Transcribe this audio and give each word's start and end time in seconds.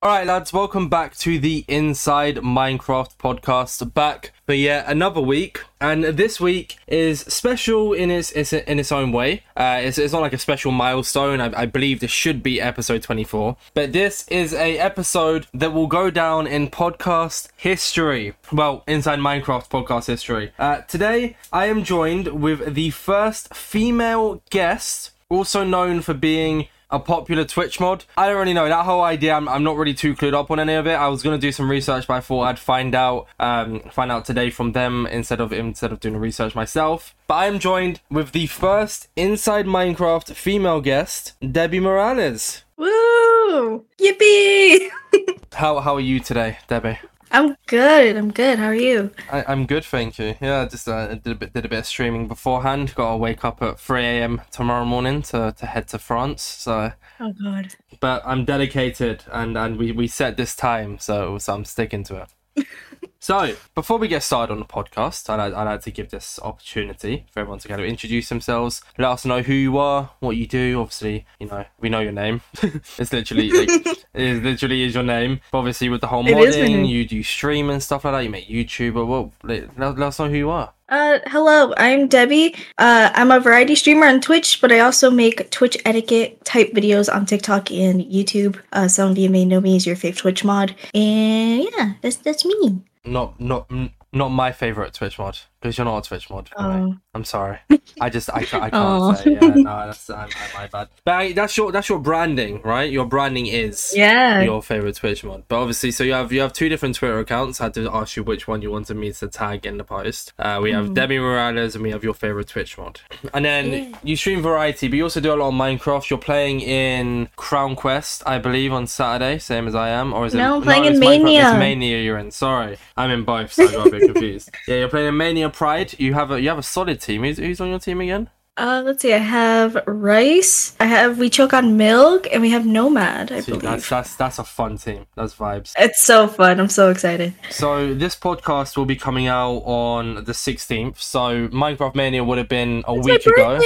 All 0.00 0.10
right, 0.10 0.28
lads, 0.28 0.52
welcome 0.52 0.88
back 0.88 1.16
to 1.16 1.40
the 1.40 1.64
Inside 1.66 2.36
Minecraft 2.36 3.16
podcast. 3.18 3.94
Back 3.94 4.30
for 4.46 4.52
yet 4.52 4.84
another 4.86 5.20
week, 5.20 5.64
and 5.80 6.04
this 6.04 6.40
week 6.40 6.76
is 6.86 7.22
special 7.22 7.92
in 7.92 8.08
its, 8.08 8.30
its 8.30 8.52
in 8.52 8.78
its 8.78 8.92
own 8.92 9.10
way. 9.10 9.42
Uh, 9.56 9.80
it's, 9.82 9.98
it's 9.98 10.12
not 10.12 10.20
like 10.20 10.32
a 10.32 10.38
special 10.38 10.70
milestone. 10.70 11.40
I, 11.40 11.62
I 11.62 11.66
believe 11.66 11.98
this 11.98 12.12
should 12.12 12.44
be 12.44 12.60
episode 12.60 13.02
twenty 13.02 13.24
four, 13.24 13.56
but 13.74 13.92
this 13.92 14.24
is 14.28 14.54
a 14.54 14.78
episode 14.78 15.48
that 15.52 15.72
will 15.72 15.88
go 15.88 16.10
down 16.10 16.46
in 16.46 16.70
podcast 16.70 17.48
history. 17.56 18.34
Well, 18.52 18.84
Inside 18.86 19.18
Minecraft 19.18 19.68
podcast 19.68 20.06
history. 20.06 20.52
Uh, 20.60 20.82
today, 20.82 21.36
I 21.52 21.66
am 21.66 21.82
joined 21.82 22.40
with 22.40 22.76
the 22.76 22.90
first 22.90 23.52
female 23.52 24.42
guest, 24.50 25.10
also 25.28 25.64
known 25.64 26.02
for 26.02 26.14
being 26.14 26.68
a 26.90 26.98
popular 26.98 27.44
Twitch 27.44 27.80
mod. 27.80 28.04
I 28.16 28.28
don't 28.28 28.38
really 28.38 28.54
know 28.54 28.68
that 28.68 28.84
whole 28.84 29.02
idea. 29.02 29.34
I'm, 29.34 29.48
I'm 29.48 29.62
not 29.62 29.76
really 29.76 29.94
too 29.94 30.14
clued 30.14 30.34
up 30.34 30.50
on 30.50 30.58
any 30.58 30.74
of 30.74 30.86
it. 30.86 30.94
I 30.94 31.08
was 31.08 31.22
gonna 31.22 31.38
do 31.38 31.52
some 31.52 31.70
research, 31.70 32.06
but 32.06 32.14
I 32.14 32.20
thought 32.20 32.42
I'd 32.42 32.58
find 32.58 32.94
out 32.94 33.26
um, 33.38 33.80
find 33.90 34.10
out 34.10 34.24
today 34.24 34.50
from 34.50 34.72
them 34.72 35.06
instead 35.06 35.40
of 35.40 35.52
instead 35.52 35.92
of 35.92 36.00
doing 36.00 36.14
the 36.14 36.20
research 36.20 36.54
myself. 36.54 37.14
But 37.26 37.34
I 37.34 37.46
am 37.46 37.58
joined 37.58 38.00
with 38.10 38.32
the 38.32 38.46
first 38.46 39.08
Inside 39.16 39.66
Minecraft 39.66 40.34
female 40.34 40.80
guest, 40.80 41.34
Debbie 41.40 41.80
Morales. 41.80 42.64
Woo! 42.76 43.84
Yippee! 43.98 44.88
How 45.52 45.80
how 45.80 45.96
are 45.96 46.00
you 46.00 46.20
today, 46.20 46.58
Debbie? 46.68 46.98
I'm 47.30 47.56
good. 47.66 48.16
I'm 48.16 48.30
good. 48.30 48.58
How 48.58 48.66
are 48.66 48.74
you? 48.74 49.10
I, 49.28 49.44
I'm 49.46 49.66
good, 49.66 49.84
thank 49.84 50.18
you. 50.18 50.34
Yeah, 50.40 50.66
just 50.66 50.88
uh, 50.88 51.14
did 51.14 51.26
a 51.26 51.34
bit 51.34 51.52
did 51.52 51.64
a 51.64 51.68
bit 51.68 51.80
of 51.80 51.86
streaming 51.86 52.26
beforehand. 52.26 52.94
Got 52.94 53.12
to 53.12 53.16
wake 53.18 53.44
up 53.44 53.62
at 53.62 53.78
3 53.78 54.02
a.m. 54.02 54.40
tomorrow 54.50 54.84
morning 54.84 55.22
to, 55.22 55.54
to 55.58 55.66
head 55.66 55.88
to 55.88 55.98
France. 55.98 56.42
So, 56.42 56.92
Oh 57.20 57.32
God. 57.42 57.74
but 58.00 58.22
I'm 58.24 58.44
dedicated, 58.44 59.24
and 59.30 59.56
and 59.58 59.76
we, 59.78 59.92
we 59.92 60.06
set 60.08 60.36
this 60.36 60.56
time, 60.56 60.98
so 60.98 61.38
so 61.38 61.54
I'm 61.54 61.64
sticking 61.66 62.04
to 62.04 62.26
it. 62.56 62.66
So, 63.20 63.56
before 63.74 63.98
we 63.98 64.06
get 64.06 64.22
started 64.22 64.52
on 64.52 64.60
the 64.60 64.64
podcast, 64.64 65.28
I'd, 65.28 65.52
I'd 65.52 65.64
like 65.64 65.80
to 65.82 65.90
give 65.90 66.10
this 66.10 66.38
opportunity 66.40 67.26
for 67.32 67.40
everyone 67.40 67.58
to 67.58 67.68
kind 67.68 67.80
of 67.80 67.86
introduce 67.86 68.28
themselves, 68.28 68.80
let 68.96 69.10
us 69.10 69.24
know 69.24 69.42
who 69.42 69.54
you 69.54 69.76
are, 69.76 70.10
what 70.20 70.36
you 70.36 70.46
do. 70.46 70.80
Obviously, 70.80 71.26
you 71.40 71.48
know, 71.48 71.64
we 71.80 71.88
know 71.88 71.98
your 71.98 72.12
name. 72.12 72.42
it's 72.62 73.12
literally, 73.12 73.50
like, 73.50 73.70
it 74.14 74.42
literally 74.44 74.84
is 74.84 74.94
your 74.94 75.02
name. 75.02 75.40
But 75.50 75.58
obviously, 75.58 75.88
with 75.88 76.00
the 76.00 76.06
whole 76.06 76.26
It 76.28 76.38
is 76.38 76.56
my 76.56 76.62
modding, 76.62 76.88
you 76.88 77.06
do 77.06 77.24
stream 77.24 77.70
and 77.70 77.82
stuff 77.82 78.04
like 78.04 78.14
that. 78.14 78.22
You 78.22 78.30
make 78.30 78.48
YouTube, 78.48 78.94
or 78.94 79.04
well, 79.04 79.32
let, 79.42 79.76
let 79.76 80.00
us 80.00 80.18
know 80.20 80.28
who 80.28 80.36
you 80.36 80.50
are. 80.50 80.72
Uh, 80.88 81.18
hello. 81.26 81.74
I'm 81.76 82.08
Debbie. 82.08 82.54
Uh, 82.78 83.10
I'm 83.12 83.30
a 83.30 83.40
variety 83.40 83.74
streamer 83.74 84.06
on 84.06 84.20
Twitch, 84.20 84.60
but 84.60 84.72
I 84.72 84.78
also 84.78 85.10
make 85.10 85.50
Twitch 85.50 85.76
etiquette 85.84 86.42
type 86.44 86.72
videos 86.72 87.12
on 87.12 87.26
TikTok 87.26 87.70
and 87.70 88.00
YouTube. 88.02 88.58
Uh, 88.72 88.88
some 88.88 89.10
of 89.10 89.18
you 89.18 89.28
may 89.28 89.44
know 89.44 89.60
me 89.60 89.76
as 89.76 89.86
your 89.86 89.96
fave 89.96 90.16
Twitch 90.16 90.44
mod, 90.44 90.74
and 90.94 91.64
yeah, 91.64 91.94
that's 92.00 92.16
that's 92.16 92.44
me. 92.44 92.80
Not, 93.12 93.40
not, 93.40 93.70
not 94.12 94.28
my 94.28 94.52
favorite 94.52 94.94
Twitch 94.94 95.18
mod 95.18 95.38
because 95.60 95.78
you're 95.78 95.84
not 95.84 96.04
a 96.04 96.08
Twitch 96.08 96.30
mod. 96.30 96.50
for 96.56 96.62
me. 96.62 96.92
Oh. 96.92 96.94
I'm 97.18 97.24
sorry. 97.24 97.58
I 98.00 98.10
just 98.10 98.30
I, 98.30 98.46
I 98.52 98.70
can't 98.70 99.18
say. 99.18 99.32
Yeah, 99.32 99.40
no, 99.40 99.86
that's 99.86 100.08
I'm, 100.08 100.28
I'm 100.28 100.50
my 100.54 100.66
bad. 100.68 100.88
But 101.04 101.14
I, 101.14 101.32
that's 101.32 101.56
your 101.56 101.72
that's 101.72 101.88
your 101.88 101.98
branding, 101.98 102.62
right? 102.62 102.90
Your 102.92 103.06
branding 103.06 103.46
is 103.46 103.92
Yeah. 103.96 104.40
your 104.42 104.62
favorite 104.62 104.94
Twitch 104.94 105.24
mod. 105.24 105.42
But 105.48 105.58
obviously, 105.60 105.90
so 105.90 106.04
you 106.04 106.12
have 106.12 106.32
you 106.32 106.40
have 106.40 106.52
two 106.52 106.68
different 106.68 106.94
Twitter 106.94 107.18
accounts. 107.18 107.60
I 107.60 107.64
had 107.64 107.74
to 107.74 107.90
ask 107.92 108.16
you 108.16 108.22
which 108.22 108.46
one 108.46 108.62
you 108.62 108.70
wanted 108.70 108.96
me 108.96 109.12
to 109.14 109.26
tag 109.26 109.66
in 109.66 109.78
the 109.78 109.84
post. 109.84 110.32
Uh, 110.38 110.60
we 110.62 110.70
have 110.70 110.94
Demi 110.94 110.94
Debbie 110.94 111.18
Morales 111.18 111.74
and 111.74 111.82
we 111.82 111.90
have 111.90 112.04
your 112.04 112.14
favorite 112.14 112.46
Twitch 112.46 112.78
mod. 112.78 113.00
And 113.34 113.44
then 113.44 113.72
Yeah. 113.72 113.98
you 114.04 114.14
stream 114.16 114.42
variety, 114.42 114.86
but 114.86 114.96
you 114.96 115.02
also 115.02 115.20
do 115.20 115.32
a 115.32 115.34
lot 115.34 115.48
of 115.48 115.54
Minecraft. 115.54 116.08
You're 116.08 116.18
playing 116.20 116.60
in 116.60 117.28
Crown 117.34 117.74
Quest, 117.74 118.22
I 118.26 118.38
believe, 118.38 118.72
on 118.72 118.86
Saturday, 118.86 119.38
same 119.38 119.66
as 119.66 119.74
I 119.74 119.88
am, 119.88 120.12
or 120.12 120.26
is 120.26 120.34
it? 120.34 120.38
No, 120.38 120.56
I'm 120.56 120.62
playing 120.62 120.84
in 120.84 120.92
Minecraft, 121.00 121.22
Mania. 121.24 121.48
It's 121.50 121.58
Mania. 121.58 121.98
You're 122.02 122.18
in. 122.18 122.30
Sorry, 122.30 122.78
I'm 122.96 123.10
in 123.10 123.24
both, 123.24 123.52
so 123.52 123.64
I 123.66 123.72
got 123.72 123.86
a 123.88 123.90
bit 123.90 124.02
confused. 124.12 124.50
Yeah, 124.68 124.76
you're 124.76 124.88
playing 124.88 125.08
in 125.08 125.16
Mania 125.16 125.50
Pride. 125.50 125.94
You 125.98 126.14
have 126.14 126.30
a 126.30 126.40
you 126.40 126.48
have 126.48 126.58
a 126.58 126.62
solid 126.62 127.00
team. 127.08 127.24
Who's, 127.24 127.38
who's 127.38 127.60
on 127.60 127.70
your 127.70 127.78
team 127.78 128.00
again? 128.00 128.28
Uh, 128.58 128.82
let's 128.84 129.02
see. 129.02 129.12
I 129.14 129.18
have 129.18 129.76
rice. 129.86 130.74
I 130.80 130.86
have 130.86 131.18
we 131.18 131.30
choke 131.30 131.54
on 131.54 131.76
milk, 131.76 132.26
and 132.32 132.42
we 132.42 132.50
have 132.50 132.66
nomad. 132.66 133.30
I 133.30 133.40
See, 133.40 133.52
believe. 133.52 133.62
that's 133.62 133.88
that's 133.88 134.16
that's 134.16 134.38
a 134.38 134.44
fun 134.44 134.76
team. 134.78 135.06
That's 135.14 135.34
vibes. 135.34 135.72
It's 135.78 136.02
so 136.02 136.26
fun. 136.26 136.58
I'm 136.58 136.68
so 136.68 136.90
excited. 136.90 137.34
So 137.50 137.94
this 137.94 138.16
podcast 138.16 138.76
will 138.76 138.84
be 138.84 138.96
coming 138.96 139.28
out 139.28 139.58
on 139.64 140.24
the 140.24 140.32
16th. 140.32 140.98
So 140.98 141.48
Minecraft 141.48 141.94
Mania 141.94 142.24
would 142.24 142.38
have 142.38 142.48
been 142.48 142.82
a 142.88 142.94
It's 142.96 143.06
week 143.06 143.26
ago. 143.26 143.56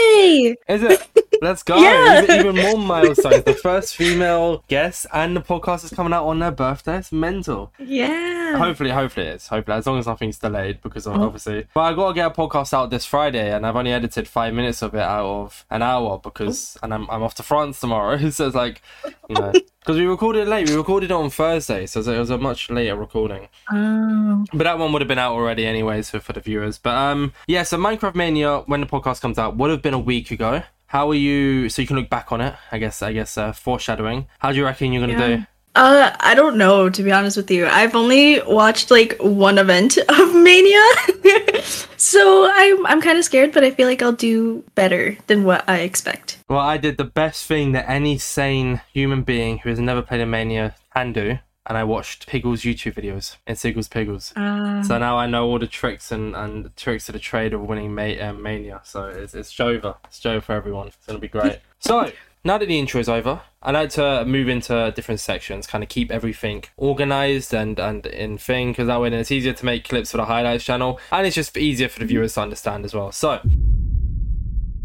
Is 0.69 0.82
it? 0.82 1.08
Let's 1.42 1.64
go. 1.64 1.76
Yeah. 1.76 2.22
Even, 2.38 2.54
more 2.54 2.78
milestones. 2.78 3.42
The 3.42 3.54
first 3.54 3.97
female 3.97 4.62
guest 4.69 5.06
and 5.12 5.34
the 5.34 5.41
podcast 5.41 5.84
is 5.84 5.91
coming 5.91 6.12
out 6.12 6.25
on 6.26 6.38
their 6.38 6.52
birthday. 6.52 6.98
It's 6.98 7.10
mental. 7.10 7.72
Yeah. 7.81 8.56
Hopefully, 8.58 8.91
hopefully 8.91 9.26
it 9.26 9.36
is. 9.36 9.48
Hopefully, 9.48 9.78
as 9.78 9.86
long 9.86 9.98
as 9.98 10.06
nothing's 10.06 10.38
delayed, 10.38 10.81
because 10.82 11.06
Oh. 11.06 11.14
obviously. 11.14 11.66
But 11.75 11.81
I 11.81 11.94
gotta 11.94 12.14
get 12.14 12.26
a 12.26 12.31
podcast 12.31 12.72
out 12.75 12.91
this 12.91 13.04
Friday, 13.06 13.50
and 13.52 13.66
I've 13.66 13.75
only 13.75 13.92
edited 13.92 14.28
five 14.28 14.54
minutes 14.54 14.81
of 14.82 14.94
it 14.94 15.00
out 15.00 15.25
of 15.26 15.65
an 15.70 15.82
hour 15.82 16.19
because, 16.19 16.76
and 16.82 16.93
I'm 16.93 17.09
I'm 17.10 17.22
off 17.22 17.34
to 17.37 17.43
France 17.43 17.81
tomorrow. 17.81 18.16
so 18.31 18.47
it's 18.47 18.54
like, 18.56 18.82
you 19.28 19.34
know, 19.37 19.53
because 19.81 19.97
we 19.98 20.06
recorded 20.06 20.48
late. 20.48 20.69
We 20.69 20.76
recorded 20.76 21.10
it 21.10 21.15
on 21.15 21.31
Thursday, 21.31 21.87
so 21.87 22.00
it 22.00 22.19
was 22.19 22.31
a 22.31 22.38
much 22.38 22.70
later 22.70 22.97
recording. 22.97 23.48
Oh. 23.70 24.44
But 24.53 24.65
that 24.65 24.78
one 24.78 24.93
would 24.93 25.03
have 25.03 25.09
been 25.09 25.19
out 25.19 25.32
already 25.34 25.66
anyways 25.66 26.10
for, 26.10 26.20
for 26.20 26.32
the 26.32 26.41
viewers. 26.41 26.78
But 26.78 26.94
um 26.97 27.32
yeah, 27.47 27.62
so 27.62 27.76
Minecraft 27.78 28.15
Mania, 28.15 28.59
when 28.66 28.81
the 28.81 28.87
podcast 28.87 29.20
comes 29.20 29.38
out, 29.38 29.56
would 29.56 29.70
have 29.70 29.82
been 29.82 29.94
a 29.94 29.98
week 29.98 30.31
ago. 30.31 30.62
How 30.87 31.10
are 31.10 31.14
you 31.14 31.69
so 31.70 31.81
you 31.81 31.88
can 31.88 31.97
look 31.97 32.10
back 32.10 32.32
on 32.32 32.41
it, 32.43 32.54
I 32.70 32.78
guess 32.78 33.00
I 33.03 33.12
guess 33.14 33.38
uh, 33.38 33.53
foreshadowing. 33.53 34.26
How 34.41 34.53
do 34.53 34.59
you 34.59 34.64
reckon 34.64 34.93
you're 34.93 35.06
gonna 35.06 35.19
Yeah. 35.19 35.37
do? 35.37 35.47
Uh, 35.75 36.15
I 36.21 36.34
don't 36.34 36.56
know 36.59 36.91
to 36.91 37.03
be 37.03 37.10
honest 37.12 37.37
with 37.37 37.50
you. 37.50 37.66
I've 37.66 37.94
only 37.94 38.43
watched 38.43 38.91
like 38.91 39.16
one 39.21 39.56
event 39.59 39.97
of 40.09 40.34
Mania, 40.34 40.84
so 41.97 42.50
I'm 42.53 42.87
I'm 42.87 43.00
kind 43.00 43.19
of 43.19 43.25
scared, 43.25 43.53
but 43.53 43.65
I 43.65 43.71
feel 43.71 43.88
like 43.88 44.03
I'll 44.03 44.12
do 44.12 44.65
better 44.75 45.16
than 45.28 45.44
what 45.44 45.66
I 45.69 45.78
expect. 45.81 46.38
Well, 46.49 46.59
I 46.61 46.77
did 46.77 46.97
the 46.99 47.05
best 47.05 47.47
thing 47.47 47.72
that 47.72 47.88
any 47.88 48.19
sane 48.19 48.81
human 48.93 49.22
being 49.22 49.59
who 49.59 49.71
has 49.71 49.78
never 49.81 50.03
played 50.03 50.21
a 50.21 50.27
Mania 50.27 50.75
can 50.94 51.12
do, 51.15 51.38
and 51.66 51.78
I 51.78 51.84
watched 51.84 52.27
Piggles 52.28 52.61
YouTube 52.62 52.94
videos 52.94 53.37
and 53.47 53.56
Siggles 53.56 53.88
Piggles. 53.88 54.32
Uh, 54.37 54.82
So 54.82 54.99
now 54.99 55.16
I 55.16 55.27
know 55.27 55.47
all 55.47 55.59
the 55.59 55.66
tricks 55.66 56.12
and, 56.12 56.37
and 56.37 56.65
the 56.66 56.71
tricks 56.71 57.09
of 57.09 57.15
the 57.15 57.19
trade 57.19 57.55
of 57.55 57.62
winning 57.62 57.94
ma- 57.94 58.21
um, 58.21 58.43
Mania. 58.43 58.81
So 58.84 59.06
it's, 59.06 59.32
it's 59.34 59.53
Jova. 59.55 59.97
It's 60.05 60.21
Jova 60.21 60.43
for 60.43 60.53
everyone. 60.53 60.88
It's 60.88 60.97
going 61.06 61.16
to 61.16 61.21
be 61.21 61.28
great. 61.28 61.61
so 61.78 62.11
now 62.44 62.58
that 62.58 62.66
the 62.66 62.78
intro 62.78 63.00
is 63.00 63.08
over, 63.08 63.42
I'd 63.62 63.75
like 63.75 63.91
to 63.91 64.25
move 64.25 64.48
into 64.48 64.92
different 64.94 65.20
sections, 65.20 65.66
kind 65.66 65.84
of 65.84 65.88
keep 65.88 66.10
everything 66.10 66.64
organized 66.76 67.54
and, 67.54 67.78
and 67.78 68.04
in 68.06 68.36
thing, 68.38 68.72
because 68.72 68.88
that 68.88 69.00
way 69.00 69.10
then 69.10 69.20
it's 69.20 69.30
easier 69.30 69.53
to 69.53 69.64
make 69.64 69.84
clips 69.84 70.10
for 70.10 70.16
the 70.16 70.25
highlights 70.25 70.64
channel, 70.64 70.98
and 71.12 71.26
it's 71.26 71.36
just 71.36 71.56
easier 71.56 71.88
for 71.88 72.00
the 72.00 72.06
viewers 72.06 72.34
to 72.34 72.41
understand 72.41 72.84
as 72.84 72.94
well. 72.94 73.12
So 73.12 73.41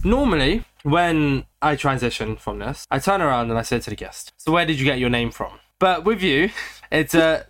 normally 0.04 0.66
when 0.84 1.46
I 1.62 1.76
transition 1.76 2.36
from 2.38 2.60
this, 2.60 2.86
I 2.92 3.00
turn 3.00 3.22
around 3.22 3.50
and 3.50 3.58
I 3.58 3.64
say 3.64 3.80
to 3.80 3.90
the 3.90 3.96
guest, 3.96 4.34
"So 4.38 4.52
where 4.52 4.66
did 4.66 4.80
you 4.80 4.86
get 4.86 5.00
your 5.00 5.10
name 5.10 5.32
from?" 5.32 5.60
But 5.80 6.06
with 6.06 6.22
you, 6.22 6.52
it's 6.92 7.16
uh, 7.16 7.44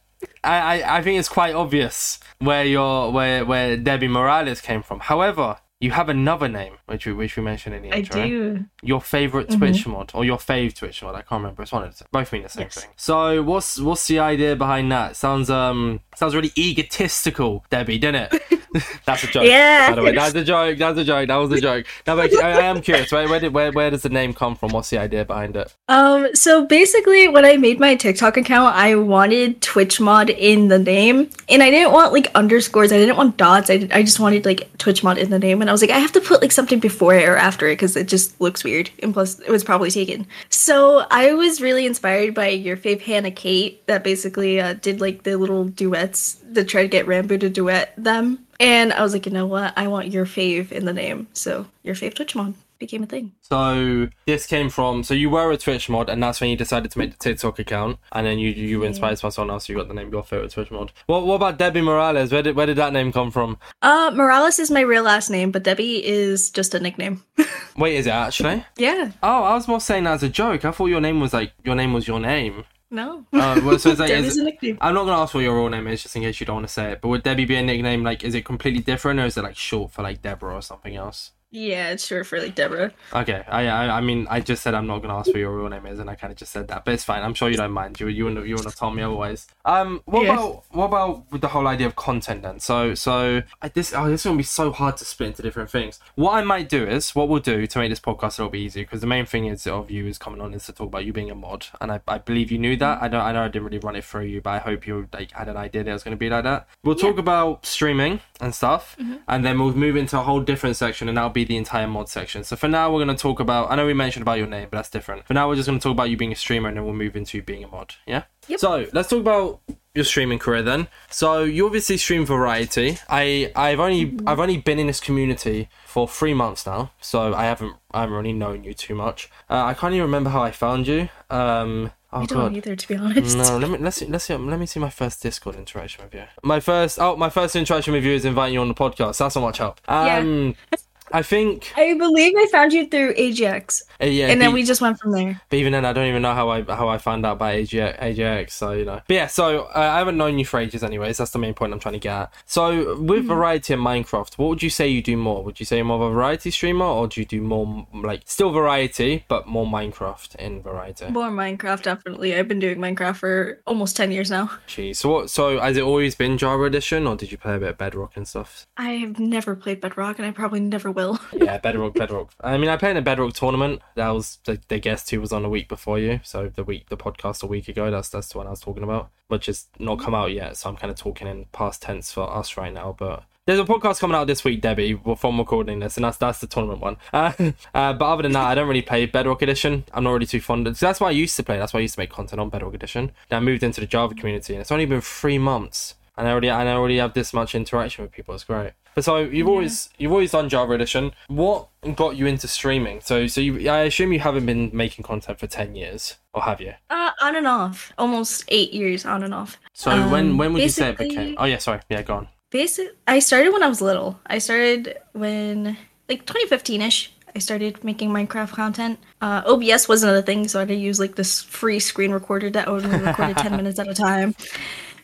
I, 0.43 0.79
I 0.79 0.97
I 0.97 1.03
think 1.03 1.19
it's 1.19 1.29
quite 1.29 1.53
obvious 1.53 2.19
where 2.39 2.63
your 2.63 3.11
where 3.11 3.45
where 3.45 3.75
Debbie 3.75 4.07
Morales 4.07 4.61
came 4.61 4.81
from. 4.81 5.01
However, 5.01 5.57
you 5.79 5.91
have 5.91 6.09
another 6.09 6.47
name 6.47 6.73
which 6.87 7.05
we 7.05 7.13
which 7.13 7.37
we 7.37 7.43
mentioned 7.43 7.75
in 7.75 7.83
the 7.83 7.89
intro. 7.95 8.21
I 8.21 8.27
do. 8.29 8.65
Your 8.81 8.99
favorite 9.01 9.49
Twitch 9.51 9.85
mod 9.85 10.11
or 10.15 10.25
your 10.25 10.37
fave 10.37 10.75
Twitch 10.75 11.03
mod? 11.03 11.13
I 11.15 11.21
can't 11.21 11.41
remember. 11.41 11.61
It's 11.63 11.71
one 11.71 11.83
of 11.83 11.97
the 11.97 12.05
both 12.11 12.31
mean 12.33 12.43
the 12.43 12.49
same 12.49 12.63
Yes. 12.63 12.75
thing. 12.81 12.89
So 12.95 13.43
what's 13.43 13.79
what's 13.79 14.07
the 14.07 14.19
idea 14.19 14.55
behind 14.55 14.91
that? 14.91 15.15
Sounds 15.15 15.49
um 15.49 15.99
sounds 16.15 16.33
really 16.35 16.51
egotistical, 16.57 17.63
Debbie, 17.69 17.97
didn't 17.99 18.33
it? 18.33 18.41
That's 19.05 19.23
a 19.23 19.27
joke. 19.27 19.45
Yeah. 19.45 19.89
By 19.89 19.95
the 19.95 20.03
way, 20.03 20.11
that's 20.13 20.35
a 20.35 20.43
joke. 20.43 20.77
That's 20.77 20.99
a 20.99 21.03
joke. 21.03 21.27
That 21.27 21.35
was 21.37 21.51
a 21.51 21.61
joke. 21.61 21.85
No, 22.05 22.15
but 22.15 22.33
I, 22.43 22.51
I 22.51 22.61
am 22.63 22.81
curious. 22.81 23.11
Where 23.11 23.27
where, 23.29 23.39
did, 23.39 23.53
where 23.53 23.71
where 23.71 23.89
does 23.89 24.03
the 24.03 24.09
name 24.09 24.33
come 24.33 24.55
from? 24.55 24.71
What's 24.71 24.89
the 24.89 24.97
idea 24.97 25.25
behind 25.25 25.55
it? 25.55 25.73
Um, 25.87 26.35
so 26.35 26.65
basically, 26.65 27.27
when 27.27 27.45
I 27.45 27.57
made 27.57 27.79
my 27.79 27.95
TikTok 27.95 28.37
account, 28.37 28.75
I 28.75 28.95
wanted 28.95 29.61
Twitch 29.61 29.99
mod 29.99 30.29
in 30.29 30.67
the 30.67 30.79
name, 30.79 31.29
and 31.49 31.63
I 31.63 31.69
didn't 31.69 31.93
want 31.93 32.13
like 32.13 32.27
underscores. 32.35 32.91
I 32.91 32.97
didn't 32.97 33.17
want 33.17 33.37
dots. 33.37 33.69
I, 33.69 33.87
I 33.91 34.03
just 34.03 34.19
wanted 34.19 34.45
like 34.45 34.69
Twitch 34.77 35.03
mod 35.03 35.17
in 35.17 35.29
the 35.29 35.39
name, 35.39 35.61
and 35.61 35.69
I 35.69 35.73
was 35.73 35.81
like, 35.81 35.91
I 35.91 35.99
have 35.99 36.11
to 36.13 36.21
put 36.21 36.41
like 36.41 36.51
something 36.51 36.79
before 36.79 37.15
it 37.15 37.27
or 37.27 37.37
after 37.37 37.67
it 37.67 37.73
because 37.73 37.95
it 37.95 38.07
just 38.07 38.39
looks 38.41 38.63
weird, 38.63 38.89
and 39.01 39.13
plus 39.13 39.39
it 39.39 39.49
was 39.49 39.63
probably 39.63 39.91
taken. 39.91 40.27
So 40.49 41.05
I 41.09 41.33
was 41.33 41.61
really 41.61 41.85
inspired 41.85 42.33
by 42.33 42.49
your 42.49 42.75
fave 42.75 43.01
Hannah 43.01 43.31
Kate 43.31 43.85
that 43.87 44.03
basically 44.03 44.59
uh, 44.59 44.73
did 44.73 44.99
like 44.99 45.23
the 45.23 45.37
little 45.37 45.65
duets 45.65 46.43
that 46.53 46.67
try 46.67 46.81
to 46.83 46.87
get 46.87 47.07
Rambo 47.07 47.37
to 47.37 47.49
duet 47.49 47.93
them, 47.97 48.45
and 48.59 48.93
I 48.93 49.01
was 49.03 49.13
like, 49.13 49.25
you 49.25 49.31
know 49.31 49.45
what? 49.47 49.73
I 49.77 49.87
want 49.87 50.07
your 50.11 50.25
fave 50.25 50.71
in 50.71 50.85
the 50.85 50.93
name, 50.93 51.27
so 51.33 51.67
your 51.83 51.95
fave 51.95 52.13
Twitch 52.15 52.35
mod 52.35 52.53
became 52.79 53.01
a 53.01 53.07
thing. 53.07 53.31
So 53.41 54.07
this 54.27 54.45
came 54.45 54.69
from. 54.69 55.03
So 55.03 55.13
you 55.15 55.29
were 55.31 55.51
a 55.51 55.57
Twitch 55.57 55.89
mod, 55.89 56.09
and 56.09 56.21
that's 56.21 56.39
when 56.39 56.49
you 56.49 56.55
decided 56.55 56.91
to 56.91 56.99
make 56.99 57.11
the 57.11 57.17
TikTok 57.17 57.57
account, 57.59 57.97
and 58.11 58.25
then 58.25 58.37
you 58.39 58.49
you 58.49 58.79
were 58.79 58.85
inspired 58.85 59.19
by 59.21 59.29
someone 59.29 59.53
else. 59.53 59.65
So 59.67 59.73
you 59.73 59.79
got 59.79 59.87
the 59.87 59.93
name 59.93 60.11
your 60.11 60.23
favorite 60.23 60.51
Twitch 60.51 60.71
mod. 60.71 60.91
What 61.07 61.25
what 61.25 61.35
about 61.35 61.57
Debbie 61.57 61.81
Morales? 61.81 62.31
Where 62.31 62.43
did 62.43 62.55
where 62.55 62.65
did 62.67 62.77
that 62.77 62.93
name 62.93 63.11
come 63.11 63.31
from? 63.31 63.57
Uh, 63.81 64.11
Morales 64.13 64.59
is 64.59 64.69
my 64.71 64.81
real 64.81 65.03
last 65.03 65.29
name, 65.29 65.51
but 65.51 65.63
Debbie 65.63 66.05
is 66.05 66.51
just 66.51 66.73
a 66.73 66.79
nickname. 66.79 67.23
Wait, 67.77 67.95
is 67.95 68.07
it 68.07 68.11
actually? 68.11 68.63
yeah. 68.77 69.11
Oh, 69.23 69.43
I 69.43 69.53
was 69.53 69.67
more 69.67 69.81
saying 69.81 70.03
that 70.05 70.13
as 70.13 70.23
a 70.23 70.29
joke. 70.29 70.65
I 70.65 70.71
thought 70.71 70.87
your 70.87 71.01
name 71.01 71.19
was 71.19 71.33
like 71.33 71.53
your 71.63 71.75
name 71.75 71.93
was 71.93 72.07
your 72.07 72.19
name. 72.19 72.65
No. 72.89 73.25
Uh, 73.33 73.59
well, 73.63 73.79
so 73.79 73.95
Debbie's 74.07 74.33
is, 74.33 74.37
a 74.37 74.43
nickname. 74.43 74.77
I'm 74.79 74.93
not 74.93 75.05
gonna 75.05 75.21
ask 75.21 75.33
what 75.33 75.41
your 75.41 75.55
real 75.55 75.69
name 75.69 75.87
is, 75.87 76.03
just 76.03 76.15
in 76.15 76.21
case 76.21 76.39
you 76.39 76.45
don't 76.45 76.57
want 76.57 76.67
to 76.67 76.73
say 76.73 76.91
it. 76.93 77.01
But 77.01 77.09
would 77.09 77.23
Debbie 77.23 77.45
be 77.45 77.55
a 77.55 77.63
nickname? 77.63 78.03
Like, 78.03 78.23
is 78.23 78.33
it 78.33 78.45
completely 78.45 78.81
different, 78.81 79.19
or 79.19 79.25
is 79.25 79.37
it 79.37 79.43
like 79.43 79.57
short 79.57 79.91
for 79.91 80.03
like 80.03 80.21
Deborah 80.21 80.55
or 80.55 80.61
something 80.61 80.95
else? 80.95 81.31
Yeah, 81.57 81.89
it's 81.89 82.05
short 82.05 82.27
for 82.27 82.39
like 82.39 82.53
Deborah. 82.53 82.91
Okay, 83.13 83.43
I, 83.47 83.65
I 83.65 83.97
I 83.97 84.01
mean 84.01 84.27
I 84.29 84.41
just 84.41 84.61
said 84.61 84.75
I'm 84.75 84.85
not 84.85 84.99
gonna 85.01 85.17
ask 85.17 85.25
what 85.27 85.37
your 85.37 85.57
real 85.57 85.69
name 85.69 85.87
is, 85.87 85.97
and 85.97 86.07
I 86.07 86.13
kind 86.13 86.31
of 86.31 86.37
just 86.37 86.51
said 86.51 86.67
that, 86.67 86.85
but 86.85 86.93
it's 86.93 87.03
fine. 87.03 87.23
I'm 87.23 87.33
sure 87.33 87.49
you 87.49 87.57
don't 87.57 87.71
mind. 87.71 87.99
You 87.99 88.07
you 88.09 88.25
wouldn't 88.25 88.37
have- 88.37 88.47
you 88.47 88.53
wouldn't 88.53 88.71
have 88.71 88.79
told 88.79 88.95
me 88.95 89.01
otherwise. 89.01 89.47
Um, 89.65 90.01
what 90.05 90.23
Yeah. 90.25 90.33
about 90.33 90.63
what 90.69 90.85
about 90.85 91.31
with 91.31 91.41
the 91.41 91.47
whole 91.47 91.67
idea 91.67 91.87
of 91.87 91.95
content 91.95 92.43
then? 92.43 92.59
So 92.59 92.93
so 92.93 93.41
I, 93.63 93.69
this 93.69 93.91
oh 93.95 94.07
this 94.07 94.21
is 94.21 94.25
gonna 94.25 94.37
be 94.37 94.43
so 94.43 94.71
hard 94.71 94.97
to 94.97 95.05
split 95.05 95.29
into 95.29 95.41
different 95.41 95.71
things. 95.71 95.99
What 96.13 96.33
I 96.35 96.43
might 96.43 96.69
do 96.69 96.85
is 96.85 97.15
what 97.15 97.27
we'll 97.27 97.39
do 97.39 97.65
to 97.65 97.79
make 97.79 97.89
this 97.89 97.99
podcast 97.99 98.37
a 98.37 98.43
little 98.43 98.51
bit 98.51 98.59
easier 98.61 98.83
because 98.83 99.01
the 99.01 99.07
main 99.07 99.25
thing 99.25 99.45
is 99.47 99.65
of 99.65 99.89
you 99.89 100.05
is 100.05 100.19
coming 100.19 100.41
on 100.41 100.53
is 100.53 100.67
to 100.67 100.73
talk 100.73 100.87
about 100.87 101.05
you 101.05 101.11
being 101.13 101.31
a 101.31 101.35
mod, 101.35 101.65
and 101.81 101.91
I, 101.91 102.01
I 102.07 102.19
believe 102.19 102.51
you 102.51 102.59
knew 102.59 102.77
that. 102.77 103.01
I 103.01 103.07
don't 103.07 103.21
I 103.21 103.31
know 103.31 103.41
I 103.45 103.47
didn't 103.47 103.65
really 103.65 103.79
run 103.79 103.95
it 103.95 104.05
through 104.05 104.25
you, 104.25 104.41
but 104.41 104.51
I 104.51 104.59
hope 104.59 104.85
you 104.85 105.07
like 105.11 105.31
had 105.31 105.49
an 105.49 105.57
idea 105.57 105.83
that 105.83 105.89
it 105.89 105.93
was 105.93 106.03
gonna 106.03 106.17
be 106.17 106.29
like 106.29 106.43
that. 106.43 106.67
We'll 106.83 106.93
talk 106.95 107.17
about 107.17 107.65
streaming 107.65 108.19
and 108.39 108.53
stuff, 108.53 108.95
and 109.27 109.43
then 109.43 109.57
we'll 109.57 109.73
move 109.73 109.95
into 109.95 110.19
a 110.19 110.21
whole 110.21 110.41
different 110.41 110.75
section, 110.75 111.09
and 111.09 111.17
that'll 111.17 111.31
be 111.31 111.46
the 111.47 111.57
entire 111.57 111.87
mod 111.87 112.09
section. 112.09 112.43
So 112.43 112.55
for 112.55 112.67
now, 112.67 112.91
we're 112.91 113.03
going 113.03 113.15
to 113.15 113.21
talk 113.21 113.39
about. 113.39 113.71
I 113.71 113.75
know 113.75 113.85
we 113.85 113.93
mentioned 113.93 114.21
about 114.21 114.37
your 114.37 114.47
name, 114.47 114.67
but 114.69 114.77
that's 114.77 114.89
different. 114.89 115.25
For 115.25 115.33
now, 115.33 115.47
we're 115.47 115.55
just 115.55 115.67
going 115.67 115.79
to 115.79 115.83
talk 115.83 115.93
about 115.93 116.09
you 116.09 116.17
being 116.17 116.31
a 116.31 116.35
streamer, 116.35 116.67
and 116.67 116.77
then 116.77 116.85
we'll 116.85 116.93
move 116.93 117.15
into 117.15 117.41
being 117.41 117.63
a 117.63 117.67
mod. 117.67 117.95
Yeah. 118.05 118.23
Yep. 118.47 118.59
So 118.59 118.87
let's 118.93 119.09
talk 119.09 119.19
about 119.19 119.61
your 119.97 120.05
streaming 120.05 120.39
career 120.39 120.61
then. 120.61 120.87
So 121.09 121.43
you 121.43 121.65
obviously 121.65 121.97
stream 121.97 122.25
variety. 122.25 122.99
I 123.09 123.51
I've 123.55 123.79
only 123.79 124.17
I've 124.25 124.39
only 124.39 124.57
been 124.57 124.79
in 124.79 124.87
this 124.87 124.99
community 124.99 125.69
for 125.85 126.07
three 126.07 126.33
months 126.33 126.65
now, 126.65 126.91
so 127.01 127.33
I 127.33 127.45
haven't 127.45 127.75
I 127.91 128.01
haven't 128.01 128.15
really 128.15 128.33
known 128.33 128.63
you 128.63 128.73
too 128.73 128.95
much. 128.95 129.29
Uh, 129.49 129.63
I 129.63 129.73
can't 129.73 129.93
even 129.93 130.03
remember 130.03 130.29
how 130.29 130.43
I 130.43 130.51
found 130.51 130.87
you. 130.87 131.09
Um. 131.29 131.91
Oh 132.13 132.21
I 132.21 132.25
don't 132.25 132.55
either, 132.55 132.73
to 132.73 132.87
be 132.87 132.95
honest. 132.95 133.35
No, 133.35 133.57
let 133.57 133.69
me 133.69 133.77
let's 133.79 133.97
see, 133.97 134.05
let's 134.05 134.23
see, 134.23 134.33
let 134.33 134.57
me 134.57 134.65
see 134.65 134.79
my 134.79 134.89
first 134.89 135.21
Discord 135.21 135.57
interaction 135.57 136.05
with 136.05 136.13
you. 136.13 136.23
My 136.41 136.61
first 136.61 136.99
oh 136.99 137.17
my 137.17 137.29
first 137.29 137.53
interaction 137.55 137.93
with 137.93 138.05
you 138.05 138.13
is 138.13 138.23
inviting 138.23 138.53
you 138.53 138.61
on 138.61 138.69
the 138.69 138.73
podcast. 138.73 139.17
That's 139.17 139.35
not 139.35 139.41
much 139.41 139.57
help. 139.57 139.81
Um, 139.89 140.55
I 141.11 141.21
think 141.21 141.71
I 141.75 141.93
believe 141.93 142.33
I 142.37 142.47
found 142.51 142.73
you 142.73 142.87
through 142.87 143.13
AGX, 143.15 143.83
uh, 144.01 144.05
yeah, 144.05 144.27
and 144.27 144.41
then 144.41 144.53
we 144.53 144.63
just 144.63 144.81
went 144.81 144.99
from 144.99 145.11
there. 145.11 145.41
but 145.49 145.57
even 145.57 145.71
then, 145.73 145.85
I 145.85 145.93
don't 145.93 146.07
even 146.07 146.21
know 146.21 146.33
how 146.33 146.49
I 146.49 146.61
how 146.63 146.87
I 146.87 146.97
found 146.97 147.25
out 147.25 147.33
about 147.33 147.53
AGX. 147.55 147.99
AGX 147.99 148.51
so 148.51 148.71
you 148.71 148.85
know. 148.85 149.01
But 149.07 149.13
yeah, 149.13 149.27
so 149.27 149.63
uh, 149.65 149.71
I 149.75 149.99
haven't 149.99 150.17
known 150.17 150.37
you 150.39 150.45
for 150.45 150.59
ages, 150.59 150.83
anyways. 150.83 151.17
That's 151.17 151.31
the 151.31 151.39
main 151.39 151.53
point 151.53 151.73
I'm 151.73 151.79
trying 151.79 151.93
to 151.93 151.99
get 151.99 152.13
at. 152.13 152.33
So 152.45 152.97
with 152.99 153.25
variety 153.25 153.73
in 153.73 153.79
Minecraft, 153.79 154.37
what 154.37 154.49
would 154.49 154.63
you 154.63 154.69
say 154.69 154.87
you 154.87 155.01
do 155.01 155.17
more? 155.17 155.43
Would 155.43 155.59
you 155.59 155.65
say 155.65 155.77
you're 155.77 155.85
more 155.85 155.97
of 156.03 156.11
a 156.11 156.13
variety 156.13 156.51
streamer, 156.51 156.85
or 156.85 157.07
do 157.07 157.21
you 157.21 157.25
do 157.25 157.41
more 157.41 157.87
like 157.93 158.21
still 158.25 158.51
variety 158.51 159.25
but 159.27 159.47
more 159.47 159.65
Minecraft 159.65 160.35
in 160.35 160.61
variety? 160.61 161.09
More 161.09 161.29
Minecraft, 161.29 161.83
definitely. 161.83 162.35
I've 162.35 162.47
been 162.47 162.59
doing 162.59 162.77
Minecraft 162.77 163.17
for 163.17 163.61
almost 163.65 163.95
10 163.97 164.11
years 164.11 164.29
now. 164.29 164.51
Jeez. 164.67 164.97
So 164.97 165.09
what? 165.09 165.29
So 165.29 165.59
has 165.59 165.77
it 165.77 165.83
always 165.83 166.15
been 166.15 166.37
Java 166.37 166.63
Edition, 166.63 167.07
or 167.07 167.15
did 167.15 167.31
you 167.31 167.37
play 167.37 167.55
a 167.55 167.59
bit 167.59 167.69
of 167.69 167.77
Bedrock 167.77 168.15
and 168.15 168.27
stuff? 168.27 168.67
I 168.77 168.91
have 168.91 169.19
never 169.19 169.55
played 169.55 169.81
Bedrock, 169.81 170.19
and 170.19 170.27
I 170.27 170.31
probably 170.31 170.59
never 170.59 170.91
will. 170.97 171.19
Yeah, 171.37 171.59
Bedrock, 171.59 171.93
Bedrock. 171.93 172.33
I 172.41 172.57
mean, 172.57 172.69
I 172.69 172.75
played 172.75 172.91
in 172.91 172.97
a 172.97 173.01
Bedrock 173.01 173.33
tournament. 173.33 173.81
That 173.95 174.09
was 174.09 174.39
the, 174.45 174.59
the 174.67 174.79
guest 174.79 175.09
who 175.11 175.21
was 175.21 175.31
on 175.31 175.45
a 175.45 175.49
week 175.49 175.69
before 175.69 175.99
you. 175.99 176.19
So 176.23 176.49
the 176.53 176.63
week, 176.63 176.89
the 176.89 176.97
podcast 176.97 177.43
a 177.43 177.47
week 177.47 177.69
ago. 177.69 177.89
That's 177.91 178.09
that's 178.09 178.29
the 178.29 178.39
one 178.39 178.47
I 178.47 178.49
was 178.49 178.59
talking 178.59 178.83
about, 178.83 179.09
which 179.27 179.45
has 179.45 179.67
not 179.79 179.99
come 179.99 180.15
out 180.15 180.31
yet. 180.31 180.57
So 180.57 180.69
I'm 180.69 180.75
kind 180.75 180.91
of 180.91 180.97
talking 180.97 181.27
in 181.27 181.45
past 181.53 181.83
tense 181.83 182.11
for 182.11 182.29
us 182.29 182.57
right 182.57 182.73
now. 182.73 182.95
But 182.97 183.23
there's 183.45 183.59
a 183.59 183.65
podcast 183.65 183.99
coming 183.99 184.15
out 184.15 184.27
this 184.27 184.43
week, 184.43 184.61
Debbie, 184.61 184.99
from 185.17 185.37
recording 185.37 185.79
this, 185.79 185.95
and 185.95 186.03
that's 186.03 186.17
that's 186.17 186.39
the 186.39 186.47
tournament 186.47 186.81
one. 186.81 186.97
Uh, 187.13 187.31
uh, 187.73 187.93
but 187.93 188.05
other 188.05 188.23
than 188.23 188.33
that, 188.33 188.47
I 188.47 188.55
don't 188.55 188.67
really 188.67 188.81
play 188.81 189.05
Bedrock 189.05 189.41
Edition. 189.41 189.85
I'm 189.93 190.03
not 190.03 190.11
really 190.11 190.25
too 190.25 190.41
fond 190.41 190.67
of. 190.67 190.77
So 190.77 190.87
that's 190.87 190.99
why 190.99 191.09
I 191.09 191.11
used 191.11 191.35
to 191.37 191.43
play. 191.43 191.57
That's 191.57 191.73
why 191.73 191.79
I 191.79 191.81
used 191.81 191.95
to 191.95 192.01
make 192.01 192.09
content 192.09 192.41
on 192.41 192.49
Bedrock 192.49 192.73
Edition. 192.73 193.11
Then 193.29 193.37
I 193.37 193.39
moved 193.39 193.63
into 193.63 193.79
the 193.79 193.87
Java 193.87 194.15
community, 194.15 194.53
and 194.53 194.61
it's 194.61 194.71
only 194.71 194.85
been 194.85 195.01
three 195.01 195.37
months, 195.37 195.95
and 196.17 196.27
I 196.27 196.31
already 196.31 196.49
and 196.49 196.67
I 196.67 196.73
already 196.73 196.97
have 196.97 197.13
this 197.13 197.33
much 197.33 197.55
interaction 197.55 198.03
with 198.03 198.11
people. 198.11 198.33
It's 198.33 198.43
great. 198.43 198.71
But 198.97 199.03
so 199.03 199.17
you've 199.17 199.47
always 199.47 199.91
you've 199.99 200.11
always 200.11 200.31
done 200.31 200.49
Java 200.49 200.73
Edition. 200.73 201.11
What 201.27 201.67
got 201.95 202.15
you 202.15 202.25
into 202.25 202.47
streaming? 202.47 202.99
So 203.01 203.27
so 203.27 203.39
you, 203.41 203.69
I 203.69 203.81
assume 203.81 204.11
you 204.11 204.19
haven't 204.19 204.47
been 204.47 204.71
making 204.73 205.03
content 205.03 205.37
for 205.37 205.45
ten 205.45 205.75
years, 205.75 206.15
or 206.33 206.41
have 206.41 206.59
you? 206.59 206.73
Uh, 206.89 207.11
on 207.21 207.35
and 207.35 207.45
off. 207.45 207.93
Almost 207.99 208.45
eight 208.47 208.73
years 208.73 209.05
on 209.05 209.21
and 209.21 209.35
off. 209.35 209.59
So 209.73 209.91
Um, 209.91 210.09
when 210.09 210.37
when 210.37 210.51
would 210.51 210.63
you 210.63 210.69
say 210.69 210.89
it 210.89 210.97
became? 210.97 211.35
Oh 211.37 211.45
yeah, 211.45 211.59
sorry. 211.59 211.81
Yeah, 211.91 212.01
go 212.01 212.15
on. 212.15 212.27
Basic. 212.49 212.97
I 213.05 213.19
started 213.19 213.53
when 213.53 213.61
I 213.61 213.67
was 213.67 213.81
little. 213.81 214.19
I 214.25 214.39
started 214.39 214.97
when, 215.11 215.77
like, 216.09 216.25
2015-ish. 216.25 217.11
I 217.35 217.39
started 217.39 217.83
making 217.83 218.09
Minecraft 218.09 218.53
content. 218.53 218.99
Uh, 219.21 219.43
OBS 219.45 219.89
wasn't 219.89 220.15
a 220.15 220.21
thing, 220.21 220.47
so 220.47 220.57
I 220.57 220.61
had 220.61 220.69
to 220.69 220.73
use, 220.73 220.97
like, 220.97 221.17
this 221.17 221.43
free 221.43 221.79
screen 221.79 222.11
recorder 222.11 222.49
that 222.51 222.69
only 222.69 222.87
recorded 222.97 223.35
10 223.35 223.51
minutes 223.57 223.79
at 223.79 223.89
a 223.89 223.93
time. 223.93 224.33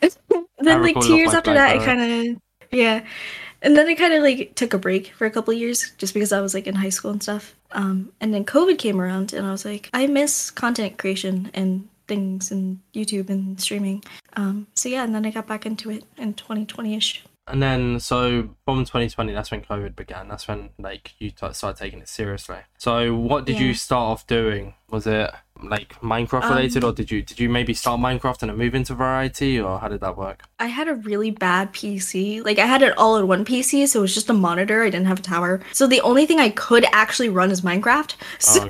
then, 0.58 0.82
like, 0.82 0.98
two 1.00 1.16
years 1.16 1.34
after 1.34 1.52
that, 1.52 1.76
I 1.76 1.84
kind 1.84 2.00
of... 2.30 2.42
Yeah. 2.72 3.04
And 3.64 3.76
then 3.76 3.88
I 3.88 3.94
kind 3.94 4.14
of, 4.14 4.22
like, 4.22 4.54
took 4.54 4.74
a 4.74 4.78
break 4.78 5.08
for 5.16 5.26
a 5.26 5.30
couple 5.30 5.52
years, 5.52 5.92
just 5.98 6.14
because 6.14 6.32
I 6.32 6.40
was, 6.40 6.54
like, 6.54 6.68
in 6.68 6.76
high 6.76 6.90
school 6.90 7.10
and 7.10 7.22
stuff. 7.22 7.56
Um, 7.72 8.12
and 8.20 8.32
then 8.32 8.44
COVID 8.44 8.78
came 8.78 9.00
around, 9.00 9.32
and 9.32 9.44
I 9.44 9.50
was 9.50 9.64
like, 9.64 9.90
I 9.92 10.06
miss 10.06 10.52
content 10.52 10.98
creation 10.98 11.50
and 11.54 11.88
things 12.06 12.50
and 12.50 12.80
YouTube 12.94 13.30
and 13.30 13.60
streaming. 13.60 14.04
Um, 14.34 14.66
so 14.74 14.88
yeah, 14.88 15.04
and 15.04 15.14
then 15.14 15.24
I 15.26 15.30
got 15.30 15.46
back 15.46 15.66
into 15.66 15.90
it 15.90 16.04
in 16.16 16.34
2020-ish. 16.34 17.24
And 17.46 17.62
then 17.62 18.00
so 18.00 18.50
from 18.64 18.84
2020, 18.84 19.32
that's 19.32 19.50
when 19.50 19.62
COVID 19.62 19.94
began. 19.94 20.28
That's 20.28 20.48
when 20.48 20.70
like 20.78 21.12
you 21.18 21.30
t- 21.30 21.52
started 21.52 21.78
taking 21.78 22.00
it 22.00 22.08
seriously. 22.08 22.56
So 22.78 23.14
what 23.14 23.44
did 23.44 23.58
you 23.58 23.74
start 23.74 24.12
off 24.12 24.26
doing? 24.26 24.74
Was 24.88 25.06
it 25.06 25.30
like 25.62 26.00
Minecraft 26.00 26.50
related, 26.50 26.84
or 26.84 26.88
um, 26.88 26.94
did 26.94 27.10
you 27.10 27.22
did 27.22 27.38
you 27.38 27.48
maybe 27.48 27.74
start 27.74 28.00
Minecraft 28.00 28.42
and 28.42 28.50
then 28.50 28.58
move 28.58 28.74
into 28.74 28.94
variety, 28.94 29.60
or 29.60 29.78
how 29.78 29.88
did 29.88 30.00
that 30.00 30.16
work? 30.16 30.42
I 30.58 30.66
had 30.66 30.88
a 30.88 30.94
really 30.94 31.30
bad 31.30 31.72
PC. 31.72 32.44
Like 32.44 32.58
I 32.58 32.66
had 32.66 32.82
an 32.82 32.92
all-in-one 32.96 33.44
PC, 33.44 33.86
so 33.88 34.00
it 34.00 34.02
was 34.02 34.14
just 34.14 34.28
a 34.30 34.34
monitor. 34.34 34.82
I 34.82 34.90
didn't 34.90 35.06
have 35.06 35.20
a 35.20 35.22
tower. 35.22 35.60
So 35.72 35.86
the 35.86 36.00
only 36.00 36.26
thing 36.26 36.40
I 36.40 36.50
could 36.50 36.84
actually 36.92 37.28
run 37.28 37.50
is 37.50 37.60
Minecraft. 37.62 38.14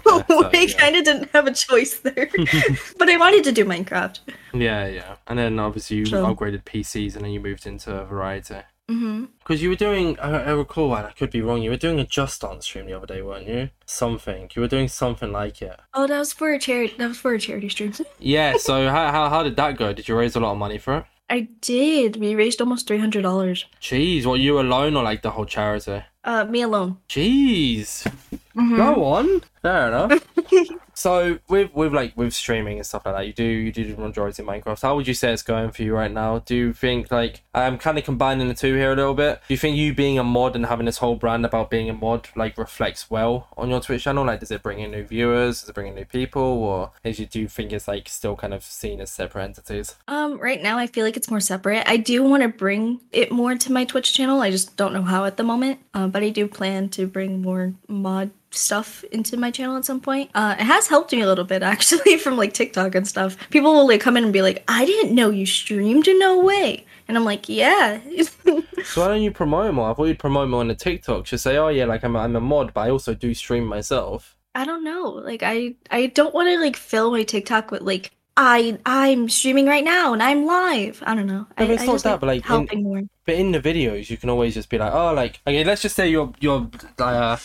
Oh, 0.07 0.23
so, 0.29 0.47
okay. 0.47 0.67
So, 0.67 0.75
I 0.79 0.79
yeah. 0.79 0.79
kind 0.79 0.97
of 0.97 1.05
didn't 1.05 1.31
have 1.33 1.47
a 1.47 1.53
choice 1.55 1.99
there. 2.01 2.29
but 2.99 3.09
I 3.09 3.17
wanted 3.17 3.45
to 3.45 3.53
do 3.53 3.65
Minecraft. 3.65 4.21
Yeah, 4.53 4.87
yeah. 4.87 5.17
And 5.27 5.39
then 5.39 5.59
obviously 5.59 5.97
you 5.99 6.07
Sure. 6.07 6.23
upgraded 6.23 6.65
PCs, 6.65 7.17
and 7.17 7.25
then 7.25 7.33
you 7.33 7.41
moved 7.41 7.67
into 7.67 8.05
variety. 8.05 8.57
Hmm 8.89 9.25
Because 9.39 9.63
you 9.63 9.71
were 9.71 9.77
doing, 9.77 10.19
I, 10.21 10.45
I 10.45 10.51
recall, 10.51 10.95
and 10.95 11.07
I 11.07 11.13
could 11.13 11.31
be 11.31 11.41
wrong. 11.41 11.63
You 11.63 11.71
were 11.71 11.77
doing 11.77 11.99
a 12.01 12.05
Just 12.05 12.41
Dance 12.43 12.65
stream 12.67 12.87
the 12.87 12.93
other 12.93 13.07
day, 13.07 13.23
weren't 13.23 13.49
you? 13.49 13.71
Something. 13.87 14.51
You 14.55 14.63
were 14.63 14.69
doing 14.69 14.89
something 14.89 15.33
like 15.33 15.63
it. 15.63 15.79
Oh, 15.95 16.07
that 16.07 16.19
was 16.19 16.33
for 16.33 16.53
a 16.53 16.59
charity. 16.59 16.95
That 16.99 17.09
was 17.09 17.19
for 17.19 17.33
a 17.35 17.39
charity 17.39 17.69
stream. 17.69 17.93
Yeah. 18.19 18.57
So 18.59 18.89
how, 18.91 19.11
how 19.11 19.29
how 19.29 19.43
did 19.43 19.57
that 19.57 19.77
go? 19.77 19.93
Did 19.93 20.09
you 20.09 20.17
raise 20.17 20.37
a 20.37 20.41
lot 20.41 20.53
of 20.53 20.59
money 20.59 20.79
for 20.79 20.99
it? 20.99 21.05
I 21.31 21.49
did. 21.63 22.17
We 22.17 22.35
raised 22.35 22.61
almost 22.61 22.87
three 22.87 22.99
hundred 22.99 23.23
dollars. 23.23 23.64
Jeez, 23.81 24.26
what 24.26 24.41
you 24.41 24.61
alone 24.61 24.97
or 24.97 25.03
like 25.03 25.23
the 25.23 25.31
whole 25.31 25.47
charity? 25.47 26.03
Uh, 26.23 26.45
me 26.45 26.62
alone. 26.62 26.99
Jeez. 27.09 28.07
Mhm. 28.55 28.76
Go 28.76 29.05
on. 29.05 29.41
Fair 29.62 29.88
enough. 29.88 30.26
so 30.95 31.39
with 31.49 31.75
with 31.75 31.93
like 31.93 32.17
with 32.17 32.33
streaming 32.35 32.79
and 32.79 32.87
stuff 32.87 33.05
like 33.05 33.15
that, 33.15 33.27
you 33.27 33.33
do 33.33 33.45
you 33.45 33.73
do 33.73 33.95
the 33.95 34.01
majority 34.01 34.43
of 34.43 34.49
Minecraft. 34.49 34.81
How 34.81 34.97
would 34.97 35.07
you 35.07 35.15
say 35.15 35.33
it's 35.33 35.43
going 35.43 35.71
for 35.71 35.83
you 35.83 35.95
right 35.95 36.11
now? 36.11 36.39
Do 36.41 36.55
you 36.55 36.73
think 36.73 37.11
like 37.11 37.43
I'm 37.55 37.79
kind 37.79 37.99
of 37.99 38.05
combining 38.05 38.49
the 38.49 38.55
two 38.55 38.75
here 38.75 38.93
a 38.93 38.97
little 38.97 39.15
bit? 39.15 39.41
Do 39.47 39.55
you 39.55 39.59
think 39.59 39.77
you 39.77 39.95
being 39.95 40.19
a 40.19 40.25
mod 40.25 40.57
and 40.57 40.67
having 40.67 40.87
this 40.87 40.99
whole 40.99 41.17
brand 41.17 41.45
about 41.45 41.71
being 41.71 41.91
a 41.91 41.95
mod 41.95 42.29
like 42.37 42.57
reflects 42.59 43.11
well 43.11 43.49
on 43.57 43.71
your 43.71 43.81
Twitch 43.81 44.05
channel? 44.05 44.25
Like, 44.25 44.41
does 44.41 44.51
it 44.51 44.63
bring 44.63 44.81
in 44.81 44.93
new 44.93 45.05
viewers? 45.05 45.61
Does 45.61 45.69
it 45.71 45.75
bring 45.75 45.89
in 45.89 45.95
new 45.95 46.05
people? 46.05 46.43
Or 46.43 46.93
is 47.03 47.19
you 47.19 47.27
do 47.27 47.41
you 47.41 47.49
think 47.49 47.73
it's 47.73 47.89
like 47.89 48.09
still 48.09 48.37
kind 48.37 48.55
of 48.55 48.63
seen 48.63 49.01
as 49.01 49.11
separate 49.11 49.45
entities? 49.45 49.97
Um, 50.09 50.39
right 50.39 50.63
now 50.63 50.79
I 50.79 50.87
feel 50.87 51.05
like 51.05 51.17
it's 51.17 51.31
more 51.31 51.41
separate. 51.41 51.89
I 51.89 51.97
do 51.97 52.23
want 52.23 52.43
to 52.43 52.49
bring 52.49 53.01
it 53.13 53.33
more 53.33 53.55
to 53.57 53.73
my 53.73 53.85
Twitch 53.85 54.13
channel. 54.13 54.41
I 54.41 54.51
just 54.51 54.77
don't 54.77 54.93
know 54.93 55.03
how 55.03 55.25
at 55.25 55.37
the 55.37 55.43
moment. 55.43 55.81
Uh, 55.93 56.07
but 56.07 56.23
I 56.23 56.31
do 56.31 56.49
plan 56.49 56.89
to 56.91 57.07
bring 57.07 57.43
more 57.43 57.75
mod 57.89 58.31
stuff 58.56 59.04
into 59.04 59.37
my 59.37 59.50
channel 59.50 59.76
at 59.76 59.84
some 59.84 60.00
point. 60.00 60.30
Uh, 60.34 60.56
it 60.58 60.64
has 60.64 60.87
helped 60.87 61.12
me 61.12 61.20
a 61.20 61.26
little 61.26 61.44
bit 61.44 61.62
actually 61.75 62.18
from 62.18 62.37
like 62.37 62.52
TikTok 62.52 62.94
and 62.94 63.06
stuff. 63.06 63.37
People 63.50 63.73
will 63.73 63.88
like 63.88 64.00
come 64.00 64.16
in 64.16 64.25
and 64.25 64.32
be 64.32 64.42
like, 64.42 64.64
"I 64.68 64.84
didn't 64.84 65.14
know 65.14 65.30
you 65.30 65.46
streamed. 65.46 66.08
In 66.08 66.18
no 66.18 66.38
way." 66.38 66.84
And 67.08 67.16
I'm 67.16 67.25
like, 67.25 67.49
"Yeah." 67.49 68.00
So 68.84 69.00
why 69.00 69.08
don't 69.08 69.23
you 69.23 69.30
promote 69.30 69.73
more? 69.73 69.90
I 69.90 69.94
thought 69.94 70.04
you'd 70.04 70.18
promote 70.18 70.50
more 70.50 70.61
on 70.61 70.68
the 70.68 70.75
TikTok. 70.75 71.25
Just 71.25 71.42
say, 71.42 71.56
oh 71.56 71.68
yeah, 71.68 71.87
like 71.87 72.04
I'm 72.04 72.14
a, 72.16 72.18
I'm 72.18 72.37
a 72.37 72.40
mod, 72.40 72.75
but 72.75 72.82
I 72.82 72.90
also 72.90 73.14
do 73.14 73.32
stream 73.32 73.64
myself. 73.64 74.37
I 74.54 74.64
don't 74.64 74.84
know. 74.84 75.08
Like 75.08 75.42
I 75.42 75.75
I 75.90 76.06
don't 76.06 76.34
want 76.34 76.49
to 76.49 76.61
like 76.61 76.76
fill 76.76 77.11
my 77.11 77.23
TikTok 77.23 77.70
with 77.70 77.82
like 77.82 78.12
I 78.37 78.78
I'm 78.84 79.28
streaming 79.28 79.66
right 79.66 79.84
now 79.84 80.12
and 80.12 80.23
I'm 80.23 80.44
live. 80.44 81.02
I 81.06 81.14
don't 81.14 81.26
know. 81.26 81.40
No, 81.40 81.46
I, 81.56 81.66
but 81.66 81.70
it's 81.70 81.82
I 81.82 81.87
not 81.87 81.92
just 81.92 82.04
that, 82.04 82.23
like 82.23 82.46
but, 82.46 82.58
like, 82.61 82.73
in- 82.73 82.82
more. 82.82 83.02
But 83.25 83.34
in 83.37 83.52
the 83.52 83.61
videos, 83.61 84.11
you 84.11 84.16
can 84.16 84.28
always 84.28 84.54
just 84.54 84.68
be 84.68 84.78
like, 84.78 84.92
oh, 84.92 85.14
like, 85.14 85.40
okay, 85.46 85.64
let's 85.64 85.82
just 85.82 85.96
say 85.96 86.08
you're 86.08 86.32
you're 86.40 86.68
uh, 86.99 87.37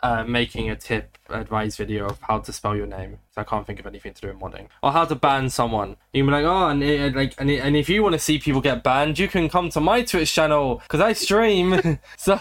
uh, 0.00 0.22
making 0.24 0.70
a 0.70 0.76
tip 0.76 1.18
advice 1.28 1.76
video 1.76 2.06
of 2.06 2.18
how 2.22 2.38
to 2.38 2.52
spell 2.52 2.76
your 2.76 2.86
name. 2.86 3.18
So 3.34 3.40
I 3.40 3.44
can't 3.44 3.66
think 3.66 3.80
of 3.80 3.86
anything 3.86 4.14
to 4.14 4.20
do 4.20 4.28
in 4.30 4.38
modding. 4.38 4.68
Or 4.82 4.92
how 4.92 5.04
to 5.04 5.14
ban 5.14 5.50
someone. 5.50 5.96
You 6.12 6.22
can 6.22 6.26
be 6.28 6.32
like, 6.32 6.44
oh, 6.44 6.68
and 6.68 6.82
it, 6.82 7.14
like, 7.16 7.34
and, 7.38 7.50
it, 7.50 7.58
and 7.58 7.76
if 7.76 7.88
you 7.88 8.02
want 8.02 8.12
to 8.14 8.18
see 8.18 8.38
people 8.38 8.60
get 8.60 8.82
banned, 8.84 9.18
you 9.18 9.26
can 9.28 9.48
come 9.48 9.70
to 9.70 9.80
my 9.80 10.02
Twitch 10.02 10.32
channel 10.32 10.80
because 10.84 11.00
I 11.00 11.12
stream. 11.14 11.98
so, 12.16 12.38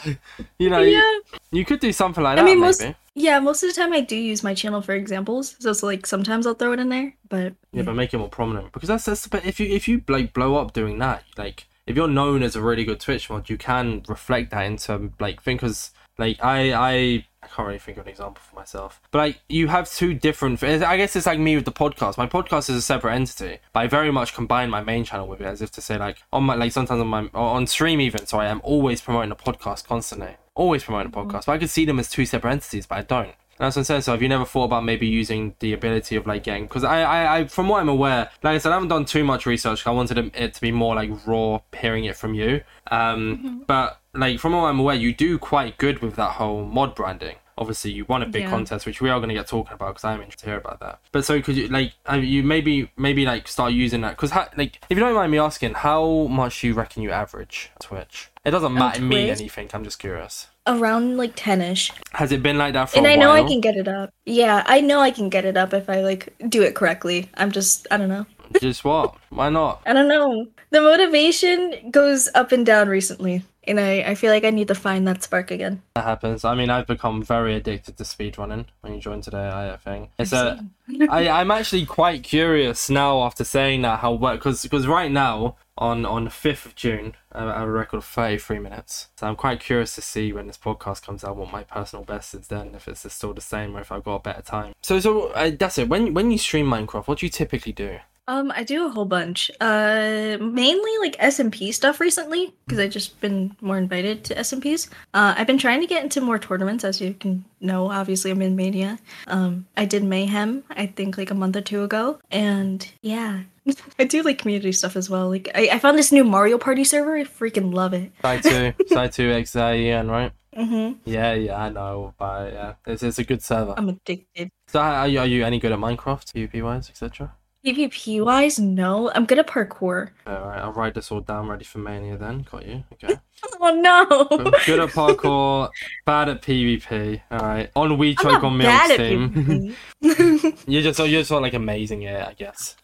you 0.59 0.69
know, 0.69 0.81
Yeah. 0.81 0.99
you, 0.99 1.23
you 1.51 1.65
could 1.65 1.79
do 1.79 1.91
something 1.91 2.23
like 2.23 2.33
I 2.37 2.41
that. 2.41 2.45
mean, 2.45 2.59
maybe. 2.59 2.67
most 2.67 2.85
yeah, 3.19 3.39
most 3.39 3.63
of 3.63 3.69
the 3.73 3.81
time 3.81 3.91
I 3.93 4.01
do 4.01 4.15
use 4.15 4.43
my 4.43 4.53
channel 4.53 4.79
for 4.79 4.93
examples, 4.93 5.55
so 5.57 5.71
it's 5.71 5.81
like 5.81 6.05
sometimes 6.05 6.45
I'll 6.45 6.53
throw 6.53 6.73
it 6.73 6.79
in 6.79 6.89
there, 6.89 7.15
but 7.29 7.53
Yeah, 7.73 7.81
but 7.81 7.93
make 7.95 8.13
it 8.13 8.19
more 8.19 8.29
prominent 8.29 8.71
because 8.71 8.89
that's 8.89 9.05
that's. 9.05 9.25
But 9.27 9.43
if 9.43 9.59
you 9.59 9.65
if 9.65 9.87
you 9.87 10.03
like 10.07 10.33
blow 10.33 10.55
up 10.57 10.73
doing 10.73 10.99
that, 10.99 11.23
like 11.35 11.65
if 11.87 11.95
you're 11.95 12.07
known 12.07 12.43
as 12.43 12.55
a 12.55 12.61
really 12.61 12.85
good 12.85 12.99
Twitch 12.99 13.27
mod, 13.31 13.49
you 13.49 13.57
can 13.57 14.03
reflect 14.07 14.51
that 14.51 14.61
into 14.65 15.09
like 15.19 15.41
think 15.41 15.61
because 15.61 15.89
like 16.19 16.37
I 16.43 16.73
I 16.73 17.25
I 17.47 17.55
can't 17.55 17.67
really 17.67 17.79
think 17.79 17.97
of 17.97 18.05
an 18.05 18.09
example 18.09 18.41
for 18.41 18.55
myself, 18.55 19.01
but 19.11 19.19
like 19.19 19.39
you 19.47 19.67
have 19.67 19.89
two 19.89 20.13
different. 20.13 20.61
I 20.63 20.97
guess 20.97 21.15
it's 21.15 21.25
like 21.25 21.39
me 21.39 21.55
with 21.55 21.65
the 21.65 21.71
podcast. 21.71 22.17
My 22.17 22.27
podcast 22.27 22.69
is 22.69 22.75
a 22.75 22.81
separate 22.81 23.13
entity, 23.15 23.59
but 23.73 23.79
I 23.81 23.87
very 23.87 24.11
much 24.11 24.33
combine 24.33 24.69
my 24.69 24.83
main 24.83 25.03
channel 25.05 25.27
with 25.27 25.39
it 25.41 25.45
as 25.45 25.61
if 25.61 25.71
to 25.71 25.81
say 25.81 25.97
like 25.97 26.17
on 26.33 26.43
my 26.43 26.55
like 26.55 26.71
sometimes 26.71 26.99
on 26.99 27.07
my 27.07 27.29
on 27.33 27.65
stream 27.67 28.01
even. 28.01 28.25
So 28.25 28.39
I 28.39 28.47
am 28.47 28.59
always 28.63 29.01
promoting 29.01 29.31
a 29.31 29.35
podcast 29.35 29.87
constantly, 29.87 30.35
always 30.55 30.83
promoting 30.83 31.13
a 31.13 31.15
podcast. 31.15 31.45
But 31.45 31.53
I 31.53 31.57
could 31.57 31.69
see 31.69 31.85
them 31.85 31.99
as 31.99 32.09
two 32.09 32.25
separate 32.25 32.51
entities, 32.51 32.85
but 32.85 32.97
I 32.97 33.01
don't. 33.03 33.35
That's 33.59 33.75
what 33.75 33.81
I'm 33.81 33.85
saying. 33.85 34.01
So 34.01 34.11
have 34.11 34.21
you 34.21 34.29
never 34.29 34.45
thought 34.45 34.65
about 34.65 34.83
maybe 34.83 35.07
using 35.07 35.55
the 35.59 35.73
ability 35.73 36.15
of 36.15 36.27
like 36.27 36.43
getting 36.43 36.63
because 36.65 36.83
I, 36.83 37.01
I 37.01 37.37
I 37.39 37.47
from 37.47 37.67
what 37.69 37.79
I'm 37.81 37.89
aware, 37.89 38.29
like 38.43 38.55
I 38.55 38.57
said, 38.59 38.71
I 38.71 38.75
haven't 38.75 38.89
done 38.89 39.05
too 39.05 39.23
much 39.23 39.45
research. 39.45 39.85
I 39.87 39.91
wanted 39.91 40.17
it- 40.17 40.35
it 40.35 40.53
to 40.55 40.61
be 40.61 40.71
more 40.71 40.95
like 40.95 41.09
raw, 41.25 41.59
hearing 41.75 42.05
it 42.05 42.15
from 42.15 42.33
you. 42.35 42.61
Um, 42.91 43.63
but 43.67 43.99
like 44.13 44.39
from 44.39 44.53
what 44.53 44.65
I'm 44.65 44.79
aware, 44.79 44.95
you 44.95 45.13
do 45.13 45.37
quite 45.39 45.77
good 45.77 45.99
with 45.99 46.15
that 46.17 46.33
whole 46.33 46.63
mod 46.65 46.93
branding. 46.95 47.37
Obviously, 47.57 47.91
you 47.91 48.05
won 48.05 48.21
a 48.21 48.25
big 48.27 48.43
Yeah. 48.43 48.49
contest, 48.49 48.85
which 48.85 49.01
we 49.01 49.09
are 49.09 49.19
going 49.19 49.29
to 49.29 49.35
get 49.35 49.47
talking 49.47 49.73
about 49.73 49.95
because 49.95 50.03
I'm 50.03 50.21
interested 50.21 50.45
to 50.45 50.49
hear 50.51 50.57
about 50.57 50.79
that. 50.81 50.99
But 51.11 51.25
so 51.25 51.41
could 51.41 51.55
you 51.57 51.67
like 51.69 51.93
you 52.13 52.43
maybe 52.43 52.91
maybe 52.97 53.25
like 53.25 53.47
start 53.47 53.73
using 53.73 54.01
that 54.01 54.11
because 54.11 54.31
like 54.57 54.79
if 54.89 54.97
you 54.97 55.03
don't 55.03 55.15
mind 55.15 55.31
me 55.31 55.39
asking, 55.39 55.73
how 55.73 56.27
much 56.29 56.61
do 56.61 56.67
you 56.67 56.73
reckon 56.73 57.01
you 57.03 57.11
average 57.11 57.71
Twitch? 57.81 58.29
It 58.45 58.51
doesn't 58.51 58.73
matter 58.73 59.01
mean 59.01 59.27
Twitch? 59.27 59.39
anything. 59.41 59.69
I'm 59.73 59.83
just 59.83 59.99
curious. 59.99 60.47
around 60.67 61.15
like 61.17 61.35
10ish. 61.35 61.91
Has 62.11 62.31
it 62.33 62.43
been 62.43 62.57
like 62.57 62.73
that 62.73 62.89
for 62.89 62.97
And 62.97 63.07
I 63.07 63.15
know 63.15 63.31
I 63.31 63.43
can 63.43 63.61
get 63.61 63.75
it 63.77 63.87
up. 63.87 64.09
Yeah, 64.25 64.63
I 64.65 64.81
know 64.81 64.99
I 64.99 65.11
can 65.11 65.29
get 65.29 65.45
it 65.45 65.55
up 65.57 65.73
if 65.73 65.89
I 65.89 66.01
like 66.01 66.33
do 66.49 66.61
it 66.61 66.75
correctly. 66.75 67.29
I'm 67.35 67.51
just 67.51 67.87
I 67.89 67.97
don't 67.97 68.09
know. 68.09 68.25
Just 68.61 68.83
what? 68.85 69.15
Why 69.29 69.49
not? 69.49 69.81
I 69.85 69.93
don't 69.93 70.07
know. 70.07 70.45
The 70.69 70.81
motivation 70.81 71.89
goes 71.91 72.29
up 72.35 72.51
and 72.51 72.65
down 72.65 72.87
recently, 72.89 73.43
and 73.67 73.79
I 73.79 74.01
I 74.01 74.15
feel 74.15 74.31
like 74.31 74.43
I 74.43 74.49
need 74.49 74.67
to 74.69 74.75
find 74.75 75.07
that 75.07 75.23
spark 75.23 75.51
again. 75.51 75.81
That 75.95 76.03
happens. 76.03 76.45
I 76.45 76.55
mean, 76.55 76.69
I've 76.69 76.87
become 76.87 77.23
very 77.23 77.55
addicted 77.55 77.97
to 77.97 78.03
speedrunning 78.03 78.65
when 78.81 78.93
you 78.93 78.99
join 78.99 79.21
today. 79.21 79.47
I 79.47 79.77
think 79.77 80.11
it's 80.17 80.33
a. 80.33 80.65
I 81.09 81.27
I'm 81.29 81.51
actually 81.51 81.85
quite 81.85 82.23
curious 82.23 82.89
now 82.89 83.23
after 83.23 83.43
saying 83.43 83.81
that 83.81 83.99
how 83.99 84.13
well 84.13 84.35
because 84.35 84.63
because 84.63 84.87
right 84.87 85.11
now 85.11 85.55
on 85.77 86.05
on 86.05 86.23
the 86.23 86.29
fifth 86.29 86.65
of 86.65 86.75
June 86.75 87.15
I 87.31 87.59
have 87.59 87.67
a 87.67 87.71
record 87.71 87.97
of 87.97 88.05
thirty 88.05 88.37
three 88.37 88.59
minutes. 88.59 89.09
So 89.17 89.27
I'm 89.27 89.35
quite 89.35 89.59
curious 89.59 89.95
to 89.95 90.01
see 90.01 90.31
when 90.33 90.47
this 90.47 90.57
podcast 90.57 91.03
comes 91.03 91.23
out 91.23 91.35
what 91.35 91.51
my 91.51 91.63
personal 91.63 92.05
best 92.05 92.33
is 92.33 92.47
then 92.47 92.73
if 92.75 92.87
it's 92.87 93.11
still 93.13 93.33
the 93.33 93.41
same 93.41 93.75
or 93.75 93.81
if 93.81 93.91
I've 93.91 94.03
got 94.03 94.15
a 94.15 94.19
better 94.19 94.41
time. 94.41 94.73
So 94.81 94.99
so 94.99 95.27
uh, 95.29 95.51
that's 95.57 95.77
it. 95.77 95.89
When 95.89 96.13
when 96.13 96.31
you 96.31 96.37
stream 96.37 96.67
Minecraft, 96.67 97.07
what 97.07 97.19
do 97.19 97.25
you 97.25 97.29
typically 97.29 97.73
do? 97.73 97.99
Um, 98.29 98.51
I 98.53 98.63
do 98.63 98.85
a 98.85 98.89
whole 98.89 99.05
bunch. 99.05 99.49
Uh, 99.61 100.37
mainly 100.41 100.91
like 100.99 101.15
SMP 101.17 101.73
stuff 101.73 102.01
recently 102.01 102.53
because 102.65 102.79
I've 102.79 102.91
just 102.91 103.19
been 103.21 103.55
more 103.61 103.77
invited 103.77 104.25
to 104.25 104.35
SMPs. 104.35 104.89
Uh, 105.13 105.33
I've 105.37 105.47
been 105.47 105.57
trying 105.57 105.79
to 105.79 105.87
get 105.87 106.03
into 106.03 106.19
more 106.19 106.37
tournaments, 106.37 106.83
as 106.83 106.99
you 106.99 107.13
can 107.13 107.45
know. 107.61 107.89
Obviously, 107.89 108.31
I'm 108.31 108.41
in 108.41 108.57
Mania. 108.57 108.99
Um, 109.27 109.65
I 109.77 109.85
did 109.85 110.03
Mayhem, 110.03 110.63
I 110.69 110.87
think, 110.87 111.17
like 111.17 111.31
a 111.31 111.35
month 111.35 111.55
or 111.55 111.61
two 111.61 111.83
ago, 111.83 112.19
and 112.29 112.85
yeah, 113.01 113.43
I 113.99 114.03
do 114.03 114.23
like 114.23 114.39
community 114.39 114.73
stuff 114.73 114.97
as 114.97 115.09
well. 115.09 115.29
Like, 115.29 115.49
I, 115.55 115.69
I 115.73 115.79
found 115.79 115.97
this 115.97 116.11
new 116.11 116.25
Mario 116.25 116.57
Party 116.57 116.83
server. 116.83 117.15
I 117.15 117.23
freaking 117.23 117.73
love 117.73 117.93
it. 117.93 118.11
Side 118.21 118.43
two, 118.43 118.73
side 118.87 119.13
two 119.13 119.29
XIEN, 119.29 120.09
right? 120.09 120.33
Mm-hmm. 120.53 120.99
Yeah, 121.05 121.33
yeah, 121.33 121.61
I 121.61 121.69
know, 121.69 122.13
but 122.17 122.51
yeah, 122.51 122.73
it's, 122.87 123.03
it's 123.03 123.19
a 123.19 123.23
good 123.23 123.43
server. 123.43 123.75
I'm 123.77 123.89
addicted. 123.89 124.49
So 124.67 124.81
are 124.81 125.07
you, 125.07 125.19
are 125.19 125.27
you 125.27 125.45
any 125.45 125.59
good 125.59 125.71
at 125.71 125.79
Minecraft, 125.79 126.33
PvP 126.33 126.63
wise, 126.63 126.89
etc.? 126.89 127.36
PvP 127.73 128.23
wise, 128.23 128.59
no. 128.59 129.11
I'm 129.13 129.25
good 129.25 129.39
at 129.39 129.47
parkour. 129.47 130.09
Alright, 130.27 130.61
I'll 130.61 130.71
write 130.73 130.93
this 130.93 131.11
all 131.11 131.19
down 131.21 131.47
ready 131.49 131.65
for 131.65 131.79
Mania 131.79 132.17
then. 132.17 132.45
Got 132.49 132.65
you. 132.67 132.83
Okay. 132.93 133.15
Oh 133.59 133.69
no! 133.71 134.27
I'm 134.31 134.51
good 134.65 134.79
at 134.79 134.89
parkour, 134.89 135.69
bad 136.05 136.27
at 136.29 136.41
PvP. 136.41 137.21
Alright. 137.31 137.69
On 137.75 137.97
We 137.97 138.15
Choke 138.15 138.41
not 138.41 138.43
on 138.43 138.57
Milk's 138.57 138.97
team. 138.97 139.75
You're 140.67 140.81
just 140.81 140.97
you're 140.99 141.07
just 141.21 141.29
like 141.31 141.53
amazing 141.53 142.05
at 142.05 142.21
it, 142.21 142.27
I 142.29 142.33
guess. 142.33 142.75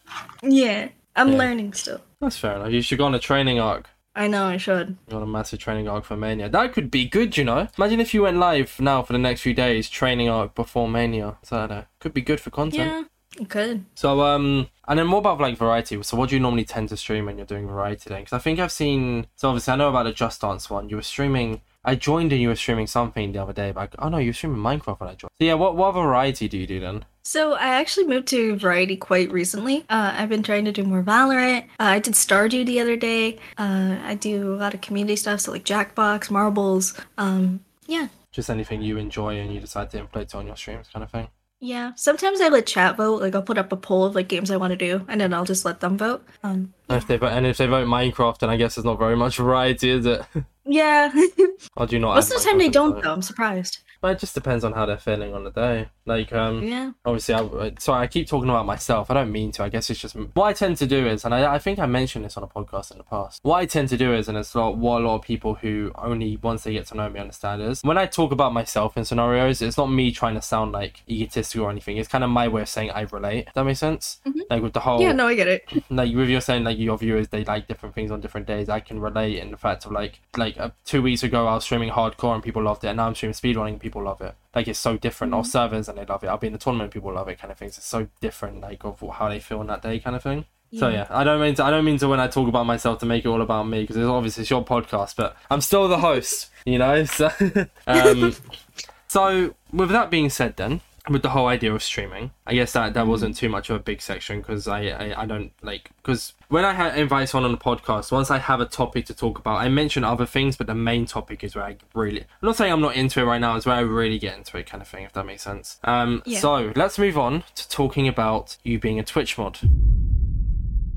yeah, 0.42 0.88
I'm 1.16 1.32
Yeah. 1.32 1.38
learning 1.38 1.72
still. 1.72 2.00
That's 2.20 2.36
fair 2.36 2.54
enough. 2.56 2.70
You 2.70 2.82
should 2.82 2.98
go 2.98 3.04
on 3.06 3.14
a 3.16 3.18
training 3.18 3.58
arc. 3.58 3.88
I 4.14 4.28
know 4.28 4.44
I 4.46 4.56
should. 4.58 4.96
Go 5.10 5.16
on 5.16 5.22
a 5.24 5.26
massive 5.26 5.58
training 5.58 5.88
arc 5.88 6.04
for 6.04 6.16
Mania. 6.16 6.48
That 6.48 6.72
could 6.72 6.88
be 6.88 7.04
good, 7.08 7.36
you 7.36 7.42
know. 7.42 7.66
Imagine 7.76 7.98
if 7.98 8.14
you 8.14 8.22
went 8.22 8.36
live 8.36 8.78
now 8.80 9.02
for 9.02 9.12
the 9.12 9.18
next 9.18 9.40
few 9.40 9.54
days, 9.54 9.90
training 9.90 10.28
arc 10.28 10.54
before 10.54 10.88
Mania. 10.88 11.36
Saturday. 11.42 11.86
Could 11.98 12.14
be 12.14 12.20
good 12.22 12.40
for 12.40 12.50
content. 12.50 13.08
Could. 13.48 13.84
So 13.94 14.20
um, 14.22 14.68
and 14.86 14.98
then 14.98 15.06
more 15.06 15.18
about 15.18 15.40
like 15.40 15.58
variety. 15.58 16.00
So 16.02 16.16
what 16.16 16.28
do 16.28 16.36
you 16.36 16.40
normally 16.40 16.64
tend 16.64 16.88
to 16.90 16.96
stream 16.96 17.26
when 17.26 17.36
you're 17.36 17.46
doing 17.46 17.66
variety 17.66 18.08
then? 18.08 18.20
Because 18.20 18.32
I 18.32 18.38
think 18.38 18.60
I've 18.60 18.72
seen. 18.72 19.26
So 19.36 19.48
obviously 19.48 19.72
I 19.72 19.76
know 19.76 19.88
about 19.88 20.04
the 20.04 20.12
Just 20.12 20.40
Dance 20.40 20.70
one. 20.70 20.88
You 20.88 20.96
were 20.96 21.02
streaming. 21.02 21.60
I 21.86 21.96
joined 21.96 22.32
and 22.32 22.40
you 22.40 22.48
were 22.48 22.56
streaming 22.56 22.86
something 22.86 23.32
the 23.32 23.42
other 23.42 23.52
day, 23.52 23.70
but 23.70 23.94
I, 23.98 24.06
oh 24.06 24.08
no, 24.08 24.18
you 24.18 24.30
were 24.30 24.34
streaming 24.34 24.62
Minecraft 24.62 25.00
when 25.00 25.10
I 25.10 25.14
joined. 25.14 25.30
So 25.40 25.44
yeah, 25.46 25.54
what 25.54 25.76
what 25.76 25.92
variety 25.92 26.48
do 26.48 26.56
you 26.58 26.66
do 26.66 26.80
then? 26.80 27.04
So 27.24 27.54
I 27.54 27.68
actually 27.80 28.06
moved 28.06 28.28
to 28.28 28.56
variety 28.56 28.96
quite 28.96 29.32
recently. 29.32 29.84
Uh, 29.90 30.12
I've 30.14 30.28
been 30.28 30.42
trying 30.42 30.66
to 30.66 30.72
do 30.72 30.84
more 30.84 31.02
Valorant. 31.02 31.64
Uh, 31.80 31.96
I 31.96 31.98
did 31.98 32.14
Stardew 32.14 32.66
the 32.66 32.80
other 32.80 32.96
day. 32.96 33.38
Uh, 33.58 33.96
I 34.04 34.14
do 34.14 34.54
a 34.54 34.56
lot 34.56 34.74
of 34.74 34.82
community 34.82 35.16
stuff, 35.16 35.40
so 35.40 35.52
like 35.52 35.64
Jackbox, 35.64 36.30
marbles. 36.30 36.94
Um, 37.18 37.60
yeah, 37.86 38.08
Just 38.30 38.48
anything 38.50 38.80
you 38.82 38.96
enjoy 38.98 39.38
and 39.38 39.52
you 39.54 39.60
decide 39.60 39.90
to 39.90 39.98
implement 40.00 40.30
it 40.30 40.34
on 40.34 40.46
your 40.46 40.56
streams, 40.56 40.88
kind 40.92 41.02
of 41.02 41.10
thing. 41.10 41.28
Yeah. 41.64 41.92
Sometimes 41.96 42.40
I 42.40 42.48
let 42.48 42.66
chat 42.66 42.96
vote. 42.96 43.22
Like 43.22 43.34
I'll 43.34 43.42
put 43.42 43.58
up 43.58 43.72
a 43.72 43.76
poll 43.76 44.04
of 44.04 44.14
like 44.14 44.28
games 44.28 44.50
I 44.50 44.56
want 44.58 44.72
to 44.72 44.76
do, 44.76 45.04
and 45.08 45.20
then 45.20 45.32
I'll 45.32 45.44
just 45.46 45.64
let 45.64 45.80
them 45.80 45.96
vote. 45.96 46.22
Um, 46.42 46.74
And 46.88 46.98
if 46.98 47.06
they 47.06 47.16
vote, 47.16 47.32
and 47.32 47.46
if 47.46 47.56
they 47.56 47.66
vote 47.66 47.88
Minecraft, 47.88 48.38
then 48.38 48.50
I 48.50 48.56
guess 48.56 48.74
there's 48.74 48.84
not 48.84 48.98
very 48.98 49.16
much 49.16 49.38
variety, 49.38 49.90
is 49.90 50.04
it? 50.06 50.22
yeah. 50.66 51.10
I 51.76 51.86
do 51.86 51.98
not? 51.98 52.16
Most 52.16 52.32
of 52.32 52.38
the 52.42 52.48
time 52.48 52.58
they 52.58 52.68
don't 52.68 52.90
into 52.90 53.02
though. 53.02 53.12
I'm 53.14 53.22
surprised. 53.22 53.78
But 54.04 54.16
it 54.16 54.18
just 54.18 54.34
depends 54.34 54.64
on 54.64 54.74
how 54.74 54.84
they're 54.84 54.98
feeling 54.98 55.32
on 55.32 55.44
the 55.44 55.50
day. 55.50 55.88
Like 56.04 56.30
um. 56.34 56.62
Yeah. 56.62 56.90
obviously 57.06 57.34
I 57.34 57.72
sorry 57.78 58.02
I 58.02 58.06
keep 58.06 58.28
talking 58.28 58.50
about 58.50 58.66
myself 58.66 59.10
I 59.10 59.14
don't 59.14 59.32
mean 59.32 59.50
to 59.52 59.62
I 59.62 59.70
guess 59.70 59.88
it's 59.88 59.98
just 59.98 60.14
what 60.34 60.44
I 60.44 60.52
tend 60.52 60.76
to 60.76 60.86
do 60.86 61.06
is 61.06 61.24
and 61.24 61.34
I, 61.34 61.54
I 61.54 61.58
think 61.58 61.78
I 61.78 61.86
mentioned 61.86 62.26
this 62.26 62.36
on 62.36 62.42
a 62.42 62.46
podcast 62.46 62.90
in 62.92 62.98
the 62.98 63.04
past 63.04 63.40
what 63.42 63.56
I 63.56 63.64
tend 63.64 63.88
to 63.88 63.96
do 63.96 64.12
is 64.12 64.28
and 64.28 64.36
it's 64.36 64.54
not 64.54 64.76
what 64.76 65.00
a 65.00 65.04
lot 65.06 65.14
of 65.14 65.22
people 65.22 65.54
who 65.54 65.90
only 65.96 66.36
once 66.42 66.64
they 66.64 66.74
get 66.74 66.84
to 66.88 66.94
know 66.98 67.08
me 67.08 67.18
understand 67.20 67.62
is 67.62 67.80
when 67.82 67.96
I 67.96 68.04
talk 68.04 68.32
about 68.32 68.52
myself 68.52 68.98
in 68.98 69.06
scenarios 69.06 69.62
it's 69.62 69.78
not 69.78 69.86
me 69.86 70.12
trying 70.12 70.34
to 70.34 70.42
sound 70.42 70.72
like 70.72 71.02
egotistical 71.08 71.66
or 71.66 71.70
anything 71.70 71.96
it's 71.96 72.08
kind 72.08 72.22
of 72.22 72.28
my 72.28 72.46
way 72.48 72.60
of 72.60 72.68
saying 72.68 72.90
I 72.90 73.02
relate 73.10 73.46
Does 73.46 73.54
that 73.54 73.64
make 73.64 73.78
sense 73.78 74.20
Mhm. 74.26 74.42
like 74.50 74.62
with 74.62 74.74
the 74.74 74.80
whole 74.80 75.00
Yeah. 75.00 75.12
No, 75.12 75.26
I 75.28 75.34
get 75.34 75.48
it. 75.48 75.62
like 75.90 76.14
with 76.14 76.28
you 76.28 76.42
saying 76.42 76.64
like 76.64 76.78
your 76.78 76.98
viewers 76.98 77.28
they 77.28 77.44
like 77.44 77.66
different 77.66 77.94
things 77.94 78.10
on 78.10 78.20
different 78.20 78.46
days 78.46 78.68
i 78.68 78.80
can 78.80 79.00
relate 79.00 79.38
in 79.38 79.50
the 79.52 79.56
fact 79.56 79.86
of 79.86 79.92
like 79.92 80.20
like 80.36 80.58
uh, 80.60 80.68
two 80.84 81.00
weeks 81.00 81.22
ago 81.22 81.46
i 81.46 81.54
was 81.54 81.64
streaming 81.64 81.88
hardcore 81.90 82.34
and 82.34 82.42
people 82.42 82.62
loved 82.62 82.84
it 82.84 82.88
and 82.88 82.98
now 82.98 83.06
i'm 83.06 83.14
streaming 83.14 83.32
speedrunning 83.34 83.70
and 83.76 83.80
people 83.94 84.04
love 84.04 84.20
it. 84.20 84.34
Like 84.54 84.68
it's 84.68 84.78
so 84.78 84.96
different 84.96 85.32
Mm-hmm. 85.32 85.90
and 85.90 85.98
they 85.98 86.04
love 86.04 86.24
it. 86.24 86.26
I'll 86.26 86.38
be 86.38 86.48
in 86.48 86.52
the 86.52 86.58
tournament 86.58 86.92
people 86.92 87.12
love 87.12 87.28
it 87.28 87.38
kind 87.38 87.50
of 87.52 87.58
things 87.58 87.78
it's 87.78 87.86
so 87.86 88.08
different 88.20 88.60
like 88.60 88.84
of 88.84 89.02
how 89.14 89.28
they 89.28 89.38
feel 89.38 89.60
on 89.60 89.68
that 89.68 89.82
day 89.82 89.98
kind 90.00 90.16
of 90.16 90.22
thing. 90.22 90.46
So 90.72 90.88
yeah. 90.88 91.06
i 91.08 91.22
don't 91.22 91.40
mean 91.40 91.54
to 91.54 91.64
i 91.64 91.70
don't 91.70 91.84
mean 91.84 91.98
to 91.98 92.08
when 92.08 92.18
i 92.18 92.26
talk 92.26 92.48
about 92.48 92.66
myself 92.66 92.98
to 92.98 93.06
make 93.06 93.24
it 93.24 93.28
all 93.28 93.42
about 93.42 93.68
me 93.68 93.82
because 93.82 93.96
it's 93.96 94.06
obviously 94.06 94.40
it's 94.40 94.50
your 94.50 94.64
podcast 94.64 95.14
but 95.14 95.36
i'm 95.48 95.60
still 95.60 95.86
the 95.86 95.98
host 95.98 96.50
you 96.64 96.78
know? 96.78 97.04
So 97.18 97.30
um 97.86 98.34
so 99.06 99.54
with 99.72 99.90
that 99.90 100.10
being 100.10 100.30
said 100.30 100.56
then 100.56 100.80
with 101.10 101.20
the 101.22 101.28
whole 101.30 101.48
idea 101.48 101.72
of 101.74 101.82
streaming 101.82 102.30
i 102.46 102.54
guess 102.54 102.72
that 102.72 102.94
that 102.94 103.06
wasn't 103.06 103.36
too 103.36 103.48
much 103.48 103.68
of 103.68 103.76
a 103.76 103.78
big 103.78 104.00
section 104.00 104.38
because 104.40 104.66
I, 104.66 104.80
I 104.86 105.22
i 105.22 105.26
don't 105.26 105.52
like 105.62 105.90
because 105.96 106.32
when 106.48 106.64
i 106.64 106.72
ha- 106.72 106.94
invite 106.96 107.28
someone 107.28 107.50
on 107.50 107.52
the 107.52 107.62
podcast 107.62 108.10
once 108.10 108.30
i 108.30 108.38
have 108.38 108.60
a 108.60 108.64
topic 108.64 109.04
to 109.06 109.14
talk 109.14 109.38
about 109.38 109.56
i 109.56 109.68
mention 109.68 110.02
other 110.02 110.24
things 110.24 110.56
but 110.56 110.66
the 110.66 110.74
main 110.74 111.04
topic 111.04 111.44
is 111.44 111.54
where 111.54 111.64
i 111.64 111.76
really 111.94 112.20
i'm 112.22 112.26
not 112.46 112.56
saying 112.56 112.72
i'm 112.72 112.80
not 112.80 112.96
into 112.96 113.20
it 113.20 113.24
right 113.24 113.40
now 113.40 113.54
it's 113.54 113.66
where 113.66 113.76
i 113.76 113.80
really 113.80 114.18
get 114.18 114.36
into 114.38 114.56
it 114.56 114.64
kind 114.66 114.80
of 114.80 114.88
thing 114.88 115.04
if 115.04 115.12
that 115.12 115.26
makes 115.26 115.42
sense 115.42 115.78
um 115.84 116.22
Yeah. 116.24 116.38
so 116.38 116.72
let's 116.74 116.98
move 116.98 117.18
on 117.18 117.44
to 117.54 117.68
talking 117.68 118.08
about 118.08 118.56
you 118.62 118.78
being 118.78 118.98
a 118.98 119.04
twitch 119.04 119.36
mod 119.36 119.58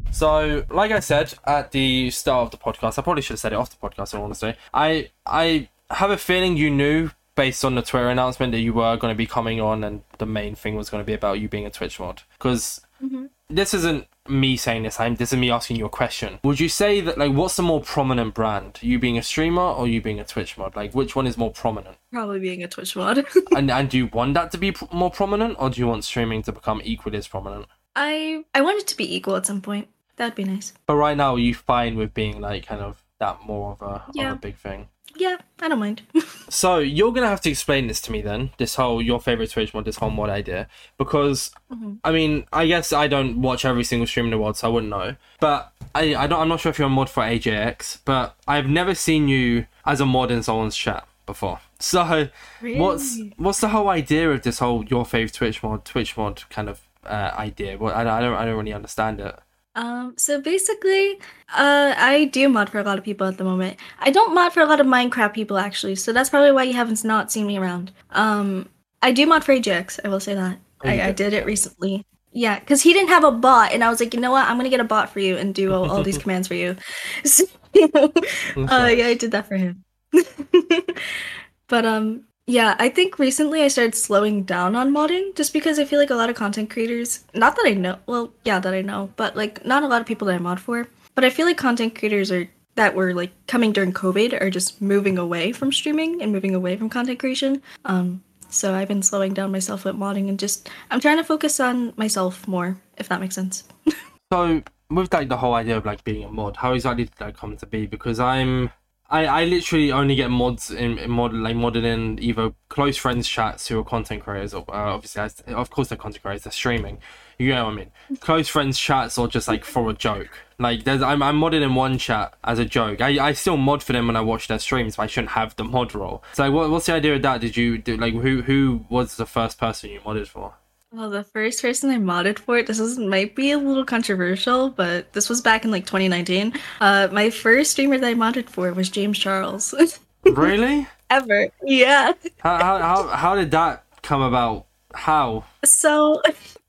so, 0.09 0.63
like 0.69 0.91
I 0.91 0.99
said 1.01 1.33
at 1.45 1.71
the 1.71 2.09
start 2.09 2.45
of 2.45 2.51
the 2.51 2.57
podcast, 2.57 2.97
I 2.97 3.01
probably 3.01 3.21
should 3.21 3.33
have 3.33 3.39
said 3.39 3.53
it 3.53 3.57
off 3.57 3.69
the 3.69 3.75
podcast. 3.75 4.13
In 4.13 4.19
all 4.19 4.25
honesty, 4.25 4.55
I 4.73 5.09
I 5.25 5.69
have 5.91 6.09
a 6.09 6.17
feeling 6.17 6.57
you 6.57 6.69
knew 6.69 7.09
based 7.37 7.63
on 7.63 7.75
the 7.75 7.81
Twitter 7.81 8.09
announcement 8.09 8.51
that 8.51 8.59
you 8.59 8.73
were 8.73 8.97
going 8.97 9.13
to 9.13 9.17
be 9.17 9.25
coming 9.27 9.61
on, 9.61 9.85
and 9.85 10.01
the 10.17 10.25
main 10.25 10.55
thing 10.55 10.75
was 10.75 10.89
going 10.89 11.01
to 11.01 11.05
be 11.05 11.13
about 11.13 11.39
you 11.39 11.47
being 11.47 11.65
a 11.65 11.69
Twitch 11.69 11.97
mod. 12.01 12.23
Because 12.37 12.81
Mhm. 13.01 13.29
this 13.49 13.73
isn't 13.73 14.07
me 14.27 14.57
saying 14.57 14.83
this. 14.83 14.99
I'm 14.99 15.15
this 15.15 15.31
is 15.31 15.39
me 15.39 15.49
asking 15.49 15.77
you 15.77 15.85
a 15.85 15.89
question. 15.89 16.39
Would 16.43 16.59
you 16.59 16.67
say 16.67 16.99
that 16.99 17.17
like 17.17 17.31
what's 17.31 17.55
the 17.55 17.63
more 17.63 17.79
prominent 17.79 18.33
brand? 18.33 18.79
You 18.81 18.99
being 18.99 19.17
a 19.17 19.23
streamer 19.23 19.61
or 19.61 19.87
you 19.87 20.01
being 20.01 20.19
a 20.19 20.25
Twitch 20.25 20.57
mod? 20.57 20.75
Like 20.75 20.93
which 20.93 21.15
one 21.15 21.25
is 21.27 21.37
more 21.37 21.51
prominent? 21.51 21.95
Probably 22.11 22.39
being 22.39 22.61
a 22.63 22.67
Twitch 22.67 22.95
mod. 22.97 23.25
and 23.55 23.71
and 23.71 23.89
do 23.89 23.97
you 23.97 24.07
want 24.07 24.33
that 24.33 24.51
to 24.51 24.57
be 24.57 24.73
pr- 24.73 24.85
more 24.91 25.11
prominent 25.11 25.55
or 25.59 25.69
do 25.69 25.79
you 25.79 25.87
want 25.87 26.03
streaming 26.03 26.41
to 26.43 26.51
become 26.51 26.81
equally 26.83 27.17
as 27.19 27.27
prominent? 27.29 27.67
I 27.95 28.43
I 28.53 28.59
want 28.61 28.79
it 28.81 28.87
to 28.87 28.97
be 28.97 29.15
equal 29.15 29.35
at 29.37 29.45
some 29.45 29.61
point. 29.61 29.87
That'd 30.17 30.35
be 30.35 30.43
nice. 30.43 30.73
But 30.87 30.95
right 30.95 31.15
now, 31.15 31.35
are 31.35 31.39
you 31.39 31.53
fine 31.55 31.95
with 31.95 32.13
being 32.13 32.41
like 32.41 32.65
kind 32.65 32.81
of 32.81 33.01
that 33.19 33.43
more 33.45 33.71
of 33.73 33.81
a, 33.81 34.03
of 34.25 34.33
a 34.33 34.35
big 34.35 34.57
thing? 34.57 34.87
Yeah, 35.15 35.37
I 35.61 35.69
don't 35.69 35.79
mind. 35.79 36.01
So 36.49 36.77
you're 36.77 37.11
gonna 37.11 37.27
have 37.27 37.41
to 37.41 37.49
explain 37.49 37.87
this 37.87 37.99
to 38.03 38.11
me 38.13 38.21
then. 38.21 38.51
This 38.57 38.75
whole 38.75 39.01
your 39.01 39.19
favorite 39.19 39.51
Twitch 39.51 39.73
mod, 39.73 39.83
this 39.83 39.97
whole 39.97 40.09
mod 40.09 40.29
idea, 40.29 40.69
because 40.97 41.51
Mhm. 41.73 41.97
I 42.05 42.11
mean, 42.13 42.45
I 42.53 42.67
guess 42.67 42.93
I 42.93 43.07
don't 43.07 43.41
watch 43.41 43.65
every 43.65 43.83
single 43.83 44.07
stream 44.07 44.27
in 44.27 44.31
the 44.31 44.37
world, 44.37 44.55
so 44.55 44.69
I 44.69 44.71
wouldn't 44.71 44.89
know. 44.89 45.15
But 45.41 45.73
I, 45.93 46.15
I 46.15 46.25
don't. 46.27 46.39
I'm 46.39 46.47
not 46.47 46.61
sure 46.61 46.69
if 46.69 46.79
you're 46.79 46.87
a 46.87 46.89
mod 46.89 47.09
for 47.09 47.21
AJX, 47.23 47.99
but 48.05 48.37
I've 48.47 48.67
never 48.69 48.95
seen 48.95 49.27
you 49.27 49.65
as 49.85 49.99
a 49.99 50.05
mod 50.05 50.31
in 50.31 50.41
someone's 50.41 50.77
chat 50.77 51.05
before. 51.25 51.59
So 51.79 52.29
what's 52.61 53.19
what's 53.35 53.59
the 53.59 53.67
whole 53.69 53.89
idea 53.89 54.31
of 54.31 54.43
this 54.43 54.59
whole 54.59 54.85
your 54.85 55.05
favorite 55.05 55.33
Twitch 55.33 55.61
mod, 55.63 55.83
Twitch 55.83 56.15
mod 56.15 56.43
kind 56.49 56.69
of 56.69 56.79
uh, 57.05 57.31
idea? 57.37 57.77
Well, 57.77 57.93
I, 57.93 58.01
I 58.03 58.21
don't 58.21 58.35
I 58.35 58.45
don't 58.45 58.55
really 58.57 58.71
understand 58.73 59.19
it. 59.19 59.37
Um, 59.77 60.15
so 60.17 60.41
basically, 60.41 61.19
uh, 61.49 61.93
I 61.95 62.25
do 62.33 62.49
mod 62.49 62.67
for 62.71 62.79
a 62.79 62.83
lot 62.83 62.97
of 62.97 63.03
people 63.03 63.27
at 63.27 63.37
the 63.37 63.43
moment. 63.43 63.77
I 63.99 64.09
don't 64.09 64.33
mod 64.33 64.51
for 64.51 64.61
a 64.61 64.65
lot 64.65 64.79
of 64.79 64.87
Minecraft 64.87 65.35
people 65.35 65.59
actually, 65.59 65.93
so 65.95 66.11
that's 66.11 66.31
probably 66.31 66.51
why 66.51 66.63
you 66.63 66.73
haven't 66.73 67.03
not 67.03 67.31
seen 67.31 67.45
me 67.45 67.59
around. 67.59 67.91
Um, 68.09 68.69
I 69.03 69.11
do 69.11 69.27
mod 69.27 69.43
for 69.43 69.53
AJX, 69.53 69.99
I 70.03 70.07
will 70.07 70.19
say 70.19 70.33
that. 70.33 70.57
I, 70.83 71.01
I 71.03 71.11
did 71.11 71.33
it 71.33 71.45
recently. 71.45 72.03
Yeah, 72.31 72.59
because 72.59 72.81
he 72.81 72.91
didn't 72.91 73.09
have 73.09 73.23
a 73.23 73.31
bot, 73.31 73.71
and 73.71 73.83
I 73.83 73.89
was 73.89 73.99
like, 73.99 74.15
you 74.15 74.19
know 74.19 74.31
what? 74.31 74.47
I'm 74.47 74.57
gonna 74.57 74.69
get 74.69 74.79
a 74.79 74.83
bot 74.83 75.11
for 75.11 75.19
you 75.19 75.37
and 75.37 75.53
do 75.53 75.71
all, 75.71 75.91
all 75.91 76.01
these 76.03 76.17
commands 76.23 76.47
for 76.47 76.55
you. 76.55 76.75
So, 77.23 77.45
uh, 77.75 78.89
yeah, 78.91 79.07
I 79.07 79.13
did 79.13 79.31
that 79.31 79.47
for 79.47 79.57
him. 79.57 79.83
but 81.67 81.85
um, 81.85 82.23
yeah, 82.47 82.75
I 82.79 82.87
think 82.87 83.19
recently 83.19 83.61
I 83.61 83.67
started 83.67 83.93
slowing 83.93 84.43
down 84.43 84.73
on 84.75 84.93
modding 84.93 85.35
just 85.35 85.51
because 85.51 85.79
I 85.79 85.85
feel 85.85 85.99
like 85.99 86.09
a 86.09 86.15
lot 86.15 86.29
of 86.29 86.37
content 86.37 86.69
creators, 86.69 87.25
not 87.33 87.57
that 87.57 87.65
I 87.67 87.73
know, 87.73 87.99
well, 88.05 88.31
yeah, 88.45 88.57
that 88.59 88.73
I 88.73 88.81
know, 88.81 89.11
but 89.17 89.35
like 89.35 89.65
not 89.65 89.83
a 89.83 89.87
lot 89.87 89.99
of 89.99 90.07
people 90.07 90.27
that 90.27 90.35
I 90.35 90.39
mod 90.39 90.61
for, 90.61 90.87
but 91.13 91.25
I 91.25 91.29
feel 91.29 91.45
like 91.45 91.57
content 91.57 91.95
creators 91.95 92.31
are 92.31 92.49
that 92.75 92.95
were 92.95 93.13
like 93.13 93.31
coming 93.47 93.73
during 93.73 93.91
COVID 93.91 94.39
are 94.39 94.49
just 94.49 94.81
moving 94.81 95.17
away 95.17 95.51
from 95.51 95.73
streaming 95.73 96.21
and 96.21 96.31
moving 96.31 96.55
away 96.55 96.77
from 96.77 96.89
content 96.89 97.19
creation. 97.19 97.61
Um, 97.83 98.23
so 98.49 98.73
I've 98.73 98.87
been 98.87 99.03
slowing 99.03 99.33
down 99.33 99.51
myself 99.51 99.83
with 99.83 99.95
modding 99.95 100.29
and 100.29 100.39
just 100.39 100.69
I'm 100.89 101.01
trying 101.01 101.17
to 101.17 101.23
focus 101.23 101.59
on 101.59 101.91
myself 101.97 102.47
more, 102.47 102.77
if 102.97 103.09
that 103.09 103.19
makes 103.19 103.35
sense. 103.35 103.63
So 104.29 104.61
with 104.89 105.13
like 105.13 105.29
the 105.29 105.37
whole 105.37 105.53
idea 105.53 105.77
of 105.77 105.85
like 105.85 106.03
being 106.03 106.25
a 106.25 106.29
mod, 106.29 106.57
how 106.57 106.73
exactly 106.73 107.05
did 107.05 107.13
that 107.19 107.37
come 107.37 107.55
to 107.55 107.65
be? 107.65 107.85
Because 107.85 108.19
I'm 108.19 108.71
I, 109.09 109.25
I 109.25 109.45
literally 109.45 109.91
only 109.91 110.15
get 110.15 110.29
mods 110.29 110.69
in, 110.69 110.97
in 110.97 111.09
mod 111.09 111.33
like 111.33 111.55
modded 111.55 111.85
in 111.85 112.19
either 112.21 112.51
close 112.69 112.97
friends 112.97 113.27
chats 113.27 113.67
who 113.67 113.79
are 113.79 113.83
content 113.83 114.23
creators 114.23 114.53
or 114.53 114.65
uh, 114.67 114.93
obviously 114.93 115.21
as, 115.21 115.41
of 115.47 115.69
course 115.69 115.89
they're 115.89 115.97
content 115.97 116.23
creators 116.23 116.43
they're 116.43 116.51
streaming. 116.51 116.99
You 117.37 117.53
know 117.53 117.65
what 117.65 117.73
I 117.73 117.75
mean? 117.75 117.91
Close 118.19 118.49
friends 118.49 118.79
chats 118.79 119.17
or 119.17 119.27
just 119.27 119.47
like 119.47 119.63
for 119.63 119.89
a 119.89 119.93
joke. 119.93 120.29
Like 120.59 120.83
there's 120.83 121.01
I'm, 121.01 121.23
I'm 121.23 121.39
modded 121.39 121.61
in 121.61 121.75
one 121.75 121.97
chat 121.97 122.33
as 122.43 122.59
a 122.59 122.65
joke. 122.65 122.99
I, 122.99 123.27
I 123.27 123.33
still 123.33 123.57
mod 123.57 123.81
for 123.81 123.93
them 123.93 124.07
when 124.07 124.15
I 124.15 124.21
watch 124.21 124.47
their 124.47 124.59
streams 124.59 124.97
but 124.97 125.03
I 125.03 125.07
shouldn't 125.07 125.31
have 125.31 125.55
the 125.55 125.63
mod 125.63 125.95
role. 125.95 126.23
So 126.33 126.51
what, 126.51 126.69
what's 126.69 126.87
the 126.87 126.93
idea 126.93 127.15
of 127.15 127.21
that? 127.21 127.41
Did 127.41 127.55
you 127.55 127.77
do 127.77 127.95
like 127.95 128.13
who 128.13 128.41
who 128.41 128.85
was 128.89 129.15
the 129.15 129.25
first 129.25 129.57
person 129.57 129.89
you 129.89 130.01
modded 130.01 130.27
for 130.27 130.55
Well, 130.93 131.09
the 131.09 131.23
first 131.23 131.61
person 131.61 131.89
I 131.89 131.97
modded 131.97 132.39
for 132.39 132.57
it, 132.57 132.67
this 132.67 132.79
is 132.79 132.97
might 132.97 133.35
be 133.35 133.51
a 133.51 133.57
little 133.57 133.83
controversial, 133.83 134.69
but 134.69 135.11
this 135.11 135.27
was 135.27 135.41
back 135.41 135.65
in 135.65 135.71
like 135.71 135.85
2019. 135.85 136.53
Uh, 136.79 137.09
my 137.11 137.29
first 137.29 137.71
streamer 137.71 137.97
that 137.97 138.07
I 138.07 138.13
modded 138.13 138.49
for 138.49 138.71
was 138.73 138.89
James 138.89 139.19
Charles. 139.19 139.73
really 140.25 140.87
Ever. 141.09 141.49
Yeah. 141.61 142.13
how, 142.39 142.57
how, 142.57 142.77
how, 142.79 143.07
how 143.07 143.35
did 143.35 143.51
that 143.51 143.83
come 144.01 144.21
about 144.21 144.65
how 144.93 145.43
So 145.65 146.21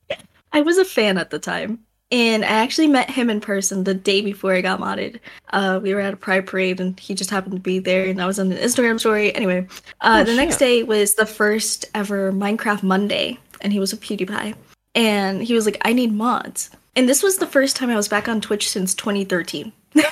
I 0.52 0.62
was 0.62 0.78
a 0.78 0.84
fan 0.84 1.16
at 1.16 1.30
the 1.30 1.38
time. 1.38 1.80
And 2.10 2.42
I 2.42 2.48
actually 2.48 2.86
met 2.86 3.10
him 3.10 3.28
in 3.28 3.38
person 3.40 3.84
the 3.84 3.92
day 3.92 4.22
before 4.22 4.54
I 4.54 4.62
got 4.62 4.80
modded. 4.80 5.20
Uh, 5.50 5.78
we 5.82 5.92
were 5.92 6.00
at 6.00 6.14
a 6.14 6.16
pride 6.16 6.46
parade 6.46 6.80
and 6.80 6.98
he 6.98 7.14
just 7.14 7.28
happened 7.28 7.52
to 7.54 7.60
be 7.60 7.80
there 7.80 8.06
and 8.06 8.20
I 8.20 8.26
was 8.26 8.38
on 8.38 8.50
an 8.50 8.58
Instagram 8.58 8.98
story. 8.98 9.34
Anyway, 9.34 9.66
uh, 10.00 10.20
Oh, 10.22 10.24
the 10.24 10.34
next 10.34 10.56
day 10.56 10.82
was 10.82 11.14
the 11.14 11.26
first 11.26 11.84
ever 11.94 12.32
Minecraft 12.32 12.82
Monday 12.82 13.38
and 13.60 13.72
he 13.72 13.80
was 13.80 13.92
a 13.92 13.96
PewDiePie. 13.96 14.54
And 14.94 15.42
he 15.42 15.54
was 15.54 15.66
like, 15.66 15.78
I 15.82 15.92
need 15.92 16.12
mods. 16.12 16.70
And 16.96 17.08
this 17.08 17.22
was 17.22 17.38
the 17.38 17.46
first 17.46 17.76
time 17.76 17.90
I 17.90 17.96
was 17.96 18.08
back 18.08 18.28
on 18.28 18.40
Twitch 18.40 18.68
since 18.68 18.94
2013. 18.94 19.72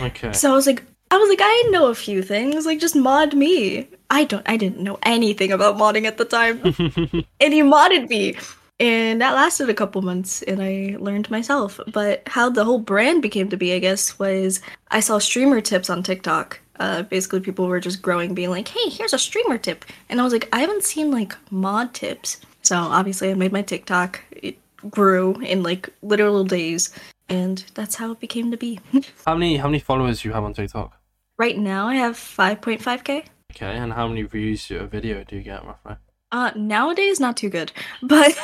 okay 0.00 0.32
So 0.32 0.50
I 0.50 0.54
was 0.54 0.66
like, 0.66 0.82
I 1.10 1.16
was 1.16 1.28
like, 1.28 1.40
I 1.42 1.68
know 1.70 1.88
a 1.88 1.94
few 1.94 2.22
things. 2.22 2.66
Like, 2.66 2.80
just 2.80 2.96
mod 2.96 3.34
me. 3.34 3.88
I 4.10 4.24
don't. 4.24 4.48
I 4.48 4.56
didn't 4.56 4.80
know 4.80 4.98
anything 5.02 5.52
about 5.52 5.76
modding 5.76 6.06
at 6.06 6.18
the 6.18 6.24
time, 6.24 6.60
and 7.40 7.54
he 7.54 7.62
modded 7.62 8.08
me, 8.08 8.36
and 8.80 9.20
that 9.20 9.34
lasted 9.34 9.68
a 9.68 9.74
couple 9.74 10.02
months, 10.02 10.42
and 10.42 10.62
I 10.62 10.96
learned 10.98 11.30
myself. 11.30 11.80
But 11.92 12.22
how 12.26 12.48
the 12.50 12.64
whole 12.64 12.78
brand 12.78 13.22
became 13.22 13.48
to 13.50 13.56
be, 13.56 13.72
I 13.72 13.78
guess, 13.78 14.18
was 14.18 14.60
I 14.90 15.00
saw 15.00 15.18
streamer 15.18 15.60
tips 15.60 15.90
on 15.90 16.02
TikTok. 16.02 16.60
Uh, 16.80 17.02
basically, 17.02 17.40
people 17.40 17.66
were 17.66 17.80
just 17.80 18.02
growing, 18.02 18.34
being 18.34 18.50
like, 18.50 18.68
"Hey, 18.68 18.88
here's 18.88 19.12
a 19.12 19.18
streamer 19.18 19.58
tip," 19.58 19.84
and 20.08 20.20
I 20.20 20.24
was 20.24 20.32
like, 20.32 20.48
I 20.52 20.60
haven't 20.60 20.84
seen 20.84 21.10
like 21.10 21.34
mod 21.50 21.94
tips. 21.94 22.40
So 22.64 22.76
obviously, 22.76 23.30
I 23.30 23.34
made 23.34 23.52
my 23.52 23.62
TikTok. 23.62 24.20
It 24.30 24.58
grew 24.90 25.34
in 25.40 25.62
like 25.62 25.90
literal 26.02 26.44
days, 26.44 26.90
and 27.28 27.64
that's 27.74 27.94
how 27.96 28.12
it 28.12 28.20
became 28.20 28.50
to 28.50 28.56
be. 28.56 28.80
how 29.26 29.34
many 29.34 29.56
how 29.56 29.68
many 29.68 29.78
followers 29.78 30.22
do 30.22 30.28
you 30.28 30.34
have 30.34 30.44
on 30.44 30.54
tiktok 30.54 31.00
Right 31.36 31.58
now, 31.58 31.88
I 31.88 31.96
have 31.96 32.14
5.5k. 32.14 33.24
Okay, 33.52 33.76
and 33.76 33.92
how 33.92 34.06
many 34.06 34.22
views 34.22 34.68
to 34.68 34.80
a 34.80 34.86
video 34.86 35.24
do 35.24 35.34
you 35.36 35.42
get 35.42 35.64
roughly? 35.64 35.96
Uh, 36.34 36.50
nowadays, 36.56 37.20
not 37.20 37.36
too 37.36 37.48
good. 37.48 37.70
But 38.02 38.36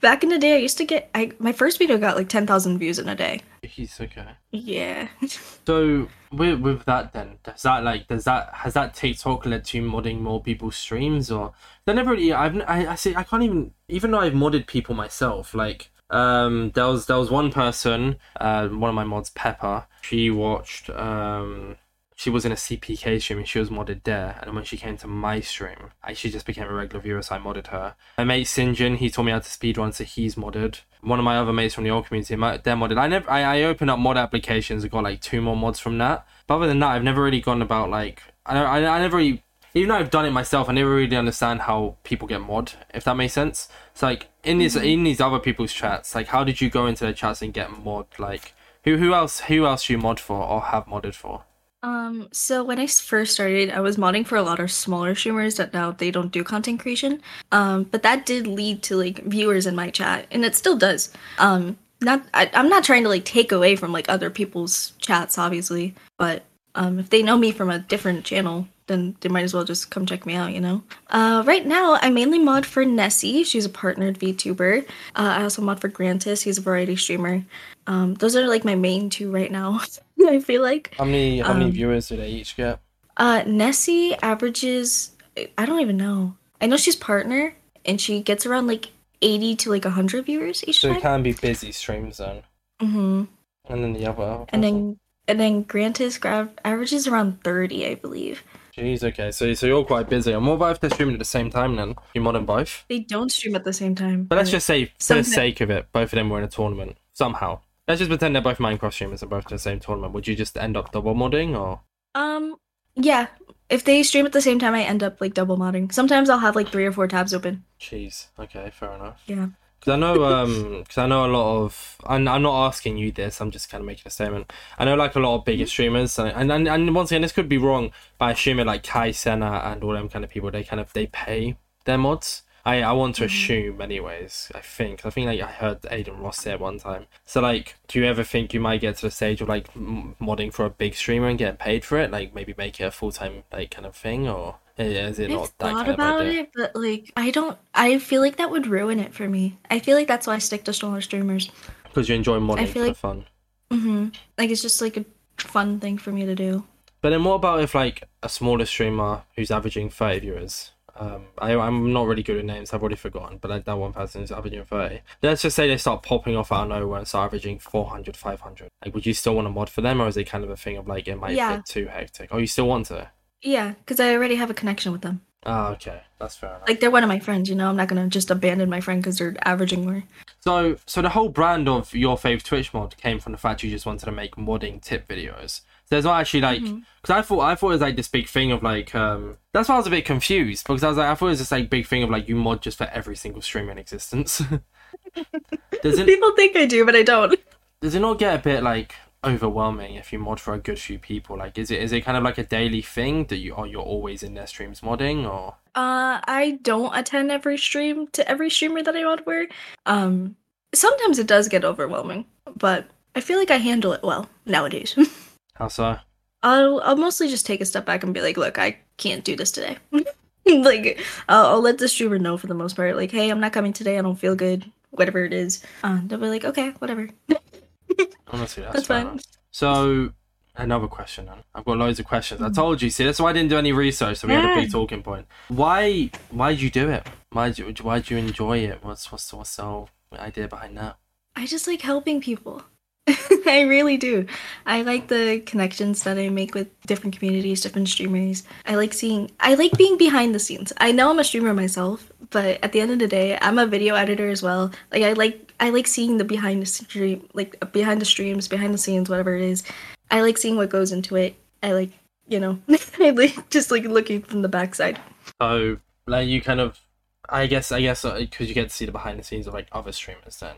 back 0.00 0.22
in 0.22 0.30
the 0.30 0.38
day, 0.38 0.54
I 0.54 0.56
used 0.56 0.78
to 0.78 0.86
get. 0.86 1.10
I 1.14 1.32
my 1.38 1.52
first 1.52 1.76
video 1.78 1.98
got 1.98 2.16
like 2.16 2.30
10,000 2.30 2.78
views 2.78 2.98
in 2.98 3.06
a 3.06 3.14
day. 3.14 3.42
He's 3.62 4.00
okay. 4.00 4.28
Yeah. 4.50 5.08
So 5.66 6.08
with 6.32 6.60
with 6.60 6.84
that 6.84 7.12
then, 7.12 7.38
does 7.42 7.62
that 7.62 7.82
like 7.82 8.06
does 8.06 8.24
that 8.24 8.54
has 8.54 8.74
that 8.74 8.94
TikTok 8.94 9.44
led 9.44 9.64
to 9.64 9.82
modding 9.82 10.20
more 10.20 10.40
people's 10.40 10.76
streams 10.76 11.28
or 11.30 11.52
they 11.84 11.92
never 11.92 12.12
really 12.12 12.32
I've 12.32 12.56
I 12.68 12.86
I 12.92 12.94
see 12.94 13.16
I 13.16 13.24
can't 13.24 13.42
even 13.42 13.72
even 13.88 14.12
though 14.12 14.20
I've 14.20 14.32
modded 14.32 14.68
people 14.68 14.94
myself 14.94 15.54
like 15.54 15.90
um 16.10 16.70
there 16.76 16.86
was 16.86 17.06
there 17.06 17.18
was 17.18 17.32
one 17.32 17.50
person 17.50 18.16
uh 18.40 18.68
one 18.68 18.90
of 18.90 18.94
my 18.94 19.02
mods 19.02 19.30
Pepper 19.30 19.86
she 20.02 20.30
watched 20.30 20.88
um 20.90 21.76
she 22.18 22.30
was 22.30 22.46
in 22.46 22.50
a 22.50 22.56
CPK 22.56 23.20
stream 23.20 23.38
and 23.38 23.46
she 23.46 23.58
was 23.58 23.68
modded 23.68 24.02
there. 24.04 24.40
And 24.42 24.54
when 24.54 24.64
she 24.64 24.78
came 24.78 24.96
to 24.96 25.06
my 25.06 25.40
stream, 25.40 25.90
I, 26.02 26.14
she 26.14 26.30
just 26.30 26.46
became 26.46 26.66
a 26.66 26.72
regular 26.72 27.02
viewer, 27.02 27.20
so 27.20 27.36
I 27.36 27.38
modded 27.38 27.66
her. 27.66 27.94
My 28.16 28.24
mate 28.24 28.46
Sinjin, 28.46 28.96
he 28.96 29.10
taught 29.10 29.24
me 29.24 29.32
how 29.32 29.38
to 29.38 29.44
speedrun, 29.44 29.92
so 29.92 30.02
he's 30.02 30.34
modded. 30.34 30.80
One 31.02 31.18
of 31.18 31.26
my 31.26 31.36
other 31.36 31.52
mates 31.52 31.74
from 31.74 31.84
the 31.84 31.90
old 31.90 32.06
community, 32.06 32.34
my, 32.34 32.56
they're 32.56 32.74
modded. 32.74 32.96
I 32.98 33.06
never, 33.06 33.30
I, 33.30 33.58
I 33.58 33.62
opened 33.64 33.90
up 33.90 33.98
mod 33.98 34.16
applications 34.16 34.82
and 34.82 34.90
got 34.90 35.04
like 35.04 35.20
two 35.20 35.42
more 35.42 35.56
mods 35.56 35.78
from 35.78 35.98
that. 35.98 36.26
But 36.46 36.56
other 36.56 36.66
than 36.66 36.78
that, 36.78 36.88
I've 36.88 37.02
never 37.02 37.22
really 37.22 37.42
gone 37.42 37.60
about 37.60 37.90
like, 37.90 38.22
I, 38.46 38.58
I, 38.58 38.96
I 38.96 38.98
never 38.98 39.18
really, 39.18 39.42
even 39.74 39.90
though 39.90 39.96
I've 39.96 40.10
done 40.10 40.24
it 40.24 40.30
myself, 40.30 40.70
I 40.70 40.72
never 40.72 40.94
really 40.94 41.16
understand 41.16 41.62
how 41.62 41.98
people 42.02 42.26
get 42.26 42.40
mod, 42.40 42.72
if 42.94 43.04
that 43.04 43.16
makes 43.16 43.34
sense. 43.34 43.68
It's 43.92 44.02
like 44.02 44.28
in 44.42 44.56
this, 44.56 44.74
mm-hmm. 44.74 44.86
in 44.86 45.04
these 45.04 45.20
other 45.20 45.38
people's 45.38 45.72
chats, 45.74 46.14
like 46.14 46.28
how 46.28 46.44
did 46.44 46.62
you 46.62 46.70
go 46.70 46.86
into 46.86 47.04
their 47.04 47.12
chats 47.12 47.42
and 47.42 47.52
get 47.52 47.84
mod? 47.84 48.06
Like 48.18 48.54
who, 48.84 48.96
who 48.96 49.12
else, 49.12 49.40
who 49.40 49.66
else 49.66 49.86
do 49.86 49.92
you 49.92 49.98
mod 49.98 50.18
for 50.18 50.42
or 50.42 50.62
have 50.62 50.86
modded 50.86 51.14
for? 51.14 51.44
Um, 51.86 52.28
so 52.32 52.68
I 52.68 52.84
first 52.88 53.34
started, 53.34 53.70
I 53.70 53.78
was 53.78 53.96
modding 53.96 54.26
for 54.26 54.34
a 54.34 54.42
lot 54.42 54.58
of 54.58 54.72
smaller 54.72 55.14
streamers 55.14 55.54
that 55.54 55.72
now 55.72 55.92
they 55.92 56.10
don't 56.10 56.32
do 56.32 56.42
content 56.42 56.80
creation. 56.80 57.22
Um, 57.52 57.84
but 57.84 58.02
that 58.02 58.26
did 58.26 58.48
lead 58.48 58.82
to 58.84 58.96
like 58.96 59.22
viewers 59.22 59.66
in 59.66 59.76
my 59.76 59.90
chat, 59.90 60.26
and 60.32 60.44
it 60.44 60.56
still 60.56 60.76
does. 60.76 61.12
Um, 61.38 61.78
not 62.00 62.24
I, 62.34 62.50
I'm 62.54 62.68
not 62.68 62.82
trying 62.82 63.04
to 63.04 63.08
like 63.08 63.24
take 63.24 63.52
away 63.52 63.76
from 63.76 63.92
like 63.92 64.08
other 64.08 64.30
people's 64.30 64.94
chats, 64.98 65.38
obviously, 65.38 65.94
but 66.18 66.42
um, 66.74 66.98
if 66.98 67.10
they 67.10 67.22
know 67.22 67.38
me 67.38 67.52
from 67.52 67.70
a 67.70 67.78
different 67.78 68.24
channel, 68.24 68.66
then 68.88 69.16
they 69.20 69.28
might 69.28 69.44
as 69.44 69.54
well 69.54 69.64
just 69.64 69.88
come 69.88 70.06
check 70.06 70.26
me 70.26 70.34
out, 70.34 70.52
you 70.52 70.60
know. 70.60 70.82
Uh, 71.10 71.44
right 71.46 71.66
now, 71.66 71.98
I 72.02 72.10
mainly 72.10 72.40
mod 72.40 72.66
for 72.66 72.84
Nessie. 72.84 73.44
She's 73.44 73.64
a 73.64 73.70
partnered 73.70 74.18
VTuber. 74.18 74.82
Uh, 75.14 75.34
I 75.38 75.42
also 75.44 75.62
mod 75.62 75.80
for 75.80 75.88
Grantis. 75.88 76.42
He's 76.42 76.58
a 76.58 76.62
variety 76.62 76.96
streamer. 76.96 77.44
Um, 77.86 78.14
those 78.14 78.34
are 78.34 78.48
like 78.48 78.64
my 78.64 78.74
main 78.74 79.08
two 79.08 79.30
right 79.30 79.52
now. 79.52 79.80
I 80.28 80.40
feel 80.40 80.62
like. 80.62 80.94
How 80.98 81.04
many, 81.04 81.40
how 81.40 81.52
many 81.52 81.66
Um, 81.66 81.72
viewers 81.72 82.08
do 82.08 82.16
they 82.16 82.28
each 82.30 82.56
get? 82.56 82.80
Uh, 83.16 83.42
Nessie 83.46 84.14
averages, 84.22 85.12
I 85.56 85.66
don't 85.66 85.80
even 85.80 85.96
know. 85.96 86.36
I 86.60 86.66
know 86.66 86.76
she's 86.76 86.96
partner, 86.96 87.54
and 87.84 88.00
she 88.00 88.20
gets 88.20 88.44
around 88.46 88.66
like 88.66 88.90
80 89.22 89.56
to 89.56 89.70
like 89.70 89.84
100 89.84 90.26
viewers 90.26 90.62
each 90.66 90.80
So 90.80 90.92
it 90.92 91.00
can 91.00 91.22
be 91.22 91.32
busy 91.32 91.72
streams 91.72 92.18
then. 92.18 92.42
hmm 92.80 93.24
And 93.68 93.82
then 93.84 93.92
the 93.94 94.06
other. 94.06 94.44
And 94.50 94.62
then 94.62 94.98
and 95.28 95.40
then 95.40 95.64
Grantis 95.64 96.20
gra- 96.20 96.50
averages 96.64 97.08
around 97.08 97.42
30, 97.42 97.86
I 97.86 97.94
believe. 97.96 98.44
Jeez, 98.76 99.02
okay. 99.02 99.30
So 99.32 99.54
so 99.54 99.66
you're 99.66 99.84
quite 99.84 100.08
busy. 100.08 100.32
And 100.32 100.46
what 100.46 100.54
about 100.54 100.72
if 100.72 100.80
they're 100.80 100.90
streaming 100.90 101.14
at 101.14 101.18
the 101.18 101.24
same 101.24 101.50
time 101.50 101.76
then? 101.76 101.94
You 102.14 102.20
mod 102.20 102.34
them 102.34 102.44
both? 102.46 102.84
They 102.88 103.00
don't 103.00 103.32
stream 103.32 103.56
at 103.56 103.64
the 103.64 103.72
same 103.72 103.94
time. 103.94 104.24
But 104.24 104.36
let's 104.36 104.50
just 104.50 104.66
say, 104.66 104.92
for 105.00 105.14
the 105.14 105.24
sake 105.24 105.60
of 105.62 105.70
it, 105.70 105.90
both 105.92 106.12
of 106.12 106.16
them 106.16 106.28
were 106.28 106.38
in 106.38 106.44
a 106.44 106.48
tournament 106.48 106.98
somehow. 107.14 107.60
Let's 107.88 108.00
just 108.00 108.08
pretend 108.08 108.34
they're 108.34 108.42
both 108.42 108.58
Minecraft 108.58 108.92
streamers 108.92 109.22
and 109.22 109.30
both 109.30 109.44
in 109.44 109.54
the 109.54 109.58
same 109.58 109.78
tournament. 109.78 110.12
Would 110.12 110.26
you 110.26 110.34
just 110.34 110.56
end 110.56 110.76
up 110.76 110.92
double 110.92 111.14
modding 111.14 111.58
or? 111.58 111.82
Um, 112.14 112.56
yeah. 112.94 113.28
If 113.68 113.84
they 113.84 114.02
stream 114.02 114.26
at 114.26 114.32
the 114.32 114.40
same 114.40 114.58
time, 114.58 114.74
I 114.74 114.82
end 114.82 115.02
up 115.02 115.20
like 115.20 115.34
double 115.34 115.56
modding. 115.56 115.92
Sometimes 115.92 116.28
I'll 116.28 116.38
have 116.38 116.56
like 116.56 116.68
three 116.68 116.84
or 116.84 116.92
four 116.92 117.06
tabs 117.06 117.32
open. 117.32 117.64
Jeez. 117.80 118.26
Okay, 118.38 118.70
fair 118.70 118.92
enough. 118.92 119.22
Yeah. 119.26 119.48
Because 119.78 119.92
I 119.92 119.96
know, 119.96 120.24
um, 120.24 120.78
because 120.80 120.98
I 120.98 121.06
know 121.06 121.26
a 121.26 121.28
lot 121.28 121.62
of, 121.62 121.96
and 122.08 122.28
I'm 122.28 122.42
not 122.42 122.66
asking 122.66 122.96
you 122.96 123.12
this. 123.12 123.40
I'm 123.40 123.50
just 123.50 123.70
kind 123.70 123.82
of 123.82 123.86
making 123.86 124.04
a 124.06 124.10
statement. 124.10 124.52
I 124.78 124.84
know 124.84 124.96
like 124.96 125.14
a 125.14 125.20
lot 125.20 125.36
of 125.36 125.44
bigger 125.44 125.66
streamers, 125.66 126.18
and 126.18 126.30
and, 126.30 126.50
and, 126.50 126.66
and 126.66 126.94
once 126.94 127.12
again, 127.12 127.22
this 127.22 127.32
could 127.32 127.48
be 127.48 127.58
wrong, 127.58 127.92
but 128.18 128.24
I 128.24 128.30
assume 128.32 128.58
it 128.58 128.66
like 128.66 128.82
Kai 128.82 129.10
Cenat 129.10 129.64
and 129.64 129.84
all 129.84 129.92
them 129.92 130.08
kind 130.08 130.24
of 130.24 130.30
people, 130.30 130.50
they 130.50 130.64
kind 130.64 130.80
of 130.80 130.92
they 130.92 131.06
pay 131.06 131.56
their 131.84 131.98
mods. 131.98 132.42
I, 132.66 132.82
I 132.82 132.92
want 132.92 133.14
to 133.16 133.24
assume, 133.24 133.80
anyways. 133.80 134.50
I 134.54 134.60
think 134.60 135.06
I 135.06 135.10
think 135.10 135.26
like 135.28 135.40
I 135.40 135.46
heard 135.46 135.86
Adin 135.86 136.18
Ross 136.18 136.38
say 136.38 136.52
it 136.52 136.60
one 136.60 136.78
time. 136.80 137.06
So 137.24 137.40
like, 137.40 137.76
do 137.88 137.98
you 138.00 138.04
ever 138.06 138.24
think 138.24 138.52
you 138.52 138.60
might 138.60 138.80
get 138.80 138.96
to 138.96 139.02
the 139.06 139.10
stage 139.10 139.40
of 139.40 139.48
like 139.48 139.68
m- 139.76 140.16
modding 140.20 140.52
for 140.52 140.64
a 140.64 140.70
big 140.70 140.94
streamer 140.94 141.28
and 141.28 141.38
getting 141.38 141.56
paid 141.56 141.84
for 141.84 141.96
it? 141.98 142.10
Like 142.10 142.34
maybe 142.34 142.54
make 142.58 142.80
it 142.80 142.84
a 142.84 142.90
full 142.90 143.12
time 143.12 143.44
like 143.52 143.70
kind 143.70 143.86
of 143.86 143.94
thing, 143.94 144.28
or 144.28 144.56
is 144.78 145.18
it 145.20 145.30
I've 145.30 145.30
not 145.30 145.42
that 145.44 145.52
thought 145.58 145.74
kind 145.76 145.88
of 145.88 145.94
about 145.94 146.20
idea? 146.22 146.40
it, 146.40 146.50
but 146.56 146.74
like 146.76 147.12
I 147.16 147.30
don't. 147.30 147.56
I 147.72 147.98
feel 147.98 148.20
like 148.20 148.36
that 148.38 148.50
would 148.50 148.66
ruin 148.66 148.98
it 148.98 149.14
for 149.14 149.28
me. 149.28 149.58
I 149.70 149.78
feel 149.78 149.96
like 149.96 150.08
that's 150.08 150.26
why 150.26 150.34
I 150.34 150.38
stick 150.38 150.64
to 150.64 150.72
smaller 150.72 151.00
streamers. 151.00 151.50
Because 151.84 152.08
you 152.08 152.16
enjoy 152.16 152.38
modding 152.40 152.58
I 152.62 152.66
feel 152.66 152.82
for 152.82 152.88
like- 152.88 152.96
fun. 152.96 153.24
hmm 153.70 154.08
Like 154.36 154.50
it's 154.50 154.60
just 154.62 154.82
like 154.82 154.96
a 154.96 155.04
fun 155.38 155.78
thing 155.80 155.98
for 155.98 156.10
me 156.10 156.26
to 156.26 156.34
do. 156.34 156.64
But 157.00 157.10
then 157.10 157.22
what 157.22 157.34
about 157.34 157.60
if 157.60 157.74
like 157.76 158.02
a 158.24 158.28
smaller 158.28 158.66
streamer 158.66 159.22
who's 159.36 159.52
averaging 159.52 159.88
30 159.90 160.18
viewers? 160.20 160.72
Um, 160.98 161.26
I, 161.38 161.54
I'm 161.54 161.92
not 161.92 162.06
really 162.06 162.22
good 162.22 162.38
at 162.38 162.44
names, 162.44 162.72
I've 162.72 162.80
already 162.82 162.96
forgotten, 162.96 163.38
but 163.38 163.50
like 163.50 163.64
that 163.64 163.76
one 163.76 163.92
person 163.92 164.22
is 164.22 164.32
averaging 164.32 164.64
30. 164.64 165.00
Let's 165.22 165.42
just 165.42 165.56
say 165.56 165.68
they 165.68 165.76
start 165.76 166.02
popping 166.02 166.36
off 166.36 166.52
out 166.52 166.64
of 166.64 166.68
nowhere 166.70 166.98
and 166.98 167.06
start 167.08 167.26
averaging 167.26 167.58
400, 167.58 168.16
500. 168.16 168.68
Like, 168.84 168.94
would 168.94 169.06
you 169.06 169.14
still 169.14 169.34
want 169.34 169.46
to 169.46 169.50
mod 169.50 169.68
for 169.70 169.80
them, 169.82 170.00
or 170.00 170.08
is 170.08 170.16
it 170.16 170.24
kind 170.24 170.44
of 170.44 170.50
a 170.50 170.56
thing 170.56 170.76
of 170.76 170.88
like 170.88 171.06
it 171.08 171.16
might 171.16 171.36
Yeah. 171.36 171.56
get 171.56 171.66
too 171.66 171.86
hectic? 171.86 172.28
Oh, 172.32 172.38
you 172.38 172.46
still 172.46 172.66
want 172.66 172.86
to? 172.86 173.10
Yeah, 173.42 173.74
because 173.74 174.00
I 174.00 174.14
already 174.14 174.36
have 174.36 174.50
a 174.50 174.54
connection 174.54 174.92
with 174.92 175.02
them. 175.02 175.20
Ah, 175.44 175.70
okay, 175.72 176.00
that's 176.18 176.34
fair 176.34 176.50
enough. 176.50 176.66
Like 176.66 176.80
they're 176.80 176.90
one 176.90 177.04
of 177.04 177.08
my 177.08 177.20
friends. 177.20 177.48
You 177.48 177.54
know, 177.54 177.68
I'm 177.68 177.76
not 177.76 177.86
gonna 177.86 178.08
just 178.08 178.30
abandon 178.32 178.68
my 178.68 178.80
friend 178.80 179.00
because 179.00 179.18
they're 179.18 179.36
averaging 179.42 179.84
more. 179.84 180.02
So, 180.40 180.76
so 180.86 181.02
the 181.02 181.10
whole 181.10 181.28
brand 181.28 181.68
of 181.68 181.94
your 181.94 182.16
fave 182.16 182.42
Twitch 182.42 182.74
mod 182.74 182.96
came 182.96 183.20
from 183.20 183.30
the 183.32 183.38
fact 183.38 183.62
you 183.62 183.70
just 183.70 183.86
wanted 183.86 184.06
to 184.06 184.12
make 184.12 184.34
modding 184.34 184.82
tip 184.82 185.06
videos. 185.06 185.60
So 185.88 185.94
there's 185.94 186.04
not 186.04 186.20
actually 186.20 186.40
like, 186.40 186.62
because 186.62 187.10
I 187.10 187.22
thought 187.22 187.40
I 187.40 187.54
thought 187.54 187.68
it 187.68 187.72
was 187.74 187.80
like 187.80 187.94
this 187.94 188.08
big 188.08 188.26
thing 188.28 188.50
of 188.50 188.62
like, 188.62 188.92
um, 188.94 189.38
that's 189.52 189.68
why 189.68 189.76
I 189.76 189.78
was 189.78 189.86
a 189.86 189.90
bit 189.90 190.04
confused 190.04 190.66
because 190.66 190.82
I 190.82 190.88
was 190.88 190.98
like, 190.98 191.06
I 191.08 191.14
thought 191.14 191.26
it 191.26 191.30
was 191.30 191.38
this 191.38 191.52
like 191.52 191.70
big 191.70 191.86
thing 191.86 192.02
of 192.02 192.10
like 192.10 192.28
you 192.28 192.34
mod 192.34 192.60
just 192.60 192.76
for 192.78 192.88
every 192.92 193.14
single 193.14 193.40
streamer 193.40 193.70
in 193.70 193.78
existence. 193.78 194.38
does 195.82 195.98
it 195.98 196.06
People 196.06 196.32
think 196.34 196.56
I 196.56 196.66
do, 196.66 196.84
but 196.84 196.96
I 196.96 197.02
don't. 197.02 197.38
does 197.80 197.94
it 197.94 198.00
not 198.00 198.18
get 198.18 198.34
a 198.34 198.42
bit 198.42 198.62
like 198.64 198.96
overwhelming 199.22 199.94
if 199.94 200.12
you 200.12 200.18
mod 200.18 200.40
for 200.40 200.54
a 200.54 200.58
good 200.58 200.78
few 200.78 200.98
people? 200.98 201.38
Like, 201.38 201.56
is 201.56 201.70
it 201.70 201.80
is 201.80 201.92
it 201.92 202.00
kind 202.04 202.16
of 202.16 202.24
like 202.24 202.38
a 202.38 202.44
daily 202.44 202.82
thing 202.82 203.26
that 203.26 203.38
you 203.38 203.54
are 203.54 203.66
you're 203.66 203.80
always 203.82 204.24
in 204.24 204.34
their 204.34 204.48
streams 204.48 204.80
modding 204.80 205.24
or? 205.24 205.54
Uh, 205.76 206.18
I 206.26 206.58
don't 206.62 206.96
attend 206.96 207.30
every 207.30 207.58
stream 207.58 208.08
to 208.08 208.28
every 208.28 208.50
streamer 208.50 208.82
that 208.82 208.96
I 208.96 209.04
mod 209.04 209.22
for. 209.22 209.46
Um, 209.84 210.34
sometimes 210.74 211.20
it 211.20 211.28
does 211.28 211.48
get 211.48 211.64
overwhelming, 211.64 212.24
but 212.56 212.88
I 213.14 213.20
feel 213.20 213.38
like 213.38 213.50
I 213.52 213.58
handle 213.58 213.92
it 213.92 214.02
well 214.02 214.28
nowadays. 214.46 214.98
How 215.58 215.68
so? 215.68 215.98
I'll 216.42 216.80
I'll 216.80 216.96
mostly 216.96 217.28
just 217.28 217.46
take 217.46 217.60
a 217.60 217.64
step 217.64 217.86
back 217.86 218.04
and 218.04 218.14
be 218.14 218.20
like, 218.20 218.36
look, 218.36 218.58
I 218.58 218.78
can't 218.96 219.24
do 219.24 219.36
this 219.36 219.50
today. 219.50 219.78
like, 220.46 221.00
I'll, 221.28 221.46
I'll 221.46 221.60
let 221.60 221.78
the 221.78 221.88
streamer 221.88 222.18
know 222.18 222.36
for 222.36 222.46
the 222.46 222.54
most 222.54 222.76
part, 222.76 222.96
like, 222.96 223.10
hey, 223.10 223.30
I'm 223.30 223.40
not 223.40 223.52
coming 223.52 223.72
today. 223.72 223.98
I 223.98 224.02
don't 224.02 224.16
feel 224.16 224.34
good. 224.34 224.70
Whatever 224.90 225.24
it 225.24 225.32
is, 225.32 225.62
uh, 225.82 226.00
they'll 226.04 226.18
be 226.18 226.28
like, 226.28 226.44
okay, 226.44 226.70
whatever. 226.78 227.08
Honestly, 228.28 228.62
that's, 228.62 228.74
That's 228.74 228.86
fine. 228.86 229.06
enough. 229.08 229.22
So, 229.50 230.12
another 230.56 230.86
question. 230.86 231.26
Then. 231.26 231.38
I've 231.54 231.64
got 231.64 231.76
loads 231.76 231.98
of 231.98 232.06
questions. 232.06 232.40
I 232.40 232.50
told 232.50 232.80
you. 232.82 232.90
See, 232.90 233.04
that's 233.04 233.20
why 233.20 233.30
I 233.30 233.32
didn't 233.32 233.50
do 233.50 233.58
any 233.58 233.72
research. 233.72 234.18
So 234.18 234.28
we 234.28 234.34
had 234.34 234.44
a 234.44 234.54
big 234.54 234.70
talking 234.70 235.02
point. 235.02 235.26
Why? 235.48 236.10
Why 236.30 236.52
did 236.52 236.62
you 236.62 236.70
do 236.70 236.88
it? 236.90 237.06
Why? 237.30 237.50
do 237.50 237.66
you, 237.66 237.74
why 237.82 238.00
do 238.00 238.14
you 238.14 238.20
enjoy 238.20 238.58
it? 238.58 238.78
What's 238.82 239.10
what's 239.12 239.30
the, 239.30 239.36
what's 239.36 239.56
the 239.56 239.62
whole 239.62 239.90
idea 240.12 240.48
behind 240.48 240.76
that? 240.78 240.96
I 241.34 241.46
just 241.46 241.66
like 241.66 241.82
helping 241.82 242.20
people. 242.20 242.62
I 243.46 243.60
really 243.62 243.96
do. 243.96 244.26
I 244.64 244.82
like 244.82 245.08
the 245.08 245.40
connections 245.46 246.02
that 246.02 246.18
I 246.18 246.28
make 246.28 246.54
with 246.54 246.68
different 246.82 247.16
communities, 247.16 247.60
different 247.60 247.88
streamers. 247.88 248.42
I 248.66 248.74
like 248.74 248.92
seeing, 248.92 249.30
I 249.38 249.54
like 249.54 249.72
being 249.78 249.96
behind 249.96 250.34
the 250.34 250.40
scenes. 250.40 250.72
I 250.78 250.90
know 250.92 251.10
I'm 251.10 251.18
a 251.18 251.24
streamer 251.24 251.54
myself, 251.54 252.10
but 252.30 252.58
at 252.64 252.72
the 252.72 252.80
end 252.80 252.90
of 252.90 252.98
the 252.98 253.06
day, 253.06 253.38
I'm 253.40 253.58
a 253.58 253.66
video 253.66 253.94
editor 253.94 254.28
as 254.28 254.42
well. 254.42 254.72
Like 254.90 255.02
I 255.02 255.12
like, 255.12 255.52
I 255.60 255.70
like 255.70 255.86
seeing 255.86 256.18
the 256.18 256.24
behind 256.24 256.62
the 256.62 256.66
stream, 256.66 257.28
like 257.32 257.72
behind 257.72 258.00
the 258.00 258.06
streams, 258.06 258.48
behind 258.48 258.74
the 258.74 258.78
scenes, 258.78 259.08
whatever 259.08 259.36
it 259.36 259.42
is. 259.42 259.62
I 260.10 260.22
like 260.22 260.38
seeing 260.38 260.56
what 260.56 260.70
goes 260.70 260.90
into 260.90 261.14
it. 261.16 261.36
I 261.62 261.72
like, 261.72 261.90
you 262.26 262.40
know, 262.40 262.58
I 262.98 263.10
like 263.10 263.50
just 263.50 263.70
like 263.70 263.84
looking 263.84 264.22
from 264.22 264.42
the 264.42 264.48
backside. 264.48 265.00
So, 265.40 265.78
like, 266.06 266.28
you 266.28 266.40
kind 266.40 266.60
of, 266.60 266.80
I 267.28 267.46
guess, 267.46 267.70
I 267.72 267.80
guess, 267.80 268.04
uh, 268.04 268.18
because 268.18 268.48
you 268.48 268.54
get 268.54 268.68
to 268.68 268.74
see 268.74 268.86
the 268.86 268.92
behind 268.92 269.18
the 269.18 269.24
scenes 269.24 269.46
of 269.46 269.54
like 269.54 269.68
other 269.72 269.92
streamers. 269.92 270.38
Then 270.38 270.56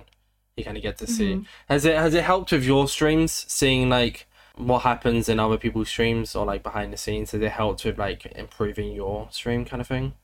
you 0.58 0.64
kind 0.64 0.76
of 0.76 0.82
get 0.82 0.98
to 0.98 1.04
mm-hmm. 1.04 1.14
see. 1.42 1.46
Has 1.68 1.84
it 1.84 1.96
has 1.96 2.14
it 2.14 2.24
helped 2.24 2.52
with 2.52 2.64
your 2.64 2.88
streams, 2.88 3.32
seeing 3.48 3.88
like 3.88 4.26
what 4.56 4.80
happens 4.80 5.28
in 5.28 5.38
other 5.38 5.56
people's 5.56 5.88
streams 5.88 6.34
or 6.34 6.44
like 6.44 6.62
behind 6.62 6.92
the 6.92 6.96
scenes? 6.96 7.30
Has 7.30 7.40
it 7.40 7.52
helped 7.52 7.84
with 7.84 7.98
like 7.98 8.26
improving 8.26 8.92
your 8.92 9.28
stream 9.30 9.64
kind 9.64 9.80
of 9.80 9.86
thing? 9.86 10.14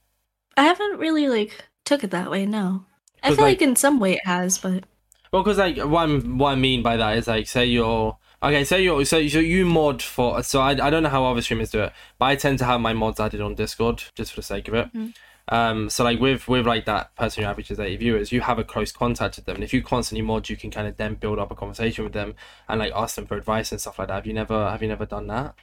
I 0.56 0.64
haven't 0.64 0.98
really 0.98 1.28
like 1.28 1.64
took 1.84 2.04
it 2.04 2.10
that 2.10 2.30
way. 2.30 2.46
No, 2.46 2.84
I 3.22 3.28
feel 3.28 3.36
like- 3.36 3.60
like 3.60 3.62
in 3.62 3.76
some 3.76 4.00
way 4.00 4.14
it 4.14 4.26
has, 4.26 4.58
but 4.58 4.84
Well, 5.32 5.42
because 5.42 5.58
like 5.58 5.78
what, 5.78 6.02
I'm, 6.02 6.38
what 6.38 6.50
I 6.50 6.54
mean 6.56 6.82
by 6.82 6.96
that 6.96 7.16
is 7.16 7.26
like 7.26 7.46
say 7.46 7.64
you're 7.64 8.16
okay, 8.42 8.64
say 8.64 8.82
you're 8.82 9.04
so 9.04 9.26
so 9.28 9.38
you 9.38 9.64
mod 9.64 10.02
for 10.02 10.42
so 10.42 10.60
I, 10.60 10.70
I 10.70 10.90
don't 10.90 11.02
know 11.02 11.08
how 11.08 11.24
other 11.24 11.42
streamers 11.42 11.70
do 11.70 11.82
it, 11.82 11.92
but 12.18 12.26
I 12.26 12.36
tend 12.36 12.58
to 12.58 12.64
have 12.64 12.80
my 12.80 12.92
mods 12.92 13.20
added 13.20 13.40
on 13.40 13.54
Discord 13.54 14.04
just 14.14 14.32
for 14.32 14.36
the 14.36 14.42
sake 14.42 14.68
of 14.68 14.74
it. 14.74 14.86
Mm-hmm. 14.88 15.08
Um, 15.48 15.90
so 15.90 16.04
like 16.04 16.20
with 16.20 16.48
with 16.48 16.66
like 16.66 16.86
that 16.86 17.14
person 17.16 17.42
who 17.44 17.48
averages 17.50 17.78
eighty 17.78 17.96
viewers, 17.96 18.32
you 18.32 18.40
have 18.40 18.58
a 18.58 18.64
close 18.64 18.92
contact 18.92 19.36
with 19.36 19.44
them, 19.44 19.56
and 19.56 19.64
if 19.64 19.74
you 19.74 19.82
constantly 19.82 20.22
mod, 20.22 20.48
you 20.48 20.56
can 20.56 20.70
kind 20.70 20.88
of 20.88 20.96
then 20.96 21.14
build 21.16 21.38
up 21.38 21.50
a 21.50 21.54
conversation 21.54 22.02
with 22.04 22.14
them 22.14 22.34
and 22.68 22.80
like 22.80 22.92
ask 22.94 23.14
them 23.16 23.26
for 23.26 23.36
advice 23.36 23.70
and 23.70 23.80
stuff 23.80 23.98
like 23.98 24.08
that. 24.08 24.14
Have 24.14 24.26
you 24.26 24.32
never 24.32 24.70
have 24.70 24.80
you 24.82 24.88
never 24.88 25.04
done 25.04 25.26
that 25.26 25.54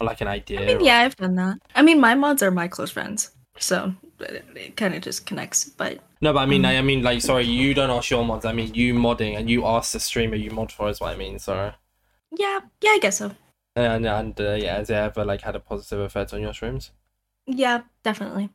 or 0.00 0.06
like 0.06 0.20
an 0.20 0.28
idea? 0.28 0.60
I 0.60 0.66
mean, 0.66 0.76
or- 0.76 0.84
yeah, 0.84 0.98
I've 1.00 1.16
done 1.16 1.34
that. 1.34 1.58
I 1.74 1.82
mean, 1.82 2.00
my 2.00 2.14
mods 2.14 2.42
are 2.44 2.50
my 2.52 2.68
close 2.68 2.92
friends, 2.92 3.32
so 3.58 3.92
it, 4.20 4.44
it 4.54 4.76
kind 4.76 4.94
of 4.94 5.02
just 5.02 5.26
connects. 5.26 5.64
But 5.64 5.98
No, 6.20 6.32
but 6.32 6.38
I 6.40 6.46
mean, 6.46 6.62
Mm. 6.62 6.66
I, 6.68 6.78
I 6.78 6.82
mean, 6.82 7.02
like, 7.02 7.20
sorry, 7.20 7.44
you 7.44 7.74
don't 7.74 7.90
ask 7.90 8.10
your 8.10 8.24
mods. 8.24 8.44
I 8.44 8.52
mean, 8.52 8.72
you 8.74 8.94
modding 8.94 9.36
and 9.36 9.50
you 9.50 9.66
ask 9.66 9.92
the 9.92 10.00
streamer 10.00 10.36
you 10.36 10.52
mod 10.52 10.70
for 10.70 10.88
is 10.88 11.00
what 11.00 11.12
I 11.12 11.16
mean. 11.16 11.40
Sorry. 11.40 11.72
yeah, 12.30 12.60
yeah, 12.80 12.90
I 12.90 12.98
guess 13.02 13.18
so. 13.18 13.32
And 13.74 14.06
and 14.06 14.40
uh, 14.40 14.52
yeah, 14.52 14.76
has 14.76 14.90
it 14.90 14.94
ever 14.94 15.24
like 15.24 15.40
had 15.40 15.56
a 15.56 15.60
positive 15.60 15.98
effect 15.98 16.32
on 16.32 16.40
your 16.40 16.54
streams? 16.54 16.92
Yeah, 17.48 17.82
definitely. 18.04 18.50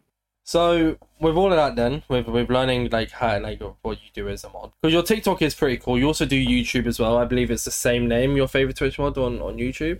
So 0.49 0.97
with 1.19 1.35
all 1.35 1.51
of 1.51 1.57
that, 1.57 1.75
then 1.75 2.01
with 2.07 2.25
with 2.27 2.49
learning 2.49 2.89
like 2.89 3.11
how 3.11 3.39
like 3.39 3.61
what 3.83 3.99
you 4.03 4.09
do 4.15 4.27
as 4.29 4.43
a 4.43 4.49
mod, 4.49 4.71
because 4.81 4.91
your 4.91 5.03
TikTok 5.03 5.43
is 5.43 5.53
pretty 5.53 5.77
cool. 5.77 5.99
You 5.99 6.07
also 6.07 6.25
do 6.25 6.43
YouTube 6.43 6.87
as 6.87 6.97
well. 6.97 7.17
I 7.19 7.25
believe 7.25 7.51
it's 7.51 7.65
the 7.65 7.69
same 7.87 8.07
name. 8.07 8.35
Your 8.35 8.47
favorite 8.47 8.75
Twitch 8.75 8.97
mod 8.97 9.15
on 9.19 9.43
on 9.43 9.57
YouTube. 9.57 9.99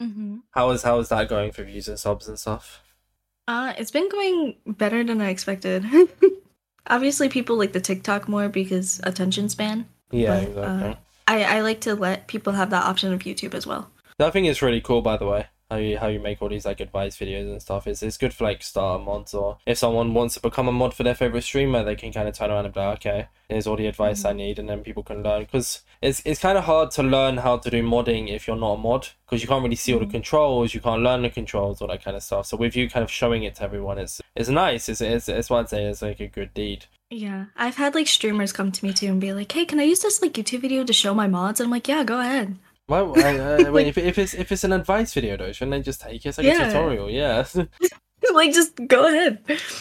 hmm 0.00 0.38
How 0.52 0.70
is 0.70 0.82
how 0.82 0.98
is 1.00 1.10
that 1.10 1.28
going 1.28 1.52
for 1.52 1.62
views 1.64 1.88
and 1.88 1.98
subs 1.98 2.26
and 2.26 2.38
stuff? 2.38 2.80
Uh, 3.46 3.74
it's 3.76 3.90
been 3.90 4.08
going 4.08 4.56
better 4.66 5.04
than 5.04 5.20
I 5.20 5.28
expected. 5.28 5.84
Obviously, 6.86 7.28
people 7.28 7.58
like 7.58 7.74
the 7.74 7.80
TikTok 7.80 8.28
more 8.28 8.48
because 8.48 8.98
attention 9.04 9.50
span. 9.50 9.84
Yeah, 10.10 10.40
But, 10.40 10.48
exactly. 10.48 10.88
uh, 10.88 10.94
I 11.28 11.58
I 11.58 11.60
like 11.60 11.82
to 11.82 11.94
let 11.94 12.28
people 12.28 12.54
have 12.54 12.70
that 12.70 12.86
option 12.86 13.12
of 13.12 13.20
YouTube 13.28 13.52
as 13.52 13.66
well. 13.66 13.90
That 14.16 14.32
thing 14.32 14.46
is 14.46 14.62
really 14.62 14.80
cool, 14.80 15.02
by 15.02 15.18
the 15.18 15.26
way. 15.26 15.48
How 15.72 15.78
you 15.78 15.96
how 15.96 16.08
you 16.08 16.20
make 16.20 16.42
all 16.42 16.50
these 16.50 16.66
like 16.66 16.80
advice 16.80 17.16
videos 17.16 17.50
and 17.50 17.62
stuff. 17.62 17.86
It's 17.86 18.02
it's 18.02 18.18
good 18.18 18.34
for 18.34 18.44
like 18.44 18.62
starter 18.62 19.02
mods 19.02 19.32
or 19.32 19.56
if 19.64 19.78
someone 19.78 20.12
wants 20.12 20.34
to 20.34 20.40
become 20.40 20.68
a 20.68 20.72
mod 20.72 20.92
for 20.92 21.02
their 21.02 21.14
favorite 21.14 21.44
streamer, 21.44 21.82
they 21.82 21.96
can 21.96 22.12
kind 22.12 22.28
of 22.28 22.34
turn 22.34 22.50
around 22.50 22.66
and 22.66 22.74
be 22.74 22.80
like, 22.80 22.98
okay, 22.98 23.28
here's 23.48 23.66
all 23.66 23.76
the 23.76 23.86
advice 23.86 24.22
I 24.26 24.30
mm-hmm. 24.30 24.36
need, 24.36 24.58
and 24.58 24.68
then 24.68 24.82
people 24.82 25.02
can 25.02 25.22
learn. 25.22 25.44
Because 25.44 25.80
it's 26.02 26.20
it's 26.26 26.40
kind 26.40 26.58
of 26.58 26.64
hard 26.64 26.90
to 26.90 27.02
learn 27.02 27.38
how 27.38 27.56
to 27.56 27.70
do 27.70 27.82
modding 27.82 28.28
if 28.28 28.46
you're 28.46 28.54
not 28.54 28.74
a 28.74 28.76
mod, 28.76 29.08
because 29.24 29.40
you 29.40 29.48
can't 29.48 29.62
really 29.62 29.76
see 29.76 29.94
all 29.94 29.98
the 29.98 30.04
mm-hmm. 30.04 30.12
controls, 30.12 30.74
you 30.74 30.80
can't 30.82 31.00
learn 31.00 31.22
the 31.22 31.30
controls, 31.30 31.80
all 31.80 31.88
that 31.88 32.04
kind 32.04 32.18
of 32.18 32.22
stuff. 32.22 32.44
So 32.44 32.58
with 32.58 32.76
you 32.76 32.90
kind 32.90 33.02
of 33.02 33.10
showing 33.10 33.44
it 33.44 33.54
to 33.54 33.62
everyone, 33.62 33.96
it's 33.96 34.20
it's 34.36 34.50
nice. 34.50 34.90
It's 34.90 35.00
it's 35.00 35.26
it's 35.26 35.48
what 35.48 35.60
I'd 35.60 35.68
say 35.70 35.86
is 35.86 36.02
like 36.02 36.20
a 36.20 36.26
good 36.26 36.52
deed. 36.52 36.84
Yeah, 37.08 37.46
I've 37.56 37.76
had 37.76 37.94
like 37.94 38.08
streamers 38.08 38.52
come 38.52 38.72
to 38.72 38.84
me 38.84 38.92
too 38.92 39.06
and 39.06 39.22
be 39.22 39.32
like, 39.32 39.50
"Hey, 39.50 39.64
can 39.64 39.80
I 39.80 39.84
use 39.84 40.00
this 40.00 40.20
like 40.20 40.32
YouTube 40.34 40.60
video 40.60 40.84
to 40.84 40.92
show 40.92 41.14
my 41.14 41.28
mods?" 41.28 41.60
And 41.60 41.68
I'm 41.68 41.70
like, 41.70 41.88
"Yeah, 41.88 42.04
go 42.04 42.20
ahead." 42.20 42.56
Why? 42.92 43.38
Uh, 43.38 43.70
wait, 43.72 43.86
if, 43.86 43.96
if 43.96 44.18
it's 44.18 44.34
if 44.34 44.52
it's 44.52 44.64
an 44.64 44.72
advice 44.72 45.14
video 45.14 45.36
though, 45.38 45.52
shouldn't 45.52 45.72
they 45.72 45.80
just 45.80 46.00
take 46.02 46.26
it? 46.26 46.28
It's 46.28 46.38
like 46.38 46.46
a 46.46 46.66
tutorial, 46.66 47.08
yeah. 47.10 47.44
like, 48.34 48.52
just 48.52 48.78
go 48.86 49.08
ahead. 49.08 49.38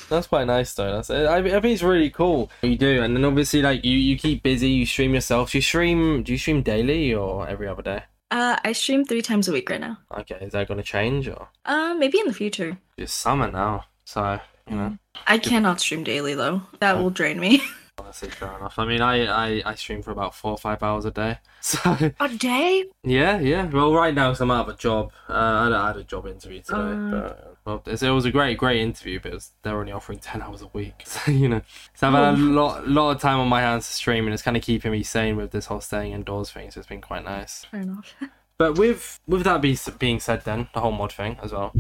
That's 0.10 0.28
quite 0.28 0.47
nice 0.47 0.74
though. 0.74 0.91
That's 0.91 1.10
I, 1.10 1.38
I 1.39 1.41
think 1.41 1.65
it's 1.65 1.84
really 1.84 2.10
cool. 2.10 2.50
You 2.62 2.78
do, 2.78 3.04
and 3.04 3.15
then 3.15 3.26
obviously 3.26 3.62
like 3.62 3.84
you, 3.84 3.97
you 3.97 4.17
keep 4.17 4.43
busy. 4.43 4.69
You 4.69 4.86
stream 4.86 5.13
yourself. 5.13 5.52
Do 5.52 5.58
you 5.58 5.62
stream? 5.62 6.24
Do 6.24 6.32
you 6.32 6.38
stream 6.38 6.62
daily 6.62 7.13
or 7.13 7.47
every 7.47 7.67
other 7.67 7.82
day? 7.82 8.04
Uh, 8.32 8.56
I 8.63 8.71
stream 8.71 9.04
three 9.04 9.21
times 9.21 9.50
a 9.50 9.52
week 9.52 9.69
right 9.69 9.82
now. 9.82 9.97
Okay, 10.19 10.38
is 10.39 10.54
that 10.54 10.69
going 10.69 10.78
to 10.78 10.84
change 10.84 11.28
or 11.28 11.50
Uh, 11.65 11.93
maybe 11.97 12.17
in 12.17 12.28
the 12.28 12.34
future. 12.34 12.78
it's 12.97 13.12
summer 13.12 13.52
now? 13.52 13.86
So 14.06 14.39
you 14.69 14.76
know, 14.78 14.97
I 15.28 15.38
cannot 15.38 15.82
stream 15.82 16.06
daily 16.06 16.34
though. 16.34 16.62
That 16.80 16.97
will 16.97 17.10
drain 17.10 17.39
me. 17.39 17.62
honestly, 18.02 18.30
fair 18.30 18.56
enough. 18.58 18.78
I 18.80 18.86
mean, 18.86 19.02
I, 19.02 19.26
I 19.26 19.62
I 19.66 19.76
stream 19.76 20.02
for 20.02 20.12
about 20.12 20.34
four 20.36 20.52
or 20.52 20.58
five 20.58 20.82
hours 20.84 21.06
a 21.06 21.12
day. 21.12 21.40
So 21.62 21.80
A 22.20 22.28
day? 22.30 22.86
yeah, 23.04 23.38
yeah. 23.40 23.66
Well, 23.66 23.94
right 23.94 24.14
now, 24.16 24.30
cause 24.32 24.42
I'm 24.42 24.50
out 24.50 24.68
of 24.68 24.74
a 24.74 24.78
job. 24.78 25.12
Uh, 25.30 25.34
I 25.34 25.64
had, 25.66 25.74
I 25.74 25.88
had 25.88 25.98
a 25.98 26.04
job 26.04 26.26
interview 26.26 26.62
today, 26.62 26.78
Uh. 26.78 27.34
but 27.64 27.64
well, 27.66 27.84
it 27.86 28.02
was 28.02 28.26
a 28.26 28.32
great, 28.32 28.58
great 28.58 28.82
interview. 28.82 29.20
But 29.22 29.32
it 29.32 29.36
was, 29.36 29.52
they're 29.62 29.80
only 29.80 29.92
offering 29.92 30.18
ten 30.32 30.42
hours 30.42 30.62
a 30.64 30.68
week. 30.74 31.04
So 31.06 31.32
you 31.32 31.48
know, 31.50 31.62
so 31.94 32.08
I've 32.08 32.14
had 32.14 32.34
a 32.34 32.38
lot, 32.38 32.88
lot 32.88 33.12
of 33.16 33.22
time 33.22 33.40
on 33.40 33.48
my 33.48 33.62
hands 33.62 33.86
to 33.88 33.94
stream, 33.94 34.26
and 34.26 34.34
it's 34.34 34.42
kind 34.44 34.58
of 34.58 34.64
keeping 34.64 34.92
me 34.92 35.04
sane 35.04 35.36
with 35.36 35.52
this 35.52 35.68
whole 35.68 35.82
staying 35.82 36.14
indoors 36.14 36.50
thing. 36.52 36.72
So 36.72 36.80
it's 36.80 36.90
been 36.90 37.02
quite 37.02 37.24
nice. 37.24 37.66
Fair 37.66 37.82
enough. 37.82 38.14
But 38.58 38.78
with 38.78 39.20
with 39.28 39.44
that 39.44 39.62
be, 39.62 39.78
being 40.00 40.20
said, 40.20 40.44
then 40.44 40.68
the 40.74 40.82
whole 40.82 40.92
mod 40.92 41.14
thing 41.14 41.38
as 41.44 41.52
well. 41.54 41.72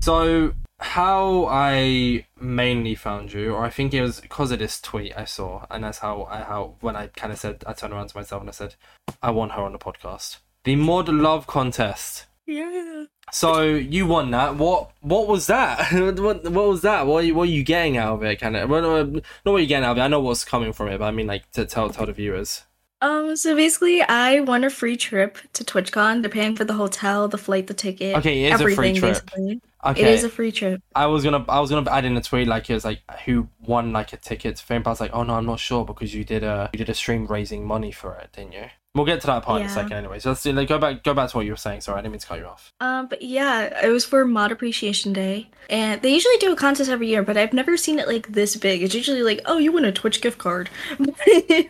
So 0.00 0.52
how 0.80 1.46
I 1.46 2.26
mainly 2.40 2.94
found 2.94 3.32
you, 3.32 3.54
or 3.54 3.64
I 3.64 3.70
think 3.70 3.92
it 3.92 4.02
was 4.02 4.20
because 4.20 4.50
of 4.52 4.60
this 4.60 4.80
tweet 4.80 5.12
I 5.16 5.24
saw, 5.24 5.66
and 5.70 5.84
that's 5.84 5.98
how 5.98 6.24
I 6.30 6.42
how 6.42 6.76
when 6.80 6.96
I 6.96 7.08
kind 7.08 7.32
of 7.32 7.38
said 7.38 7.64
I 7.66 7.72
turned 7.72 7.92
around 7.92 8.08
to 8.08 8.16
myself 8.16 8.40
and 8.42 8.48
I 8.48 8.52
said 8.52 8.74
I 9.22 9.30
want 9.30 9.52
her 9.52 9.62
on 9.62 9.72
the 9.72 9.78
podcast. 9.78 10.38
The 10.64 10.76
mod 10.76 11.08
love 11.08 11.46
contest. 11.46 12.26
yeah. 12.46 13.04
So 13.30 13.62
you 13.62 14.06
won 14.06 14.30
that. 14.30 14.56
What 14.56 14.92
what 15.00 15.26
was 15.28 15.48
that? 15.48 15.92
what 16.18 16.44
what 16.44 16.68
was 16.68 16.82
that? 16.82 17.06
What 17.06 17.24
are 17.24 17.26
you, 17.26 17.34
what 17.34 17.48
are 17.48 17.52
you 17.52 17.62
getting 17.64 17.96
out 17.96 18.14
of 18.14 18.22
it? 18.22 18.40
Kind 18.40 18.56
of. 18.56 18.70
Well, 18.70 18.82
no, 18.82 19.04
not 19.04 19.22
what 19.44 19.58
you're 19.58 19.66
getting 19.66 19.84
out 19.84 19.92
of 19.92 19.98
it. 19.98 20.02
I 20.02 20.08
know 20.08 20.20
what's 20.20 20.44
coming 20.44 20.72
from 20.72 20.88
it, 20.88 20.98
but 20.98 21.04
I 21.06 21.10
mean 21.10 21.26
like 21.26 21.50
to 21.52 21.66
tell 21.66 21.90
tell 21.90 22.06
the 22.06 22.12
viewers. 22.12 22.62
Um, 23.00 23.36
so 23.36 23.54
basically, 23.54 24.02
I 24.02 24.40
won 24.40 24.64
a 24.64 24.70
free 24.70 24.96
trip 24.96 25.38
to 25.52 25.62
TwitchCon. 25.62 26.22
They're 26.22 26.30
paying 26.30 26.56
for 26.56 26.64
the 26.64 26.72
hotel, 26.72 27.28
the 27.28 27.38
flight, 27.38 27.66
the 27.68 27.74
ticket. 27.74 28.16
Okay, 28.16 28.44
it 28.44 28.54
is 28.54 28.60
a 28.60 28.64
free 28.64 28.72
everything, 28.72 28.94
trip. 28.96 29.12
Basically. 29.12 29.60
Okay. 29.84 30.02
It 30.02 30.08
is 30.08 30.24
a 30.24 30.28
free 30.28 30.50
trip. 30.50 30.82
I 30.94 31.06
was 31.06 31.22
gonna 31.22 31.44
I 31.48 31.60
was 31.60 31.70
gonna 31.70 31.88
add 31.90 32.04
in 32.04 32.16
a 32.16 32.20
tweet 32.20 32.48
like 32.48 32.68
it 32.68 32.74
was 32.74 32.84
like 32.84 33.02
who 33.24 33.48
won 33.60 33.92
like 33.92 34.12
a 34.12 34.16
ticket 34.16 34.56
to 34.56 34.64
fame, 34.64 34.82
but 34.82 34.90
I 34.90 34.92
was 34.92 35.00
like, 35.00 35.12
oh 35.14 35.22
no, 35.22 35.34
I'm 35.34 35.46
not 35.46 35.60
sure 35.60 35.84
because 35.84 36.14
you 36.14 36.24
did 36.24 36.42
a 36.42 36.68
you 36.72 36.78
did 36.78 36.88
a 36.88 36.94
stream 36.94 37.26
raising 37.26 37.64
money 37.64 37.92
for 37.92 38.16
it, 38.16 38.32
didn't 38.32 38.52
you? 38.52 38.64
We'll 38.94 39.06
get 39.06 39.20
to 39.20 39.28
that 39.28 39.44
part 39.44 39.60
in 39.60 39.68
a 39.68 39.70
second 39.70 39.92
anyway. 39.92 40.18
So 40.18 40.30
let's 40.30 40.42
do, 40.42 40.50
like 40.52 40.68
go 40.68 40.78
back 40.78 41.04
go 41.04 41.14
back 41.14 41.30
to 41.30 41.36
what 41.36 41.46
you 41.46 41.52
were 41.52 41.56
saying. 41.56 41.82
Sorry, 41.82 41.98
I 41.98 42.02
didn't 42.02 42.12
mean 42.12 42.20
to 42.20 42.26
cut 42.26 42.38
you 42.40 42.46
off. 42.46 42.72
Um, 42.80 43.06
but 43.06 43.22
yeah, 43.22 43.86
it 43.86 43.90
was 43.90 44.04
for 44.04 44.24
Mod 44.24 44.50
Appreciation 44.50 45.12
Day, 45.12 45.50
and 45.70 46.02
they 46.02 46.12
usually 46.12 46.36
do 46.38 46.52
a 46.52 46.56
contest 46.56 46.90
every 46.90 47.06
year, 47.06 47.22
but 47.22 47.36
I've 47.36 47.52
never 47.52 47.76
seen 47.76 48.00
it 48.00 48.08
like 48.08 48.26
this 48.32 48.56
big. 48.56 48.82
It's 48.82 48.94
usually 48.94 49.22
like, 49.22 49.40
oh, 49.44 49.58
you 49.58 49.70
win 49.70 49.84
a 49.84 49.92
Twitch 49.92 50.20
gift 50.20 50.38
card. 50.38 50.70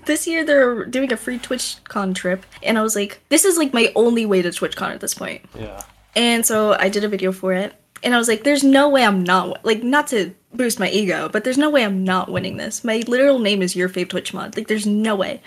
this 0.06 0.26
year 0.26 0.44
they're 0.44 0.86
doing 0.86 1.12
a 1.12 1.18
free 1.18 1.38
TwitchCon 1.38 2.14
trip, 2.14 2.46
and 2.62 2.78
I 2.78 2.82
was 2.82 2.96
like, 2.96 3.20
this 3.28 3.44
is 3.44 3.58
like 3.58 3.74
my 3.74 3.92
only 3.94 4.24
way 4.24 4.40
to 4.40 4.48
TwitchCon 4.48 4.88
at 4.94 5.00
this 5.00 5.14
point. 5.14 5.44
Yeah. 5.58 5.82
And 6.16 6.46
so 6.46 6.72
I 6.72 6.88
did 6.88 7.04
a 7.04 7.08
video 7.08 7.30
for 7.30 7.52
it, 7.52 7.74
and 8.02 8.14
I 8.14 8.18
was 8.18 8.28
like, 8.28 8.44
there's 8.44 8.64
no 8.64 8.88
way 8.88 9.04
I'm 9.04 9.22
not 9.22 9.64
like 9.64 9.82
not 9.82 10.08
to 10.08 10.34
boost 10.54 10.80
my 10.80 10.90
ego, 10.90 11.28
but 11.28 11.44
there's 11.44 11.58
no 11.58 11.70
way 11.70 11.84
I'm 11.84 12.04
not 12.04 12.30
winning 12.30 12.56
this. 12.56 12.84
My 12.84 13.02
literal 13.06 13.38
name 13.38 13.62
is 13.62 13.76
Your 13.76 13.88
Fave 13.88 14.08
Twitch 14.08 14.32
Mod. 14.32 14.56
Like, 14.56 14.68
there's 14.68 14.87
no 14.87 15.14
way. 15.14 15.42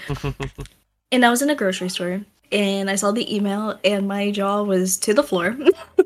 and 1.11 1.25
I 1.25 1.29
was 1.29 1.41
in 1.41 1.49
a 1.49 1.55
grocery 1.55 1.89
store. 1.89 2.21
And 2.51 2.89
I 2.89 2.95
saw 2.95 3.13
the 3.13 3.33
email, 3.33 3.79
and 3.85 4.09
my 4.09 4.29
jaw 4.29 4.61
was 4.61 4.97
to 4.97 5.13
the 5.13 5.23
floor. 5.23 5.57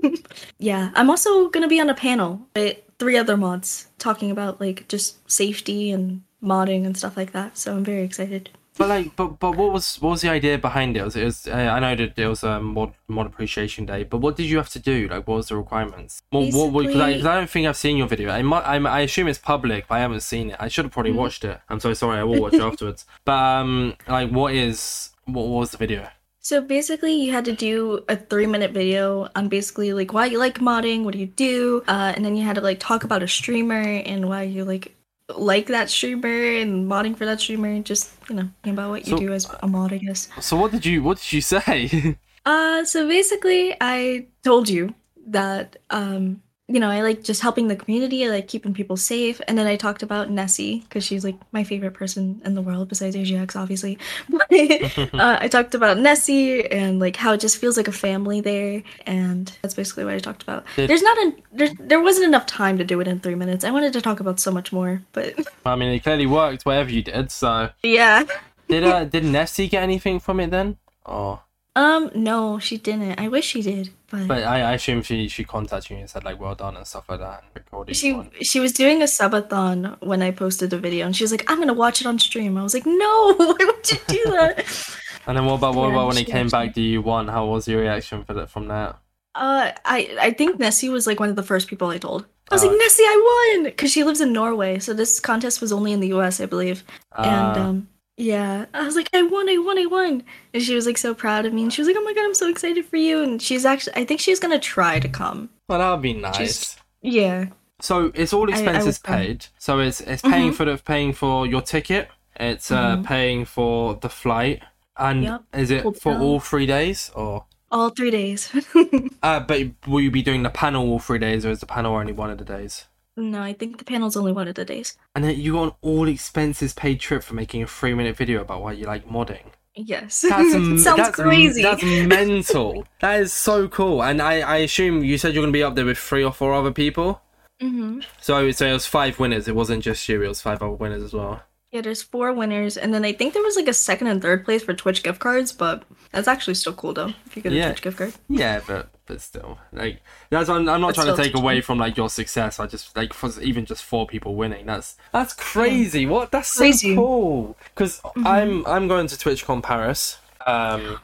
yeah, 0.59 0.91
I'm 0.93 1.09
also 1.09 1.49
gonna 1.49 1.67
be 1.67 1.81
on 1.81 1.89
a 1.89 1.95
panel 1.95 2.39
with 2.55 2.77
three 2.99 3.17
other 3.17 3.35
mods 3.35 3.87
talking 3.97 4.29
about 4.29 4.61
like 4.61 4.87
just 4.87 5.29
safety 5.29 5.89
and 5.89 6.21
modding 6.43 6.85
and 6.85 6.95
stuff 6.95 7.17
like 7.17 7.31
that. 7.31 7.57
So 7.57 7.75
I'm 7.75 7.83
very 7.83 8.03
excited. 8.03 8.51
But 8.77 8.89
like, 8.89 9.15
but 9.15 9.39
but 9.39 9.55
what 9.55 9.71
was 9.71 10.01
what 10.01 10.09
was 10.11 10.21
the 10.21 10.29
idea 10.29 10.57
behind 10.57 10.97
it? 10.97 11.03
Was 11.03 11.15
it 11.15 11.23
was 11.23 11.47
uh, 11.47 11.51
I 11.53 11.79
know 11.79 11.95
that 11.95 12.19
it 12.19 12.27
was 12.27 12.43
a 12.43 12.59
mod 12.59 12.93
mod 13.07 13.25
appreciation 13.25 13.85
day, 13.85 14.03
but 14.03 14.17
what 14.17 14.35
did 14.35 14.47
you 14.47 14.57
have 14.57 14.69
to 14.69 14.79
do? 14.79 15.07
Like, 15.07 15.27
what 15.27 15.37
was 15.37 15.47
the 15.47 15.55
requirements? 15.55 16.21
What 16.29 16.53
what 16.53 16.85
because 16.85 17.01
I, 17.01 17.09
I 17.09 17.35
don't 17.35 17.49
think 17.49 17.67
I've 17.67 17.77
seen 17.77 17.95
your 17.95 18.07
video. 18.07 18.29
I 18.29 18.41
might 18.41 18.63
I, 18.63 18.75
I 18.77 18.99
assume 19.01 19.27
it's 19.27 19.39
public, 19.39 19.87
but 19.87 19.95
I 19.95 19.99
haven't 19.99 20.21
seen 20.21 20.51
it. 20.51 20.57
I 20.59 20.67
should 20.67 20.85
have 20.85 20.91
probably 20.91 21.13
watched 21.13 21.45
it. 21.45 21.59
I'm 21.69 21.79
so 21.79 21.93
sorry. 21.93 22.19
I 22.19 22.23
will 22.23 22.41
watch 22.41 22.53
it 22.53 22.61
afterwards. 22.69 23.05
But 23.23 23.39
um, 23.39 23.95
like, 24.07 24.29
what 24.29 24.53
is 24.53 25.11
what 25.25 25.47
was 25.47 25.71
the 25.71 25.77
video? 25.77 26.09
So 26.45 26.61
basically, 26.61 27.15
you 27.15 27.31
had 27.31 27.45
to 27.45 27.53
do 27.53 28.03
a 28.07 28.15
three 28.15 28.45
minute 28.45 28.71
video 28.71 29.29
on 29.35 29.47
basically 29.47 29.93
like 29.93 30.13
why 30.13 30.25
you 30.25 30.37
like 30.37 30.59
modding, 30.59 31.03
what 31.03 31.13
do 31.13 31.19
you 31.19 31.25
do, 31.25 31.81
uh, 31.87 32.13
and 32.15 32.25
then 32.25 32.35
you 32.35 32.43
had 32.43 32.55
to 32.55 32.61
like 32.61 32.79
talk 32.79 33.03
about 33.03 33.23
a 33.23 33.27
streamer 33.27 33.81
and 33.81 34.27
why 34.27 34.43
you 34.43 34.65
like 34.65 34.93
like 35.29 35.67
that 35.67 35.89
streamer 35.89 36.27
and 36.61 36.89
modding 36.89 37.17
for 37.17 37.25
that 37.25 37.39
streamer. 37.39 37.79
Just 37.81 38.11
you 38.29 38.35
know 38.35 38.49
about 38.65 38.89
what 38.91 39.07
you 39.07 39.17
So- 39.17 39.23
do 39.25 39.33
as 39.33 39.47
a 39.63 39.67
mod, 39.67 39.93
I 39.93 39.97
guess. 39.97 40.29
So 40.41 40.55
what 40.57 40.71
did 40.71 40.85
you 40.85 41.01
what 41.03 41.17
did 41.19 41.33
you 41.33 41.41
say? 41.41 42.17
Uh, 42.47 42.85
so 42.85 43.07
basically, 43.07 43.75
I 43.81 44.27
told 44.43 44.69
you 44.69 44.93
that 45.25 45.77
um, 45.89 46.43
you 46.67 46.79
know, 46.79 46.89
I 46.89 47.01
like 47.03 47.23
just 47.23 47.41
helping 47.41 47.67
the 47.67 47.75
community, 47.75 48.25
I 48.25 48.29
like 48.29 48.47
keeping 48.47 48.73
people 48.73 48.97
safe, 48.97 49.39
and 49.47 49.55
then 49.55 49.67
I 49.67 49.75
talked 49.75 50.01
about 50.01 50.31
Nessie 50.31 50.79
because 50.79 51.05
she's 51.05 51.23
like 51.23 51.35
my 51.51 51.63
favorite 51.63 51.93
person 51.93 52.41
in 52.43 52.55
the 52.55 52.61
world 52.61 52.89
besides 52.89 53.15
AGX, 53.15 53.55
obviously. 53.55 53.99
uh, 55.13 55.37
I 55.39 55.47
talked 55.47 55.75
about 55.75 55.99
Nessie 55.99 56.65
and 56.71 56.99
like 56.99 57.17
how 57.17 57.33
it 57.33 57.39
just 57.39 57.57
feels 57.57 57.77
like 57.77 57.87
a 57.87 57.91
family 57.91 58.41
there, 58.41 58.81
and 59.05 59.55
that's 59.61 59.75
basically 59.75 60.05
what 60.05 60.15
I 60.15 60.19
talked 60.19 60.41
about. 60.41 60.65
Did- 60.75 60.89
There's 60.89 61.03
not 61.03 61.17
a 61.19 61.35
there, 61.53 61.69
there 61.79 62.01
wasn't 62.01 62.25
enough 62.27 62.47
time 62.47 62.79
to 62.79 62.83
do 62.83 62.99
it 62.99 63.07
in 63.07 63.19
three 63.19 63.35
minutes. 63.35 63.63
I 63.63 63.69
wanted 63.69 63.93
to 63.93 64.01
talk 64.01 64.19
about 64.19 64.39
so 64.39 64.51
much 64.51 64.73
more, 64.73 65.03
but 65.11 65.35
I 65.65 65.75
mean, 65.75 65.89
it 65.89 65.99
clearly 66.01 66.25
worked. 66.25 66.65
Whatever 66.65 66.89
you 66.91 67.03
did. 67.03 67.29
So 67.29 67.69
yeah. 67.83 68.23
did 68.67 68.83
uh 68.83 69.05
did 69.05 69.23
Nessie 69.23 69.67
get 69.67 69.83
anything 69.83 70.19
from 70.19 70.39
it 70.39 70.49
then? 70.49 70.77
Oh, 71.05 71.41
Um, 71.77 72.09
no, 72.15 72.57
she 72.59 72.77
didn't. 72.77 73.19
I 73.19 73.27
wish 73.27 73.45
she 73.45 73.61
did, 73.61 73.89
but. 74.09 74.27
but 74.29 74.43
I, 74.43 74.61
I 74.61 74.73
assume 74.73 75.01
she 75.01 75.27
she 75.27 75.43
contacted 75.43 75.89
you 75.91 75.97
and 75.97 76.09
said 76.09 76.23
like 76.23 76.39
well 76.39 76.55
done 76.55 76.77
and 76.77 76.87
stuff 76.87 77.09
like 77.09 77.19
that. 77.19 77.43
And 77.43 77.49
recorded 77.53 77.95
She 77.97 78.13
one. 78.13 78.31
she 78.41 78.61
was 78.61 78.71
doing 78.71 79.01
a 79.01 79.05
subathon 79.05 79.97
when 80.01 80.21
I 80.21 80.31
posted 80.31 80.69
the 80.69 80.77
video, 80.79 81.05
and 81.05 81.13
she 81.15 81.23
was 81.25 81.31
like, 81.31 81.43
"I'm 81.51 81.59
gonna 81.59 81.73
watch 81.73 81.99
it 81.99 82.07
on 82.07 82.17
stream." 82.17 82.57
I 82.57 82.63
was 82.63 82.73
like, 82.73 82.85
"No, 82.85 83.33
why 83.37 83.57
would 83.59 83.91
you 83.91 83.97
do 84.07 84.23
that?" 84.31 84.65
And 85.27 85.35
then 85.35 85.45
what 85.45 85.55
about 85.55 85.73
what 85.73 85.87
Yeah, 85.87 85.93
about 85.93 86.07
when 86.09 86.17
it 86.17 86.25
came 86.27 86.45
actually- 86.45 86.67
back? 86.67 86.75
Do 86.75 86.81
you 86.83 87.01
won? 87.01 87.27
How 87.27 87.47
was 87.47 87.67
your 87.67 87.81
reaction 87.81 88.23
for 88.23 88.33
that 88.35 88.49
from 88.51 88.67
that? 88.69 88.97
uh, 89.33 89.71
I 89.83 90.15
I 90.21 90.31
think 90.31 90.59
Nessie 90.59 90.87
was 90.89 91.05
like 91.07 91.19
one 91.19 91.29
of 91.29 91.35
the 91.35 91.43
first 91.43 91.67
people 91.67 91.89
I 91.89 91.97
told. 91.97 92.25
I 92.51 92.55
was 92.55 92.63
Oh. 92.63 92.67
like, 92.67 92.77
"Nessie, 92.77 93.03
I 93.03 93.17
won!" 93.57 93.63
Because 93.65 93.91
she 93.91 94.03
lives 94.05 94.21
in 94.21 94.31
Norway, 94.31 94.79
so 94.79 94.93
this 94.93 95.19
contest 95.19 95.59
was 95.61 95.71
only 95.73 95.91
in 95.91 95.99
the 95.99 96.09
U.S., 96.09 96.39
I 96.39 96.45
believe. 96.45 96.83
and 97.17 97.57
Uh, 97.57 97.61
um, 97.61 97.87
yeah, 98.17 98.65
I 98.73 98.83
was 98.85 98.95
like, 98.95 99.09
"I 99.13 99.21
won! 99.23 99.49
I 99.49 99.57
won! 99.57 99.77
I 99.77 99.85
won!" 99.85 100.23
And 100.53 100.63
she 100.63 100.73
was 100.75 100.85
like 100.85 100.97
so 100.97 101.13
proud 101.13 101.45
of 101.45 101.53
me, 101.53 101.63
and 101.63 101.73
she 101.73 101.81
was 101.81 101.87
like, 101.87 101.97
"Oh 101.99 102.03
my 102.03 102.13
god, 102.13 102.23
I'm 102.25 102.33
so 102.33 102.49
excited 102.49 102.85
for 102.85 102.97
you!" 102.97 103.21
And 103.21 103.41
she's 103.41 103.65
actually, 103.65 103.95
I 103.95 104.05
think 104.05 104.19
she's 104.21 104.39
gonna 104.39 104.59
try 104.59 104.99
to 104.99 105.09
come. 105.09 105.49
well, 105.67 105.79
that 105.79 105.91
would 105.91 106.01
be 106.01 106.13
nice. 106.13 106.77
Yeah. 107.01 107.47
So 107.81 108.11
it's 108.15 108.31
all 108.33 108.49
I- 108.49 108.53
I 108.53 108.55
expenses 108.57 108.85
was 108.85 108.97
fine. 108.99 109.17
paid. 109.25 109.45
So 109.59 109.79
it's 109.79 109.99
it's 110.01 110.21
paying 110.21 110.51
Mhm. 110.51 110.55
for 110.55 110.65
the 110.65 110.77
paying 110.77 111.13
for 111.13 111.45
your 111.45 111.61
ticket. 111.61 112.07
It's 112.37 112.71
uh 112.71 112.97
Mhm. 112.97 113.05
paying 113.05 113.45
for 113.45 113.95
the 113.95 114.09
flight. 114.09 114.61
And 114.97 115.23
Yep. 115.23 115.43
is 115.53 115.71
it 115.71 115.83
for 116.01 116.17
all 116.17 116.39
three 116.39 116.65
days 116.65 117.11
or? 117.15 117.45
All 117.71 117.89
three 117.89 118.11
days. 118.11 118.49
Uh, 119.23 119.39
but 119.39 119.59
will 119.87 119.99
you 120.01 120.11
be 120.11 120.21
doing 120.21 120.43
the 120.43 120.49
panel 120.51 120.87
all 120.89 120.99
three 120.99 121.17
days, 121.17 121.45
or 121.45 121.49
is 121.51 121.59
the 121.59 121.65
panel 121.65 121.95
only 121.95 122.13
one 122.13 122.29
of 122.29 122.37
the 122.37 122.45
days? 122.45 122.85
No, 123.17 123.41
I 123.41 123.53
think 123.53 123.77
the 123.77 123.85
panel's 123.85 124.17
only 124.17 124.31
one 124.31 124.47
of 124.47 124.55
the 124.55 124.65
days. 124.65 124.97
And 125.15 125.23
then 125.23 125.39
you 125.39 125.53
got 125.53 125.63
an 125.63 125.71
all 125.81 126.07
expenses 126.07 126.73
paid 126.73 126.99
trip 126.99 127.23
for 127.23 127.33
making 127.33 127.63
a 127.63 127.67
three 127.67 127.93
minute 127.93 128.15
video 128.17 128.41
about 128.41 128.61
why 128.61 128.73
you 128.73 128.85
like 128.85 129.07
modding. 129.07 129.45
Yes. 129.75 130.21
That's 130.21 130.53
m- 130.53 130.77
sounds 130.77 130.97
that's 130.97 131.15
crazy. 131.15 131.61
That's 131.61 131.83
mental. 131.83 132.85
that 133.01 133.19
is 133.21 133.33
so 133.33 133.67
cool. 133.67 134.03
And 134.03 134.21
I, 134.21 134.39
I 134.39 134.57
assume 134.57 135.03
you 135.03 135.17
said 135.17 135.33
you're 135.33 135.43
gonna 135.43 135.51
be 135.51 135.63
up 135.63 135.75
there 135.75 135.85
with 135.85 135.97
three 135.97 136.23
or 136.23 136.31
four 136.33 136.53
other 136.53 136.71
people. 136.71 137.21
hmm 137.59 137.99
So 138.21 138.51
so 138.51 138.67
it 138.67 138.73
was 138.73 138.85
five 138.85 139.19
winners. 139.19 139.47
It 139.47 139.55
wasn't 139.55 139.83
just 139.83 140.07
you. 140.09 140.21
It 140.21 140.27
was 140.27 140.41
five 140.41 140.61
other 140.61 140.71
winners 140.71 141.03
as 141.03 141.13
well. 141.13 141.41
Yeah, 141.71 141.81
there's 141.81 142.01
four 142.01 142.31
winners, 142.31 142.77
and 142.77 142.93
then 142.93 143.03
I 143.03 143.11
think 143.11 143.33
there 143.33 143.43
was 143.43 143.57
like 143.57 143.67
a 143.67 143.73
second 143.73 144.07
and 144.07 144.21
third 144.21 144.45
place 144.45 144.63
for 144.63 144.73
Twitch 144.73 145.03
gift 145.03 145.19
cards, 145.19 145.51
but 145.51 145.83
that's 146.11 146.27
actually 146.27 146.53
still 146.53 146.73
cool 146.73 146.93
though. 146.93 147.11
If 147.25 147.35
you 147.35 147.41
get 147.41 147.51
a 147.51 147.65
Twitch 147.65 147.81
gift 147.81 147.97
card. 147.97 148.13
Yeah, 148.29 148.61
but 148.65 148.89
but 149.05 149.21
still, 149.21 149.59
like 149.73 150.01
that's 150.29 150.47
I'm, 150.49 150.69
I'm 150.69 150.81
not 150.81 150.95
But 150.95 151.03
trying 151.03 151.15
to 151.15 151.21
take 151.21 151.35
away 151.35 151.61
from 151.61 151.77
like 151.77 151.97
your 151.97 152.09
success. 152.09 152.59
I 152.59 152.67
just 152.67 152.95
like 152.95 153.13
for 153.13 153.29
even 153.41 153.65
just 153.65 153.83
four 153.83 154.07
people 154.07 154.35
winning. 154.35 154.65
That's 154.65 154.95
that's 155.11 155.33
crazy. 155.33 156.05
What 156.05 156.31
that's 156.31 156.47
so 156.47 156.59
Crazy. 156.59 156.89
Mm-hmm. 156.89 156.99
cool. 156.99 157.57
Because 157.73 158.01
I'm 158.23 158.65
I'm 158.65 158.87
going 158.87 159.07
to 159.07 159.15
TwitchCon 159.15 159.61
Paris. 159.61 160.17
Um, 160.45 160.99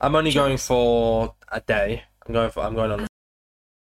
I'm 0.00 0.14
only 0.14 0.32
going 0.32 0.58
for 0.58 1.34
a 1.50 1.60
day. 1.60 2.04
I'm 2.26 2.32
going 2.32 2.50
for 2.50 2.62
I'm 2.62 2.74
going 2.74 2.92
on. 2.92 3.06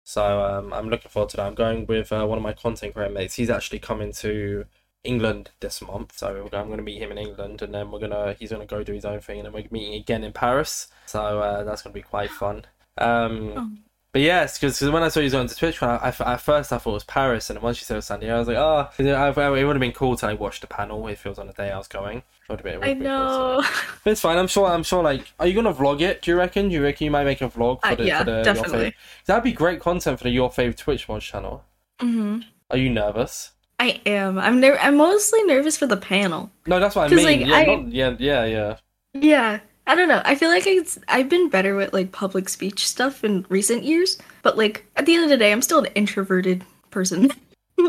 So 0.03 0.41
um, 0.41 0.73
I'm 0.73 0.89
looking 0.89 1.11
forward 1.11 1.29
to 1.31 1.37
that. 1.37 1.45
I'm 1.45 1.55
going 1.55 1.85
with 1.85 2.11
uh, 2.11 2.25
one 2.25 2.37
of 2.37 2.43
my 2.43 2.53
content 2.53 2.93
creator 2.95 3.13
mates. 3.13 3.35
He's 3.35 3.49
actually 3.49 3.79
coming 3.79 4.11
to 4.13 4.65
England 5.07 5.49
this 5.59 5.81
month, 5.81 6.17
so 6.17 6.49
I'm 6.53 6.67
going 6.67 6.77
to 6.77 6.83
meet 6.83 7.01
him 7.01 7.11
in 7.11 7.17
England, 7.17 7.61
and 7.61 7.73
then 7.73 7.89
we're 7.91 7.99
gonna 7.99 8.35
he's 8.39 8.51
gonna 8.51 8.65
go 8.65 8.83
do 8.83 8.93
his 8.93 9.05
own 9.05 9.19
thing, 9.21 9.39
and 9.39 9.45
then 9.45 9.53
we're 9.53 9.65
meeting 9.71 9.95
again 9.95 10.23
in 10.23 10.33
Paris. 10.33 10.87
So 11.05 11.39
uh, 11.39 11.63
that's 11.63 11.81
going 11.81 11.93
to 11.93 11.97
be 11.97 12.01
quite 12.03 12.29
fun. 12.31 12.65
Um, 12.97 13.53
Oh. 13.55 13.69
But 14.13 14.21
yes, 14.21 14.57
because 14.57 14.81
when 14.81 15.03
I 15.03 15.09
saw 15.09 15.19
you 15.19 15.29
going 15.29 15.47
to 15.47 15.55
Twitch, 15.55 15.83
I, 15.83 15.97
I, 15.97 16.33
at 16.33 16.41
first 16.41 16.73
I 16.73 16.77
thought 16.79 16.91
it 16.91 16.93
was 16.93 17.03
Paris, 17.03 17.49
and 17.49 17.57
then 17.57 17.63
once 17.63 17.79
you 17.79 17.85
said 17.85 17.95
it 17.95 17.97
was 17.97 18.05
San 18.05 18.19
Diego, 18.19 18.35
I 18.35 18.39
was 18.39 18.47
like, 18.47 18.57
oh, 18.57 18.89
it 18.97 19.63
would 19.63 19.75
have 19.75 19.79
been 19.79 19.91
cool 19.91 20.15
to 20.17 20.25
like 20.25 20.39
watch 20.39 20.59
the 20.59 20.65
panel 20.65 21.07
if 21.07 21.23
it 21.25 21.29
was 21.29 21.37
on 21.37 21.45
the 21.45 21.53
day 21.53 21.69
I 21.69 21.77
was 21.77 21.87
going. 21.87 22.23
It 22.49 22.63
been, 22.63 22.75
it 22.75 22.83
I 22.83 22.93
been 22.95 22.99
cool 22.99 23.03
to- 23.03 23.03
know. 23.03 23.63
But 24.03 24.11
it's 24.11 24.21
fine. 24.21 24.37
I'm 24.39 24.47
sure. 24.47 24.65
I'm 24.65 24.81
sure. 24.83 25.03
Like, 25.03 25.31
are 25.39 25.45
you 25.45 25.53
gonna 25.53 25.73
vlog 25.73 26.01
it? 26.01 26.21
Do 26.23 26.31
you 26.31 26.37
reckon? 26.37 26.69
Do 26.69 26.75
you 26.75 26.81
reckon 26.81 27.05
you 27.05 27.11
might 27.11 27.25
make 27.25 27.41
a 27.41 27.49
vlog 27.49 27.81
for 27.81 27.87
Uh, 27.89 27.95
the, 27.95 28.05
yeah, 28.05 28.19
for 28.19 28.23
the 28.25 28.31
Your 28.31 28.43
definitely. 28.43 28.91
Fav- 28.91 29.25
That'd 29.25 29.43
be 29.43 29.51
great 29.51 29.81
content 29.81 30.17
for 30.17 30.23
the 30.23 30.31
Your 30.31 30.49
favorite 30.51 30.77
Twitch 30.77 31.07
Mod 31.07 31.21
channel. 31.21 31.63
hmm 31.99 32.39
Are 32.71 32.77
you 32.77 32.89
nervous? 32.89 33.51
I 33.79 34.01
am. 34.05 34.37
I'm 34.39 34.59
ner- 34.59 34.77
I'm 34.81 34.97
mostly 34.97 35.43
nervous 35.43 35.77
for 35.77 35.85
the 35.87 35.97
panel. 35.97 36.49
No, 36.65 36.79
that's 36.79 36.95
what 36.95 37.11
I 37.11 37.15
mean. 37.15 37.25
like, 37.25 37.39
yeah, 37.41 37.55
I- 37.55 37.65
not, 37.65 37.91
yeah, 37.91 38.15
yeah, 38.19 38.45
yeah. 38.45 38.77
Yeah. 39.13 39.59
I 39.85 39.95
don't 39.95 40.09
know. 40.09 40.21
I 40.25 40.35
feel 40.35 40.49
like 40.49 40.67
it's, 40.67 40.99
I've 41.07 41.29
been 41.29 41.47
better 41.49 41.73
with 41.75 41.93
like 41.93 42.11
public 42.11 42.49
speech 42.49 42.85
stuff 42.85 43.23
in 43.23 43.45
recent 43.49 43.83
years, 43.83 44.17
but 44.41 44.57
like 44.57 44.85
at 44.97 45.05
the 45.05 45.13
end 45.13 45.23
of 45.23 45.29
the 45.29 45.37
day, 45.37 45.51
I'm 45.51 45.61
still 45.61 45.79
an 45.79 45.85
introverted 45.95 46.63
person. 46.91 47.31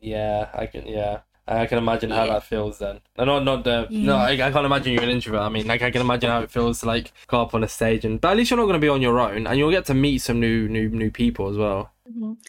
Yeah, 0.00 0.48
I 0.52 0.66
can. 0.66 0.86
Yeah, 0.86 1.20
I 1.46 1.66
can 1.66 1.78
imagine 1.78 2.10
how 2.10 2.24
Yeah. 2.24 2.32
that 2.34 2.42
feels. 2.44 2.78
Then, 2.80 3.00
no, 3.18 3.24
not 3.24 3.44
not 3.44 3.64
the. 3.64 3.86
Yeah. 3.90 4.06
No, 4.06 4.16
I, 4.16 4.30
I 4.32 4.50
can't 4.50 4.66
imagine 4.66 4.92
you're 4.92 5.02
an 5.04 5.08
introvert. 5.10 5.40
I 5.42 5.48
mean, 5.48 5.66
like 5.68 5.82
I 5.82 5.90
can 5.92 6.00
imagine 6.00 6.28
how 6.30 6.40
it 6.40 6.50
feels 6.50 6.80
to 6.80 6.86
like 6.86 7.12
go 7.28 7.40
up 7.42 7.54
on 7.54 7.62
a 7.62 7.68
stage 7.68 8.04
and. 8.04 8.20
But 8.20 8.32
at 8.32 8.36
least 8.36 8.50
you're 8.50 8.58
not 8.58 8.64
going 8.64 8.74
to 8.80 8.80
be 8.80 8.88
on 8.88 9.00
your 9.00 9.20
own, 9.20 9.46
and 9.46 9.58
you'll 9.58 9.70
get 9.70 9.84
to 9.86 9.94
meet 9.94 10.18
some 10.18 10.40
new 10.40 10.68
new 10.68 10.88
new 10.88 11.10
people 11.10 11.48
as 11.50 11.56
well. 11.56 11.90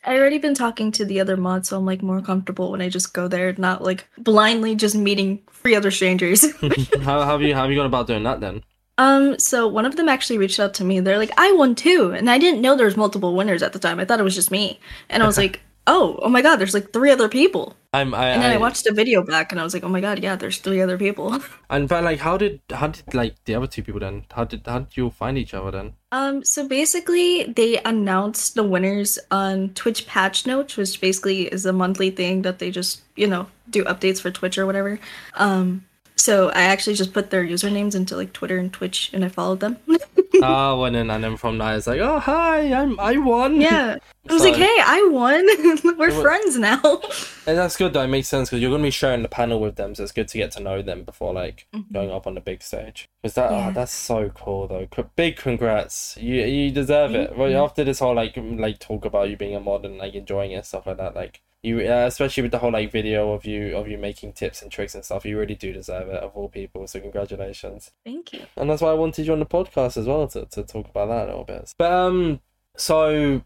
I 0.04 0.18
already 0.18 0.38
been 0.38 0.54
talking 0.54 0.92
to 0.94 1.06
the 1.06 1.20
other 1.20 1.38
mods, 1.38 1.70
so 1.70 1.78
I'm 1.78 1.86
like 1.86 2.02
more 2.02 2.22
comfortable 2.22 2.72
when 2.72 2.82
I 2.82 2.90
just 2.90 3.14
go 3.14 3.28
there, 3.28 3.54
not 3.58 3.84
like 3.84 4.08
blindly 4.18 4.76
just 4.76 4.96
meeting 4.96 5.42
three 5.52 5.76
other 5.76 5.92
strangers. 5.92 6.46
how, 7.02 7.22
how 7.22 7.26
have 7.26 7.42
you 7.42 7.54
how 7.54 7.62
have 7.62 7.72
you 7.72 7.78
gone 7.78 7.86
about 7.86 8.08
doing 8.08 8.24
that 8.24 8.40
then? 8.42 8.64
um, 8.98 9.40
so 9.40 9.68
one 9.68 9.86
of 9.86 9.96
them 9.96 10.08
actually 10.08 10.38
reached 10.38 10.60
out 10.60 10.76
to 10.76 10.84
me. 10.84 11.00
They're 11.00 11.18
like, 11.18 11.32
I 11.38 11.52
won 11.54 11.76
too, 11.76 12.14
and 12.16 12.30
I 12.30 12.38
didn't 12.38 12.62
know 12.62 12.76
there 12.76 12.86
was 12.86 12.98
multiple 12.98 13.36
winners 13.36 13.64
at 13.64 13.74
the 13.74 13.80
time. 13.80 14.00
I 14.00 14.06
thought 14.06 14.20
it 14.20 14.24
was 14.24 14.36
just 14.36 14.52
me, 14.52 14.80
and 15.10 15.24
I 15.24 15.26
was 15.26 15.38
like, 15.38 15.62
oh, 15.88 16.20
oh 16.22 16.30
my 16.30 16.42
god, 16.42 16.58
there's 16.58 16.74
like 16.74 16.92
three 16.94 17.12
other 17.12 17.30
people. 17.30 17.76
I'm 17.94 18.14
I, 18.14 18.30
And 18.30 18.42
then 18.42 18.52
I, 18.52 18.56
I 18.56 18.58
watched 18.58 18.88
a 18.88 18.94
video 18.94 19.22
back, 19.24 19.52
and 19.52 19.62
I 19.62 19.64
was 19.64 19.74
like, 19.74 19.84
oh 19.84 19.90
my 19.90 20.02
god, 20.02 20.24
yeah, 20.24 20.36
there's 20.36 20.58
three 20.58 20.82
other 20.82 20.98
people. 20.98 21.40
and 21.70 21.88
but 21.88 22.04
like 22.04 22.20
how 22.20 22.38
did 22.38 22.62
how 22.72 22.88
did 22.88 23.14
like 23.14 23.36
the 23.46 23.56
other 23.56 23.68
two 23.68 23.84
people 23.84 24.00
then? 24.00 24.26
How 24.32 24.44
did 24.44 24.62
how 24.66 24.80
did 24.80 24.98
you 24.98 25.10
find 25.10 25.38
each 25.38 25.54
other 25.54 25.72
then? 25.72 25.94
Um, 26.12 26.44
so 26.44 26.68
basically, 26.68 27.44
they 27.44 27.80
announced 27.84 28.56
the 28.56 28.64
winners 28.64 29.20
on 29.32 29.70
Twitch 29.70 30.08
Patch 30.08 30.46
Notes, 30.46 30.78
which 30.78 31.00
basically 31.00 31.44
is 31.44 31.66
a 31.66 31.74
monthly 31.74 32.12
thing 32.12 32.44
that 32.44 32.60
they 32.60 32.72
just, 32.72 33.02
you 33.16 33.28
know, 33.28 33.48
do 33.70 33.84
updates 33.86 34.22
for 34.22 34.32
Twitch 34.32 34.58
or 34.58 34.66
whatever. 34.66 35.00
Um, 35.36 35.86
so 36.16 36.50
I 36.50 36.64
actually 36.64 36.96
just 36.96 37.14
put 37.14 37.32
their 37.32 37.44
usernames 37.44 37.96
into 37.96 38.16
like 38.16 38.34
Twitter 38.34 38.58
and 38.58 38.72
Twitch, 38.72 39.12
and 39.14 39.26
I 39.26 39.30
followed 39.30 39.60
them. 39.60 39.78
oh, 40.42 40.84
and 40.84 40.96
then 40.96 41.10
and 41.12 41.24
then 41.24 41.38
from 41.38 41.58
that 41.60 41.78
it's 41.78 41.88
like, 41.88 42.00
oh 42.00 42.20
hi, 42.20 42.74
I'm 42.74 43.00
I 43.00 43.18
won. 43.18 43.60
yeah, 43.62 43.98
I 44.30 44.34
was 44.34 44.44
like, 44.44 44.56
hey, 44.56 44.78
I 44.80 45.08
won. 45.12 45.98
We're 45.98 46.14
wa- 46.16 46.22
friends 46.22 46.58
now. 46.58 46.82
And 47.46 47.58
that's 47.58 47.76
good 47.76 47.92
though. 47.92 48.04
It 48.04 48.08
makes 48.08 48.30
sense 48.30 48.50
because 48.50 48.62
you're 48.62 48.72
gonna 48.72 48.84
be 48.84 48.90
sharing 48.90 49.22
the 49.22 49.28
panel 49.28 49.60
with 49.60 49.76
them, 49.76 49.94
so 49.96 50.04
it's 50.04 50.14
good 50.14 50.30
to 50.30 50.38
get 50.38 50.52
to 50.52 50.62
know 50.62 50.82
them 50.82 51.04
before 51.04 51.34
like 51.34 51.68
going 51.92 52.10
up 52.10 52.26
on 52.26 52.36
the 52.36 52.40
big 52.42 52.64
stage. 52.64 53.10
Because 53.22 53.34
that 53.36 53.52
Yeah. 53.52 53.68
oh, 53.68 53.72
that's 53.74 53.92
so 53.92 54.30
cool 54.30 54.68
though. 54.70 54.88
C- 54.96 55.04
Big 55.18 55.36
congrats. 55.36 56.16
You 56.18 56.36
you 56.46 56.72
deserve 56.72 57.14
it. 57.16 57.28
Thank 57.32 57.40
Right 57.40 57.52
after 57.54 57.84
this 57.84 58.00
whole 58.00 58.16
like 58.16 58.36
like 58.38 58.80
talk 58.80 59.04
about 59.04 59.30
you 59.30 59.36
being 59.36 59.56
a 59.56 59.60
mod 59.60 59.84
and 59.86 59.98
like 59.98 60.14
enjoying 60.16 60.52
it 60.52 60.56
and 60.56 60.66
stuff 60.66 60.88
like 60.88 60.96
that, 60.98 61.16
like 61.16 61.42
you 61.64 61.80
uh, 61.82 62.06
especially 62.08 62.44
with 62.44 62.52
the 62.52 62.60
whole 62.60 62.72
like 62.72 62.92
video 62.94 63.34
of 63.34 63.46
you 63.46 63.76
of 63.76 63.90
you 63.90 63.98
making 63.98 64.32
tips 64.34 64.62
and 64.62 64.72
tricks 64.72 64.96
and 64.96 65.04
stuff, 65.04 65.26
you 65.26 65.38
really 65.38 65.56
do 65.56 65.74
deserve 65.74 66.08
it 66.08 66.24
of 66.24 66.32
all 66.36 66.48
people. 66.48 66.88
So 66.88 67.02
congratulations. 67.02 67.92
Thank 68.06 68.32
you. 68.34 68.42
And 68.56 68.70
that's 68.70 68.82
why 68.82 68.92
I 68.92 68.96
wanted 68.96 69.26
you 69.28 69.34
on 69.34 69.40
the 69.40 69.46
podcast 69.46 69.98
as 69.98 70.06
well 70.06 70.23
to, 70.28 70.46
to 70.46 70.64
talk 70.64 70.90
about 70.90 71.08
that 71.08 71.26
a 71.26 71.28
little 71.28 71.44
bit. 71.44 71.74
But 71.78 71.92
um, 71.92 72.40
so 72.76 73.42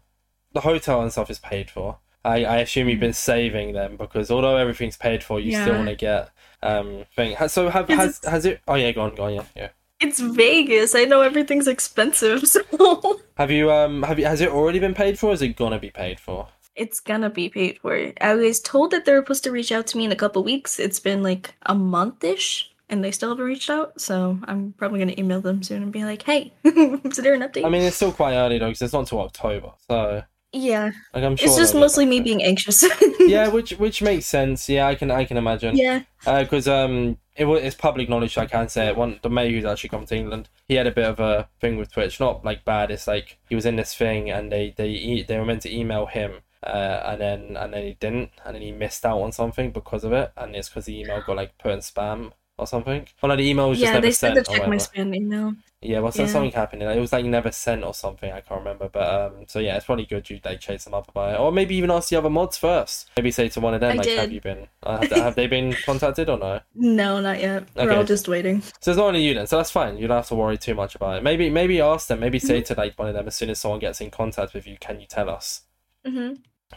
the 0.52 0.60
hotel 0.60 1.02
and 1.02 1.12
stuff 1.12 1.30
is 1.30 1.38
paid 1.38 1.70
for. 1.70 1.98
I, 2.24 2.44
I 2.44 2.56
assume 2.58 2.88
you've 2.88 3.00
been 3.00 3.12
saving 3.12 3.72
them 3.72 3.96
because 3.96 4.30
although 4.30 4.56
everything's 4.56 4.96
paid 4.96 5.22
for, 5.22 5.40
you 5.40 5.52
still 5.52 5.76
want 5.76 5.88
to 5.88 5.94
get 5.94 6.30
um 6.62 7.04
thing. 7.14 7.36
So 7.48 7.68
have 7.70 7.88
has 7.88 8.20
has 8.24 8.44
it? 8.44 8.60
Oh 8.66 8.74
yeah, 8.74 8.92
go 8.92 9.02
on, 9.02 9.14
go 9.14 9.24
on, 9.24 9.34
yeah, 9.34 9.44
yeah. 9.54 9.68
It's 10.00 10.20
Vegas. 10.20 10.94
I 10.94 11.04
know 11.04 11.22
everything's 11.22 11.68
expensive, 11.68 12.46
so 12.48 13.20
Have 13.36 13.50
you 13.50 13.70
um 13.70 14.02
have 14.02 14.18
you 14.18 14.26
has 14.26 14.40
it 14.40 14.50
already 14.50 14.78
been 14.78 14.94
paid 14.94 15.18
for? 15.18 15.30
Or 15.30 15.32
is 15.32 15.42
it 15.42 15.56
gonna 15.56 15.78
be 15.78 15.90
paid 15.90 16.20
for? 16.20 16.48
it's 16.78 17.00
gonna 17.00 17.28
be 17.28 17.48
paid 17.48 17.78
for. 17.80 18.12
I 18.20 18.34
was 18.34 18.60
told 18.60 18.92
that 18.92 19.04
they 19.04 19.12
were 19.12 19.20
supposed 19.20 19.44
to 19.44 19.50
reach 19.50 19.72
out 19.72 19.86
to 19.88 19.98
me 19.98 20.04
in 20.04 20.12
a 20.12 20.16
couple 20.16 20.42
weeks. 20.44 20.78
It's 20.78 21.00
been 21.00 21.22
like 21.22 21.54
a 21.66 21.74
month 21.74 22.22
ish, 22.22 22.70
and 22.88 23.04
they 23.04 23.10
still 23.10 23.30
haven't 23.30 23.44
reached 23.44 23.70
out. 23.70 24.00
So 24.00 24.38
I'm 24.44 24.72
probably 24.76 24.98
gonna 24.98 25.14
email 25.18 25.40
them 25.40 25.62
soon 25.62 25.82
and 25.82 25.92
be 25.92 26.04
like, 26.04 26.22
"Hey, 26.22 26.52
is 26.64 27.16
there 27.16 27.34
an 27.34 27.42
update?" 27.42 27.64
I 27.64 27.68
mean, 27.68 27.82
it's 27.82 27.96
still 27.96 28.12
quite 28.12 28.34
early 28.34 28.58
though 28.58 28.68
because 28.68 28.82
it's 28.82 28.92
not 28.92 29.00
until 29.00 29.20
October. 29.20 29.72
So 29.88 30.22
yeah, 30.52 30.90
like 31.14 31.24
I'm 31.24 31.36
sure 31.36 31.46
it's 31.46 31.56
just 31.56 31.74
mostly 31.74 32.06
me 32.06 32.20
being 32.20 32.42
anxious. 32.42 32.84
Yeah, 33.20 33.48
which 33.52 33.72
which 33.72 34.00
makes 34.00 34.24
sense. 34.24 34.68
Yeah, 34.68 34.86
I 34.86 34.94
can 34.94 35.10
I 35.10 35.24
can 35.24 35.36
imagine. 35.36 35.76
yeah, 35.76 36.02
because 36.24 36.66
um 36.66 37.18
it 37.36 37.46
it's 37.46 37.76
public 37.76 38.08
knowledge 38.08 38.36
I 38.36 38.46
can 38.46 38.68
say 38.68 38.88
it 38.88 38.96
one 38.96 39.20
the 39.22 39.30
mate 39.30 39.52
who's 39.52 39.64
actually 39.64 39.90
come 39.90 40.06
to 40.06 40.16
England 40.16 40.48
he 40.66 40.74
had 40.74 40.86
a 40.86 40.90
bit 40.90 41.04
of 41.04 41.20
a 41.20 41.48
thing 41.60 41.76
with 41.76 41.92
Twitch 41.92 42.18
not 42.18 42.44
like 42.44 42.64
bad 42.64 42.90
it's 42.90 43.06
like 43.06 43.38
he 43.48 43.54
was 43.54 43.64
in 43.64 43.76
this 43.76 43.94
thing 43.94 44.28
and 44.28 44.50
they 44.50 44.74
they 44.76 45.24
they 45.26 45.38
were 45.38 45.44
meant 45.44 45.62
to 45.62 45.74
email 45.74 46.06
him 46.06 46.40
uh 46.64 47.00
and 47.04 47.20
then 47.20 47.56
and 47.56 47.72
then 47.72 47.84
he 47.84 47.94
didn't 48.00 48.30
and 48.44 48.56
then 48.56 48.62
he 48.62 48.72
missed 48.72 49.06
out 49.06 49.20
on 49.20 49.30
something 49.30 49.70
because 49.70 50.02
of 50.02 50.12
it 50.12 50.32
and 50.36 50.56
it's 50.56 50.68
because 50.68 50.86
the 50.86 50.98
email 50.98 51.22
got 51.24 51.36
like 51.36 51.56
put 51.58 51.70
in 51.70 51.78
spam 51.78 52.32
or 52.58 52.66
something 52.66 53.06
well 53.22 53.28
like 53.30 53.38
the 53.38 53.48
email 53.48 53.68
was 53.68 53.78
just 53.78 53.90
yeah. 53.92 53.94
never 53.94 54.06
They 54.06 54.12
said 54.12 54.34
sent 54.34 54.46
to 54.46 54.52
check 54.52 54.68
my 54.68 54.76
spam 54.76 55.14
email. 55.14 55.54
yeah 55.80 56.00
well 56.00 56.10
so 56.12 56.22
Yeah. 56.22 56.28
something 56.28 56.50
happened 56.52 56.82
it 56.82 57.00
was 57.00 57.12
like 57.12 57.24
never 57.24 57.52
sent 57.52 57.84
or 57.84 57.94
something 57.94 58.32
I 58.32 58.40
can't 58.40 58.60
remember 58.60 58.88
but 58.88 59.06
um 59.08 59.44
so 59.46 59.58
yeah 59.60 59.76
it's 59.76 59.86
probably 59.86 60.06
good 60.06 60.28
you 60.28 60.40
like 60.44 60.60
chase 60.60 60.84
them 60.84 60.94
up 60.94 61.08
about 61.08 61.34
it 61.34 61.40
or 61.40 61.52
maybe 61.52 61.76
even 61.76 61.90
ask 61.90 62.08
the 62.08 62.16
other 62.16 62.30
mods 62.30 62.58
first 62.58 63.10
maybe 63.16 63.30
say 63.30 63.48
to 63.48 63.60
one 63.60 63.74
of 63.74 63.80
them 63.80 63.92
I 63.92 63.94
like 64.02 64.08
have 64.10 64.32
you 64.32 64.40
been 64.40 64.66
uh, 64.82 64.98
have, 64.98 65.10
have 65.10 65.34
they 65.36 65.46
been 65.46 65.74
contacted 65.86 66.28
or 66.28 66.38
no 66.38 66.60
No, 66.74 67.20
not 67.20 67.40
yet. 67.40 67.64
We're 67.76 67.92
all 67.92 68.04
just 68.04 68.26
waiting. 68.28 68.62
So 68.80 68.90
it's 68.90 68.98
not 68.98 69.06
only 69.08 69.22
you 69.22 69.34
then, 69.34 69.46
so 69.46 69.56
that's 69.56 69.70
fine. 69.70 69.98
You 69.98 70.06
don't 70.08 70.16
have 70.16 70.28
to 70.28 70.34
worry 70.34 70.56
too 70.58 70.74
much 70.74 70.94
about 70.94 71.18
it. 71.18 71.22
Maybe 71.22 71.50
maybe 71.50 71.80
ask 71.80 72.06
them, 72.08 72.20
maybe 72.20 72.38
say 72.38 72.60
to 72.62 72.74
like 72.74 72.98
one 72.98 73.08
of 73.08 73.14
them 73.14 73.26
as 73.26 73.36
soon 73.36 73.50
as 73.50 73.58
someone 73.60 73.80
gets 73.80 74.00
in 74.00 74.10
contact 74.10 74.54
with 74.54 74.66
you, 74.66 74.76
can 74.80 75.00
you 75.00 75.06
tell 75.06 75.28
us? 75.30 75.62
hmm 76.06 76.34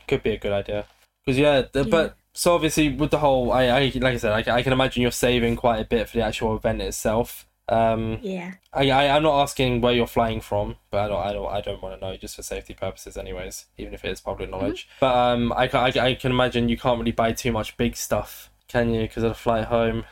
Could 0.07 0.23
be 0.23 0.31
a 0.31 0.37
good 0.37 0.51
idea. 0.51 0.85
Because 1.25 1.37
yeah, 1.39 1.61
the, 1.71 1.83
Yeah. 1.83 1.89
but 1.89 2.17
so 2.33 2.53
obviously 2.55 2.89
with 2.93 3.11
the 3.11 3.19
whole, 3.19 3.51
I, 3.51 3.63
I 3.65 3.79
like 3.95 4.13
I 4.13 4.17
said, 4.17 4.31
I, 4.31 4.41
can- 4.43 4.53
I 4.55 4.61
can 4.63 4.73
imagine 4.73 5.01
you're 5.01 5.11
saving 5.11 5.55
quite 5.55 5.79
a 5.79 5.85
bit 5.85 6.09
for 6.09 6.17
the 6.17 6.23
actual 6.23 6.55
event 6.55 6.81
itself. 6.81 7.47
Um, 7.69 8.19
Yeah. 8.21 8.53
I, 8.73 8.89
I 8.89 9.15
I'm 9.15 9.23
not 9.23 9.41
asking 9.41 9.79
where 9.81 9.93
you're 9.93 10.07
flying 10.07 10.41
from, 10.41 10.75
but 10.89 10.99
I 10.99 11.07
don't 11.07 11.25
I 11.25 11.31
don't 11.33 11.47
I 11.53 11.61
don't 11.61 11.81
want 11.81 11.99
to 11.99 12.05
know 12.05 12.17
just 12.17 12.35
for 12.35 12.43
safety 12.43 12.73
purposes, 12.73 13.15
anyways. 13.15 13.65
Even 13.77 13.93
if 13.93 14.03
it 14.03 14.11
is 14.11 14.19
public 14.19 14.49
knowledge. 14.49 14.89
But 14.99 15.15
um, 15.15 15.53
I, 15.53 15.69
I 15.73 15.87
I 16.07 16.13
can 16.15 16.31
imagine 16.31 16.67
you 16.67 16.77
can't 16.77 16.99
really 16.99 17.11
buy 17.13 17.31
too 17.31 17.51
much 17.53 17.77
big 17.77 17.95
stuff, 17.95 18.49
can 18.67 18.93
you? 18.93 19.01
Because 19.01 19.23
of 19.23 19.29
the 19.29 19.35
flight 19.35 19.65
home. 19.65 20.03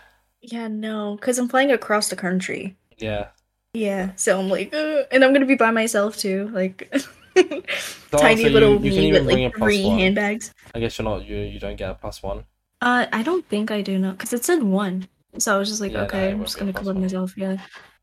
Yeah, 0.41 0.69
no, 0.69 1.15
because 1.15 1.37
I'm 1.37 1.49
flying 1.49 1.71
across 1.71 2.09
the 2.09 2.15
country. 2.15 2.77
Yeah. 2.97 3.27
Yeah, 3.73 4.11
so 4.15 4.39
I'm 4.39 4.47
like, 4.49 4.73
uh, 4.73 5.03
and 5.11 5.23
I'm 5.23 5.33
gonna 5.33 5.45
be 5.45 5.55
by 5.55 5.71
myself 5.71 6.15
too, 6.17 6.49
like 6.53 6.89
tiny 8.11 8.43
also 8.43 8.49
little 8.49 8.83
you, 8.83 8.91
you 8.91 8.99
me 9.01 9.11
with 9.13 9.25
like 9.27 9.55
three 9.55 9.85
one. 9.85 9.99
handbags. 9.99 10.53
I 10.75 10.79
guess 10.79 10.97
you're 10.97 11.03
not 11.05 11.25
you 11.25 11.37
you 11.37 11.59
don't 11.59 11.75
get 11.75 11.89
a 11.91 11.93
plus 11.95 12.21
one. 12.23 12.45
Uh, 12.81 13.05
I 13.11 13.23
don't 13.23 13.45
think 13.49 13.71
I 13.71 13.81
do 13.81 13.99
know, 13.99 14.11
because 14.11 14.31
it 14.33 14.45
said 14.45 14.63
one. 14.63 15.07
So 15.37 15.55
I 15.55 15.57
was 15.57 15.67
just 15.69 15.81
like, 15.81 15.91
Yeah, 15.91 16.03
okay, 16.03 16.29
it 16.29 16.31
I'm 16.33 16.41
just 16.41 16.57
gonna 16.57 16.71
one. 16.71 17.01
myself. 17.01 17.37
Yeah. 17.37 17.57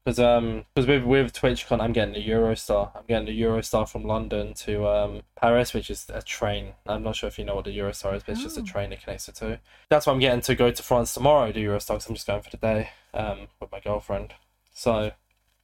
Because 0.05 0.21
um, 0.21 0.65
because 0.75 0.87
with 0.87 1.03
with 1.03 1.33
TwitchCon, 1.33 1.81
I'm 1.81 1.93
getting 1.93 2.15
the 2.15 2.25
Eurostar. 2.29 2.95
I'm 2.95 3.03
getting 3.09 3.27
the 3.27 3.41
Eurostar 3.43 3.89
from 3.89 4.05
London 4.05 4.55
to 4.55 4.87
um 4.87 5.23
Paris, 5.35 5.75
which 5.75 5.91
is 5.91 6.07
a 6.13 6.23
train. 6.23 6.75
I'm 6.87 7.03
not 7.03 7.17
sure 7.17 7.27
if 7.29 7.39
you 7.39 7.45
know 7.45 7.57
what 7.57 7.65
the 7.65 7.77
Eurostar 7.77 8.15
is, 8.15 8.23
but 8.23 8.33
it's 8.33 8.43
just 8.43 8.57
a 8.59 8.61
Oh. 8.61 8.65
train 8.65 8.91
that 8.91 9.01
connects 9.03 9.27
the 9.27 9.33
two. 9.33 9.59
That's 9.89 10.07
why 10.07 10.13
I'm 10.13 10.21
getting 10.21 10.43
to 10.43 10.55
go 10.55 10.71
to 10.71 10.83
France 10.83 11.13
tomorrow. 11.15 11.51
The 11.51 11.65
Eurostar, 11.65 11.95
'cause 11.95 12.09
I'm 12.09 12.15
just 12.15 12.27
going 12.27 12.43
for 12.43 12.51
the 12.51 12.57
day 12.59 12.91
um 13.15 13.49
with 13.59 13.73
my 13.73 13.81
girlfriend. 13.81 14.35
So, 14.75 15.11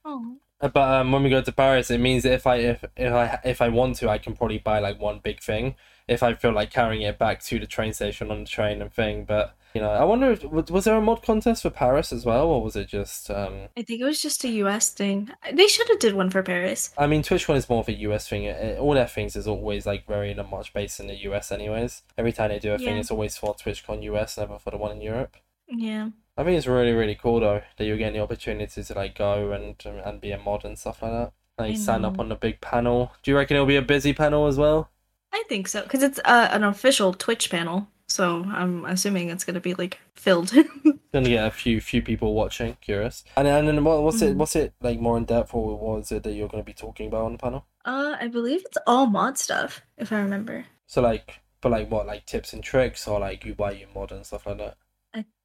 Oh. 0.03 0.37
But 0.67 0.89
um, 0.89 1.11
when 1.11 1.23
we 1.23 1.29
go 1.29 1.41
to 1.41 1.51
Paris, 1.51 1.91
it 1.91 1.99
means 1.99 2.23
that 2.23 2.33
if 2.33 2.47
I 2.47 2.55
if 2.57 2.83
if 2.95 3.13
I 3.13 3.39
if 3.43 3.61
I 3.61 3.69
want 3.69 3.97
to, 3.97 4.09
I 4.09 4.17
can 4.17 4.35
probably 4.35 4.59
buy 4.59 4.79
like 4.79 4.99
one 4.99 5.19
big 5.19 5.41
thing. 5.41 5.75
If 6.07 6.21
I 6.21 6.33
feel 6.33 6.51
like 6.51 6.71
carrying 6.71 7.01
it 7.01 7.17
back 7.17 7.41
to 7.43 7.59
the 7.59 7.67
train 7.67 7.93
station 7.93 8.29
on 8.29 8.41
the 8.41 8.49
train 8.49 8.81
and 8.81 8.91
thing, 8.91 9.25
but 9.25 9.55
you 9.73 9.81
know, 9.81 9.89
I 9.89 10.03
wonder 10.03 10.31
if 10.31 10.43
was 10.43 10.85
there 10.85 10.95
a 10.95 11.01
mod 11.01 11.23
contest 11.23 11.63
for 11.63 11.69
Paris 11.69 12.13
as 12.13 12.25
well, 12.25 12.47
or 12.47 12.61
was 12.61 12.75
it 12.75 12.87
just 12.87 13.31
um. 13.31 13.69
I 13.75 13.81
think 13.81 14.01
it 14.01 14.05
was 14.05 14.21
just 14.21 14.43
a 14.43 14.49
US 14.49 14.91
thing. 14.91 15.31
They 15.51 15.67
should 15.67 15.87
have 15.89 15.99
did 15.99 16.13
one 16.13 16.29
for 16.29 16.43
Paris. 16.43 16.91
I 16.97 17.07
mean, 17.07 17.23
TwitchCon 17.23 17.55
is 17.55 17.69
more 17.69 17.79
of 17.79 17.87
a 17.87 17.93
US 17.93 18.27
thing. 18.29 18.49
All 18.77 18.93
their 18.93 19.07
things 19.07 19.35
is 19.35 19.47
always 19.47 19.85
like 19.85 20.05
very 20.05 20.33
much 20.33 20.73
based 20.73 20.99
in 20.99 21.07
the 21.07 21.15
US, 21.29 21.51
anyways. 21.51 22.03
Every 22.17 22.31
time 22.31 22.49
they 22.49 22.59
do 22.59 22.73
a 22.73 22.77
thing, 22.77 22.97
it's 22.97 23.11
always 23.11 23.35
for 23.35 23.55
TwitchCon 23.55 24.03
US, 24.03 24.37
never 24.37 24.59
for 24.59 24.71
the 24.71 24.77
one 24.77 24.91
in 24.91 25.01
Europe. 25.01 25.37
Yeah. 25.67 26.09
I 26.37 26.43
think 26.43 26.57
it's 26.57 26.67
really, 26.67 26.93
really 26.93 27.15
cool 27.15 27.39
though 27.39 27.61
that 27.77 27.85
you're 27.85 27.97
getting 27.97 28.15
the 28.17 28.23
opportunity 28.23 28.83
to 28.83 28.93
like 28.93 29.15
go 29.15 29.51
and 29.51 29.75
and 30.05 30.19
be 30.21 30.31
a 30.31 30.37
mod 30.39 30.65
and 30.65 30.77
stuff 30.77 31.01
like 31.01 31.11
that. 31.11 31.33
Like 31.59 31.77
stand 31.77 32.05
up 32.05 32.19
on 32.19 32.29
the 32.29 32.35
big 32.35 32.59
panel. 32.61 33.13
Do 33.21 33.29
you 33.31 33.37
reckon 33.37 33.55
it'll 33.55 33.67
be 33.67 33.75
a 33.75 33.81
busy 33.83 34.13
panel 34.13 34.47
as 34.47 34.57
well? 34.57 34.89
I 35.31 35.43
think 35.47 35.67
so, 35.67 35.83
because 35.83 36.01
it's 36.03 36.19
uh, 36.25 36.49
an 36.51 36.63
official 36.63 37.13
Twitch 37.13 37.49
panel. 37.51 37.87
So 38.07 38.43
I'm 38.47 38.85
assuming 38.85 39.29
it's 39.29 39.43
gonna 39.43 39.59
be 39.59 39.73
like 39.75 39.99
filled. 40.15 40.51
Gonna 41.13 41.29
get 41.29 41.45
a 41.45 41.51
few 41.51 41.79
few 41.79 42.01
people 42.01 42.33
watching. 42.33 42.75
Curious. 42.81 43.23
And 43.37 43.47
and 43.47 43.67
then 43.67 43.83
what, 43.83 44.01
what's 44.01 44.21
it 44.23 44.33
Mhm. 44.33 44.37
what's 44.37 44.55
it 44.55 44.73
like 44.81 44.99
more 44.99 45.15
in 45.17 45.25
depth 45.25 45.53
or 45.53 45.77
what 45.77 45.99
is 46.01 46.11
it 46.11 46.23
that 46.23 46.33
you're 46.33 46.47
gonna 46.47 46.63
be 46.63 46.73
talking 46.73 47.07
about 47.07 47.25
on 47.25 47.33
the 47.33 47.37
panel? 47.37 47.65
Uh, 47.85 48.15
I 48.19 48.27
believe 48.27 48.63
it's 48.65 48.77
all 48.87 49.05
mod 49.05 49.37
stuff, 49.37 49.81
if 49.97 50.11
I 50.11 50.17
remember. 50.17 50.65
So 50.87 51.01
like, 51.01 51.41
but 51.61 51.71
like 51.71 51.91
what, 51.91 52.07
like 52.07 52.25
tips 52.25 52.51
and 52.53 52.63
tricks, 52.63 53.07
or 53.07 53.19
like 53.19 53.45
you 53.45 53.53
why 53.55 53.71
you 53.71 53.85
mod 53.93 54.11
and 54.11 54.25
stuff 54.25 54.47
like 54.47 54.57
that. 54.57 54.77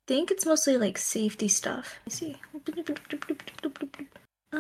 I 0.09 0.15
think 0.15 0.31
it's 0.31 0.47
mostly 0.47 0.79
like 0.79 0.97
safety 0.97 1.49
stuff. 1.49 2.01
Let 2.07 2.07
me 2.07 2.11
see. 2.13 2.37
Uh, 4.51 4.59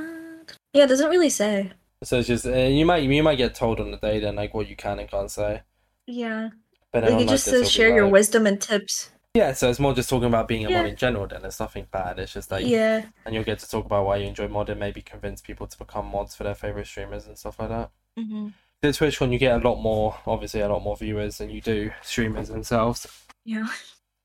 yeah, 0.74 0.84
it 0.84 0.88
doesn't 0.88 1.08
really 1.08 1.30
say. 1.30 1.72
So 2.04 2.18
it's 2.18 2.28
just 2.28 2.44
uh, 2.44 2.52
you 2.52 2.84
might 2.84 3.02
you 3.04 3.22
might 3.22 3.36
get 3.36 3.54
told 3.54 3.80
on 3.80 3.90
the 3.90 3.96
day 3.96 4.20
then 4.20 4.36
like 4.36 4.52
what 4.52 4.68
you 4.68 4.76
can 4.76 4.98
and 4.98 5.10
can't 5.10 5.30
say. 5.30 5.62
Yeah. 6.06 6.50
But 6.92 7.04
Like 7.04 7.22
it 7.22 7.28
just 7.28 7.46
says 7.46 7.70
share 7.70 7.88
your 7.88 8.04
like- 8.04 8.12
wisdom 8.12 8.46
and 8.46 8.60
tips. 8.60 9.10
Yeah, 9.32 9.52
so 9.54 9.70
it's 9.70 9.78
more 9.80 9.94
just 9.94 10.10
talking 10.10 10.28
about 10.28 10.48
being 10.48 10.66
a 10.66 10.70
Yeah. 10.70 10.82
mod 10.82 10.90
in 10.90 10.96
general. 10.96 11.26
Then 11.26 11.42
it's 11.46 11.60
nothing 11.60 11.86
bad. 11.90 12.18
It's 12.18 12.34
just 12.34 12.50
like 12.50 12.66
Yeah. 12.66 13.06
and 13.24 13.34
you'll 13.34 13.44
get 13.44 13.58
to 13.60 13.68
talk 13.70 13.86
about 13.86 14.04
why 14.04 14.18
you 14.18 14.26
enjoy 14.26 14.48
modding, 14.48 14.76
maybe 14.78 15.00
convince 15.00 15.40
people 15.40 15.66
to 15.66 15.78
become 15.78 16.06
mods 16.10 16.34
for 16.34 16.44
their 16.44 16.54
favorite 16.54 16.86
streamers 16.88 17.26
and 17.26 17.38
stuff 17.38 17.58
like 17.58 17.70
that. 17.70 17.90
hmm 18.18 18.48
The 18.82 18.92
Twitch 18.92 19.18
one, 19.18 19.32
you 19.32 19.38
get 19.38 19.62
a 19.64 19.66
lot 19.66 19.76
more, 19.80 20.18
obviously, 20.26 20.60
a 20.60 20.68
lot 20.68 20.82
more 20.82 20.96
viewers 20.96 21.38
than 21.38 21.48
you 21.48 21.62
do 21.62 21.90
streamers 22.02 22.48
themselves. 22.48 23.06
Yeah. 23.46 23.68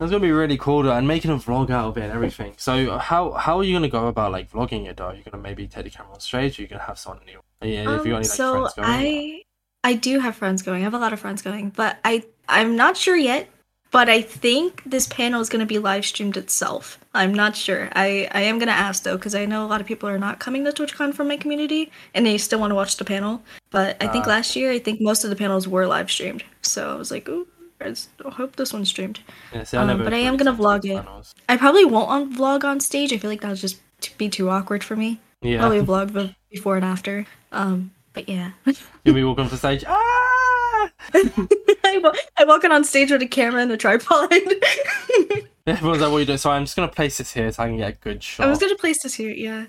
That's 0.03 0.11
gonna 0.11 0.21
be 0.21 0.33
really 0.33 0.57
cool, 0.57 0.83
though, 0.83 0.91
and 0.91 1.07
making 1.07 1.31
a 1.31 1.35
vlog 1.35 1.69
out 1.69 1.87
of 1.87 1.97
it 1.97 2.01
and 2.01 2.11
everything. 2.11 2.55
So, 2.57 2.97
how 2.97 3.31
how 3.31 3.59
are 3.59 3.63
you 3.63 3.73
gonna 3.73 3.87
go 3.87 4.07
about 4.07 4.33
like 4.33 4.51
vlogging 4.51 4.85
it? 4.85 4.97
Though, 4.97 5.05
are 5.05 5.15
you 5.15 5.23
gonna 5.23 5.41
maybe 5.41 5.65
take 5.65 5.85
the 5.85 5.89
camera 5.91 6.13
on 6.13 6.19
stage? 6.19 6.59
Or 6.59 6.63
you 6.63 6.67
gonna 6.67 6.83
have 6.83 6.99
someone 6.99 7.25
new? 7.25 7.39
Yeah, 7.61 7.95
if 7.95 8.05
you 8.05 8.11
got 8.11 8.11
any 8.11 8.11
Um, 8.11 8.15
like 8.15 8.25
so 8.25 8.51
friends 8.51 8.73
going. 8.73 8.89
I 8.89 9.43
I 9.85 9.93
do 9.93 10.19
have 10.19 10.35
friends 10.35 10.61
going. 10.61 10.81
I 10.81 10.83
have 10.83 10.93
a 10.93 10.99
lot 10.99 11.13
of 11.13 11.21
friends 11.21 11.41
going, 11.41 11.69
but 11.69 11.99
I 12.03 12.23
I'm 12.49 12.75
not 12.75 12.97
sure 12.97 13.15
yet. 13.15 13.47
But 13.91 14.09
I 14.09 14.21
think 14.23 14.81
this 14.87 15.05
panel 15.05 15.39
is 15.39 15.49
to 15.49 15.65
be 15.67 15.77
live 15.77 16.03
streamed 16.03 16.35
itself. 16.35 16.97
I'm 17.13 17.31
not 17.31 17.55
sure. 17.55 17.89
I 17.95 18.27
I 18.31 18.41
am 18.41 18.59
to 18.59 18.69
ask 18.69 19.03
though 19.03 19.17
because 19.17 19.35
I 19.35 19.45
know 19.45 19.63
a 19.63 19.69
lot 19.69 19.81
of 19.81 19.87
people 19.87 20.09
are 20.09 20.17
not 20.17 20.39
coming 20.39 20.65
to 20.65 20.71
TwitchCon 20.71 21.13
from 21.13 21.27
my 21.27 21.37
community 21.37 21.91
and 22.15 22.25
they 22.25 22.39
still 22.39 22.59
want 22.59 22.71
to 22.71 22.75
watch 22.75 22.97
the 22.97 23.05
panel. 23.05 23.43
But 23.69 23.95
I 24.01 24.07
think 24.07 24.25
Ah. 24.25 24.29
last 24.31 24.55
year 24.55 24.71
I 24.71 24.79
think 24.79 24.99
most 24.99 25.23
of 25.23 25.29
the 25.29 25.35
panels 25.35 25.67
were 25.67 25.85
live 25.85 26.09
streamed. 26.09 26.43
So 26.63 26.91
I 26.91 26.95
was 26.95 27.11
like, 27.11 27.29
ooh, 27.29 27.47
I 27.83 28.29
hope 28.31 28.55
this 28.55 28.73
one's 28.73 28.89
streamed. 28.89 29.19
Yeah, 29.53 29.63
see, 29.63 29.77
I 29.77 29.83
um, 29.83 30.03
but 30.03 30.13
I 30.13 30.17
am 30.17 30.37
gonna 30.37 30.53
vlog 30.53 30.85
it. 30.85 30.95
panels. 31.03 31.33
I 31.49 31.57
probably 31.57 31.85
won't 31.85 32.09
on 32.09 32.35
vlog 32.35 32.63
on 32.63 32.79
stage. 32.79 33.11
I 33.13 33.17
feel 33.17 33.29
like 33.29 33.41
that 33.41 33.49
would 33.49 33.57
just 33.57 33.79
be 34.17 34.29
too 34.29 34.49
awkward 34.49 34.83
for 34.83 34.95
me. 34.95 35.19
Yeah, 35.41 35.59
Probably 35.59 35.81
vlog 35.81 36.13
be- 36.13 36.35
before 36.51 36.75
and 36.77 36.85
after. 36.85 37.25
Um, 37.51 37.91
but 38.13 38.29
yeah. 38.29 38.51
you'll 39.05 39.15
be 39.15 39.23
walking 39.23 39.47
the 39.49 39.57
stage. 39.57 39.83
Ah! 39.87 40.89
I, 41.13 41.99
wa- 42.01 42.13
I 42.37 42.45
walk 42.45 42.63
in 42.63 42.71
on 42.71 42.83
stage 42.83 43.11
with 43.11 43.21
a 43.21 43.27
camera 43.27 43.61
and 43.61 43.71
a 43.71 43.77
tripod. 43.77 44.31
Everyone's 45.67 46.01
like, 46.01 46.11
"What 46.11 46.17
are 46.17 46.19
you 46.19 46.25
doing?" 46.25 46.37
So 46.37 46.51
I'm 46.51 46.63
just 46.65 46.75
gonna 46.75 46.87
place 46.89 47.17
this 47.17 47.31
here 47.33 47.51
so 47.51 47.63
I 47.63 47.67
can 47.67 47.77
get 47.77 47.89
a 47.93 47.95
good 47.97 48.21
shot. 48.23 48.45
I 48.45 48.49
was 48.49 48.59
gonna 48.59 48.75
place 48.75 49.01
this 49.03 49.13
here, 49.13 49.31
yeah. 49.31 49.65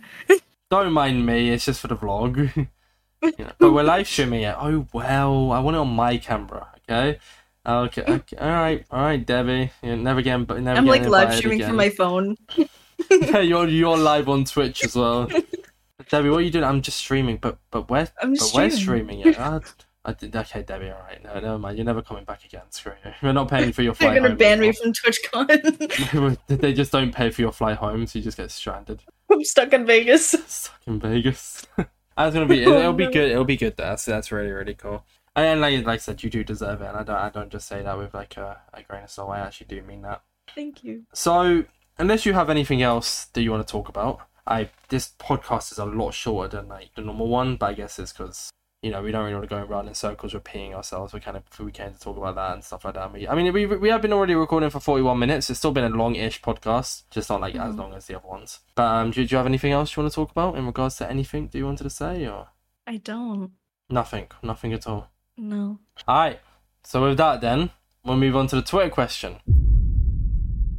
Don't 0.71 0.93
mind 0.93 1.25
me. 1.25 1.51
It's 1.51 1.65
just 1.67 1.81
for 1.81 1.89
the 1.89 1.97
vlog. 1.97 2.51
You 2.57 3.33
know, 3.39 3.53
But 3.59 3.73
we're 3.73 3.85
live 3.85 4.07
streaming 4.09 4.43
it. 4.43 4.55
Oh 4.59 4.87
well, 4.93 5.53
I 5.53 5.61
want 5.61 5.77
it 5.77 5.81
on 5.81 5.89
my 5.95 6.19
camera. 6.19 6.69
Okay. 6.91 7.19
Okay. 7.67 8.05
okay. 8.07 8.37
All 8.37 8.49
right. 8.49 8.85
All 8.91 9.01
right, 9.01 9.25
Debbie. 9.25 9.71
You're 9.83 9.97
never 9.97 10.21
getting. 10.23 10.47
Never 10.47 10.59
again. 10.59 10.77
I'm 10.77 10.87
like 10.87 11.01
getting 11.01 11.13
live 11.13 11.35
streaming 11.35 11.59
again. 11.61 11.69
from 11.71 11.77
my 11.77 11.91
phone. 11.91 12.37
yeah, 13.11 13.41
you're 13.41 13.69
you're 13.69 13.97
live 13.97 14.29
on 14.29 14.45
Twitch 14.45 14.85
as 14.85 14.95
well. 14.95 15.29
Debbie, 16.11 16.29
what 16.29 16.39
are 16.39 16.43
you 16.43 16.51
doing? 16.51 16.65
I'm 16.65 16.83
just 16.83 16.99
streaming, 16.99 17.39
but 17.39 17.59
but 17.71 17.89
where? 17.89 18.09
I'm 18.21 18.31
But 18.33 18.39
just 18.39 18.55
we're 18.55 18.71
streaming. 18.71 19.21
streaming 19.23 19.29
it. 19.29 19.37
Ah, 19.39 19.61
I 20.05 20.13
did, 20.13 20.37
okay, 20.37 20.63
Debbie. 20.63 20.91
All 20.91 21.01
right. 21.01 21.23
No, 21.25 21.35
never 21.35 21.59
mind. 21.59 21.79
You're 21.79 21.87
never 21.87 22.03
coming 22.03 22.25
back 22.25 22.45
again. 22.45 22.63
Screw 22.71 22.93
you. 23.05 23.13
We're 23.23 23.33
not 23.33 23.49
paying 23.49 23.73
for 23.73 23.83
your 23.83 23.95
flight. 23.95 24.11
They're 24.13 24.21
gonna 24.21 24.29
home 24.31 24.39
ban 24.39 24.61
me 24.61 24.73
from 24.73 24.93
TwitchCon. 24.93 26.47
they 26.61 26.75
just 26.75 26.93
don't 26.93 27.15
pay 27.15 27.31
for 27.31 27.41
your 27.41 27.53
flight 27.53 27.79
home, 27.79 28.07
so 28.07 28.19
you 28.19 28.23
just 28.23 28.37
get 28.37 28.51
stranded. 28.51 29.03
I'm 29.31 29.43
stuck 29.45 29.73
in 29.73 29.87
Vegas. 29.87 30.35
Stuck 30.47 30.81
in 30.87 31.01
Vegas. 31.01 31.67
That's 31.77 32.35
gonna 32.35 32.47
be. 32.47 32.65
Oh, 32.67 32.79
It'll 32.79 32.93
be 32.93 33.07
good. 33.07 33.31
It'll 33.33 33.45
be 33.45 33.57
good. 33.57 33.77
That's 33.77 34.05
that's 34.05 34.31
really 34.31 34.51
really 34.51 34.75
cool. 34.75 35.05
And 35.37 35.61
like 35.61 35.85
like 35.85 35.95
I 35.95 35.97
said, 35.99 36.23
you 36.23 36.31
do 36.31 36.45
deserve 36.45 36.81
it, 36.83 36.87
and 36.87 36.97
I 36.97 37.03
don't 37.03 37.17
I 37.17 37.29
don't 37.31 37.51
just 37.51 37.67
say 37.67 37.83
that 37.83 37.99
with 37.99 38.15
like 38.15 38.37
a, 38.37 38.61
a 38.73 38.83
grain 38.83 39.05
of 39.05 39.11
salt. 39.11 39.31
I 39.31 39.41
actually 39.41 39.67
do 39.67 39.83
mean 39.83 40.03
that. 40.03 40.23
Thank 40.55 40.85
you. 40.85 41.05
So 41.13 41.65
unless 41.99 42.25
you 42.27 42.33
have 42.35 42.51
anything 42.51 42.83
else 42.83 43.25
that 43.27 43.43
you 43.43 43.51
want 43.51 43.67
to 43.67 43.71
talk 43.73 43.89
about, 43.89 44.21
I 44.47 44.71
this 44.91 45.13
podcast 45.19 45.73
is 45.73 45.79
a 45.79 45.85
lot 45.85 46.13
shorter 46.15 46.57
than 46.59 46.69
like 46.69 46.95
the 46.95 47.03
normal 47.03 47.29
one, 47.29 47.57
but 47.57 47.71
I 47.71 47.73
guess 47.75 47.99
it's 47.99 48.13
because 48.13 48.51
you 48.83 48.91
know 48.93 49.03
we 49.03 49.11
don't 49.11 49.23
really 49.25 49.35
want 49.35 49.49
to 49.49 49.55
go 49.57 49.63
around 49.65 49.89
in 49.89 49.95
circles 49.95 50.35
repeating 50.35 50.73
ourselves. 50.75 51.13
We 51.13 51.19
kind 51.19 51.37
of 51.37 51.43
we 51.59 51.73
came 51.73 51.93
to 51.95 51.99
talk 51.99 52.17
about 52.17 52.37
that 52.37 52.53
and 52.53 52.63
stuff 52.63 52.85
like 52.85 52.95
that. 52.95 53.13
We, 53.13 53.27
I 53.27 53.35
mean, 53.35 53.53
we 53.53 53.67
we 53.67 53.89
have 53.89 54.03
been 54.03 54.13
already 54.13 54.37
recording 54.37 54.71
for 54.71 54.79
forty 54.79 55.03
one 55.03 55.19
minutes. 55.19 55.51
It's 55.51 55.59
still 55.59 55.73
been 55.73 55.83
a 55.93 55.97
long-ish 55.97 56.43
podcast, 56.43 57.05
just 57.11 57.29
not 57.29 57.41
like 57.41 57.57
as 57.57 57.75
Mhm. 57.75 57.79
long 57.79 57.95
as 57.95 58.07
the 58.07 58.17
other 58.19 58.29
ones. 58.29 58.61
But 58.77 58.85
um, 58.85 59.11
do, 59.11 59.25
do 59.27 59.33
you 59.33 59.37
have 59.39 59.47
anything 59.47 59.73
else 59.73 59.97
you 59.97 60.03
want 60.03 60.13
to 60.13 60.15
talk 60.15 60.31
about 60.31 60.55
in 60.57 60.65
regards 60.67 60.95
to 60.99 61.11
anything 61.11 61.49
that 61.49 61.59
you 61.59 61.65
wanted 61.65 61.83
to 61.85 61.91
say, 61.91 62.25
or 62.29 62.51
I 62.87 62.99
don't. 62.99 63.51
nothing, 63.91 64.29
nothing 64.43 64.73
at 64.75 64.87
all? 64.87 65.11
No. 65.37 65.79
All 66.07 66.17
right. 66.17 66.41
So 66.85 67.09
with 67.09 67.19
that, 67.19 67.41
then 67.41 67.71
we'll 68.05 68.17
move 68.17 68.37
on 68.37 68.47
to 68.49 68.57
the 68.57 68.63
Twitter 68.63 68.91
question. 68.91 69.37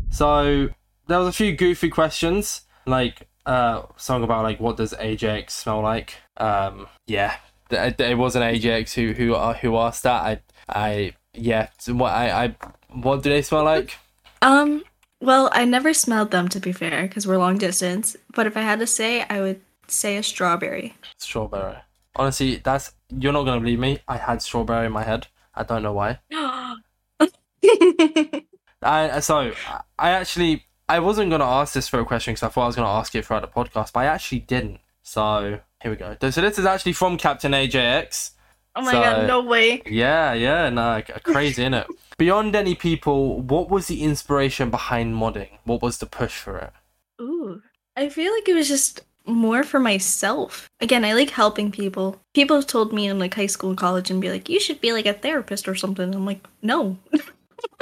So 0.09 0.69
there 1.07 1.19
was 1.19 1.27
a 1.27 1.33
few 1.33 1.55
goofy 1.55 1.89
questions, 1.89 2.61
like 2.85 3.27
uh, 3.45 3.83
something 3.97 4.23
about 4.23 4.43
like 4.43 4.59
what 4.59 4.77
does 4.77 4.93
AJX 4.93 5.49
smell 5.51 5.81
like? 5.81 6.15
Um, 6.37 6.87
yeah, 7.07 7.35
it 7.69 8.17
was 8.17 8.35
an 8.35 8.41
AJX 8.41 8.93
who 8.93 9.13
who 9.13 9.35
uh, 9.35 9.53
who 9.55 9.75
asked 9.77 10.03
that. 10.03 10.23
I 10.23 10.39
I 10.69 11.13
yeah. 11.33 11.69
What 11.87 12.11
I 12.11 12.45
I 12.45 12.55
what 12.89 13.23
do 13.23 13.29
they 13.29 13.41
smell 13.41 13.63
like? 13.63 13.97
Um. 14.41 14.83
Well, 15.21 15.49
I 15.53 15.65
never 15.65 15.93
smelled 15.93 16.31
them 16.31 16.49
to 16.49 16.59
be 16.59 16.71
fair, 16.71 17.03
because 17.03 17.25
we're 17.25 17.37
long 17.37 17.57
distance. 17.57 18.15
But 18.35 18.47
if 18.47 18.57
I 18.57 18.61
had 18.61 18.79
to 18.79 18.87
say, 18.87 19.23
I 19.23 19.41
would 19.41 19.61
say 19.87 20.17
a 20.17 20.23
strawberry. 20.23 20.93
Strawberry. 21.17 21.77
Honestly, 22.15 22.57
that's 22.57 22.91
you're 23.09 23.33
not 23.33 23.43
gonna 23.43 23.61
believe 23.61 23.79
me. 23.79 23.99
I 24.07 24.17
had 24.17 24.41
strawberry 24.41 24.87
in 24.87 24.91
my 24.91 25.03
head. 25.03 25.27
I 25.53 25.63
don't 25.63 25.83
know 25.83 25.93
why. 25.93 26.19
I 28.81 29.09
uh, 29.09 29.21
so 29.21 29.51
I 29.97 30.11
actually 30.11 30.65
I 30.87 30.99
wasn't 30.99 31.31
gonna 31.31 31.45
ask 31.45 31.73
this 31.73 31.87
for 31.87 31.99
a 31.99 32.05
question 32.05 32.33
because 32.33 32.43
I 32.43 32.49
thought 32.49 32.63
I 32.63 32.67
was 32.67 32.75
gonna 32.75 32.89
ask 32.89 33.15
it 33.15 33.25
throughout 33.25 33.41
the 33.41 33.47
podcast, 33.47 33.93
but 33.93 34.01
I 34.01 34.05
actually 34.05 34.39
didn't. 34.39 34.79
So 35.01 35.59
here 35.81 35.91
we 35.91 35.97
go. 35.97 36.15
So 36.29 36.41
this 36.41 36.59
is 36.59 36.65
actually 36.65 36.93
from 36.93 37.17
Captain 37.17 37.51
AJX. 37.51 38.31
oh 38.75 38.81
my 38.81 38.91
So- 38.91 39.01
god, 39.01 39.27
no 39.27 39.43
way. 39.43 39.81
Yeah, 39.85 40.33
yeah, 40.33 40.69
no, 40.69 40.89
like, 40.89 41.23
crazy, 41.23 41.63
it. 41.63 41.87
Beyond 42.17 42.55
any 42.55 42.75
people, 42.75 43.41
what 43.41 43.69
was 43.69 43.87
the 43.87 44.03
inspiration 44.03 44.69
behind 44.69 45.15
modding? 45.15 45.49
What 45.63 45.81
was 45.81 45.97
the 45.97 46.05
push 46.05 46.37
for 46.37 46.57
it? 46.57 46.71
Ooh. 47.21 47.61
I 47.97 48.09
feel 48.09 48.33
like 48.33 48.47
it 48.47 48.55
was 48.55 48.67
just 48.67 49.01
more 49.26 49.63
for 49.63 49.80
myself. 49.80 50.69
Again, 50.82 51.03
I 51.05 51.13
like 51.13 51.30
helping 51.30 51.71
people. 51.71 52.19
People 52.34 52.55
have 52.57 52.67
told 52.67 52.93
me 52.93 53.07
in 53.07 53.19
like 53.19 53.34
high 53.34 53.45
school 53.47 53.69
and 53.69 53.78
college 53.78 54.11
and 54.11 54.21
be 54.21 54.30
like, 54.30 54.49
you 54.49 54.59
should 54.59 54.82
be 54.82 54.93
like 54.93 55.05
a 55.05 55.13
therapist 55.13 55.67
or 55.67 55.76
something. 55.76 56.13
I'm 56.13 56.26
like, 56.26 56.45
no. 56.61 56.97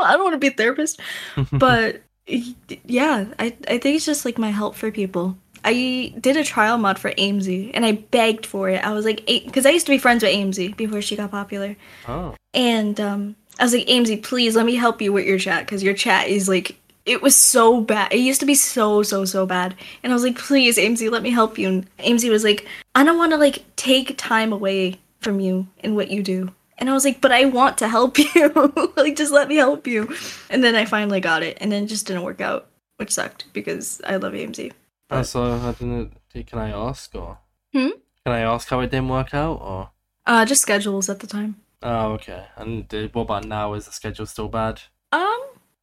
I 0.00 0.12
don't 0.12 0.24
want 0.24 0.34
to 0.34 0.38
be 0.38 0.48
a 0.48 0.56
therapist. 0.56 1.00
But 1.52 2.02
yeah, 2.26 3.26
I, 3.38 3.56
I 3.66 3.78
think 3.78 3.96
it's 3.96 4.04
just 4.06 4.24
like 4.24 4.38
my 4.38 4.50
help 4.50 4.74
for 4.74 4.90
people. 4.90 5.36
I 5.64 6.14
did 6.20 6.36
a 6.36 6.44
trial 6.44 6.78
mod 6.78 6.98
for 6.98 7.10
AMZ 7.12 7.72
and 7.74 7.84
I 7.84 7.92
begged 7.92 8.46
for 8.46 8.68
it. 8.68 8.84
I 8.84 8.92
was 8.92 9.04
like, 9.04 9.26
because 9.26 9.66
I 9.66 9.70
used 9.70 9.86
to 9.86 9.92
be 9.92 9.98
friends 9.98 10.22
with 10.22 10.32
AMZ 10.32 10.76
before 10.76 11.02
she 11.02 11.16
got 11.16 11.30
popular. 11.30 11.76
oh, 12.06 12.34
And 12.54 13.00
um, 13.00 13.36
I 13.58 13.64
was 13.64 13.74
like, 13.74 13.86
AMZ, 13.86 14.22
please 14.22 14.54
let 14.56 14.66
me 14.66 14.76
help 14.76 15.02
you 15.02 15.12
with 15.12 15.26
your 15.26 15.38
chat 15.38 15.64
because 15.66 15.82
your 15.82 15.94
chat 15.94 16.28
is 16.28 16.48
like, 16.48 16.76
it 17.08 17.22
was 17.22 17.34
so 17.34 17.80
bad. 17.80 18.12
It 18.12 18.18
used 18.18 18.40
to 18.40 18.46
be 18.46 18.54
so, 18.54 19.02
so, 19.02 19.24
so 19.24 19.46
bad. 19.46 19.74
And 20.02 20.12
I 20.12 20.14
was 20.14 20.22
like, 20.22 20.38
please, 20.38 20.76
AMZ, 20.76 21.10
let 21.10 21.22
me 21.22 21.30
help 21.30 21.58
you. 21.58 21.68
And 21.68 21.96
AMZ 21.98 22.28
was 22.30 22.44
like, 22.44 22.66
I 22.94 23.04
don't 23.04 23.18
want 23.18 23.32
to 23.32 23.38
like 23.38 23.64
take 23.76 24.16
time 24.18 24.52
away 24.52 25.00
from 25.20 25.40
you 25.40 25.66
and 25.80 25.96
what 25.96 26.10
you 26.10 26.22
do. 26.22 26.52
And 26.78 26.88
I 26.88 26.92
was 26.92 27.04
like, 27.04 27.20
but 27.20 27.32
I 27.32 27.44
want 27.46 27.78
to 27.78 27.88
help 27.88 28.18
you. 28.34 28.92
like, 28.96 29.16
just 29.16 29.32
let 29.32 29.48
me 29.48 29.56
help 29.56 29.86
you. 29.86 30.14
And 30.50 30.62
then 30.62 30.76
I 30.76 30.84
finally 30.84 31.20
got 31.20 31.42
it. 31.42 31.58
And 31.60 31.72
then 31.72 31.84
it 31.84 31.88
just 31.88 32.06
didn't 32.06 32.22
work 32.22 32.40
out, 32.40 32.68
which 32.98 33.10
sucked 33.10 33.46
because 33.52 34.00
I 34.06 34.16
love 34.16 34.32
AMZ. 34.34 34.72
oh, 35.10 35.22
so 35.22 35.42
I 35.44 35.72
didn't. 35.72 36.12
Can 36.46 36.58
I 36.60 36.70
ask 36.70 37.12
or? 37.16 37.38
Hmm? 37.74 37.88
Can 38.24 38.32
I 38.34 38.40
ask 38.40 38.68
how 38.68 38.78
it 38.80 38.90
didn't 38.90 39.08
work 39.08 39.34
out 39.34 39.60
or? 39.60 39.90
Uh, 40.24 40.44
just 40.44 40.62
schedules 40.62 41.08
at 41.08 41.18
the 41.20 41.26
time. 41.26 41.56
Oh, 41.82 42.12
okay. 42.12 42.44
And 42.56 42.92
uh, 42.94 43.08
what 43.12 43.22
about 43.22 43.44
now? 43.46 43.74
Is 43.74 43.86
the 43.86 43.92
schedule 43.92 44.26
still 44.26 44.48
bad? 44.48 44.82
Um, 45.10 45.40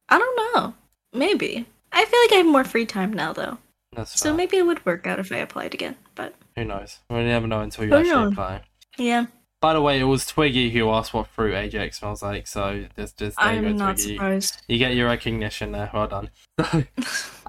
I 0.08 0.18
don't 0.18 0.36
know. 0.54 0.74
Maybe. 1.12 1.66
I 1.92 2.04
feel 2.04 2.20
like 2.20 2.32
I 2.32 2.36
have 2.36 2.46
more 2.46 2.64
free 2.64 2.86
time 2.86 3.12
now, 3.12 3.32
though. 3.32 3.58
That's 3.94 4.18
So 4.18 4.28
fair. 4.30 4.34
maybe 4.36 4.56
it 4.58 4.66
would 4.66 4.84
work 4.84 5.06
out 5.06 5.18
if 5.18 5.32
I 5.32 5.36
applied 5.36 5.72
again. 5.74 5.96
But 6.14 6.34
Who 6.56 6.64
knows? 6.64 6.98
We 7.08 7.16
never 7.24 7.46
know 7.46 7.60
until 7.60 7.84
you 7.84 7.90
Who 7.90 7.96
actually 7.96 8.10
knows? 8.10 8.32
apply. 8.32 8.62
yeah, 8.98 9.26
By 9.60 9.72
the 9.72 9.80
way, 9.80 9.98
it 9.98 10.04
was 10.04 10.26
Twiggy 10.26 10.70
who 10.70 10.90
asked 10.90 11.14
what 11.14 11.28
fruit 11.28 11.54
Ajax 11.54 11.98
smells 11.98 12.22
like. 12.22 12.46
So 12.46 12.86
there's 12.94 13.12
just 13.12 13.38
there 13.38 13.54
you 13.54 13.62
go, 13.62 13.68
not 13.72 13.96
Twiggy. 13.96 14.14
surprised. 14.16 14.62
You 14.68 14.76
get 14.78 14.94
your 14.94 15.06
recognition 15.08 15.72
there. 15.72 15.90
Well 15.94 16.08
done. 16.08 16.30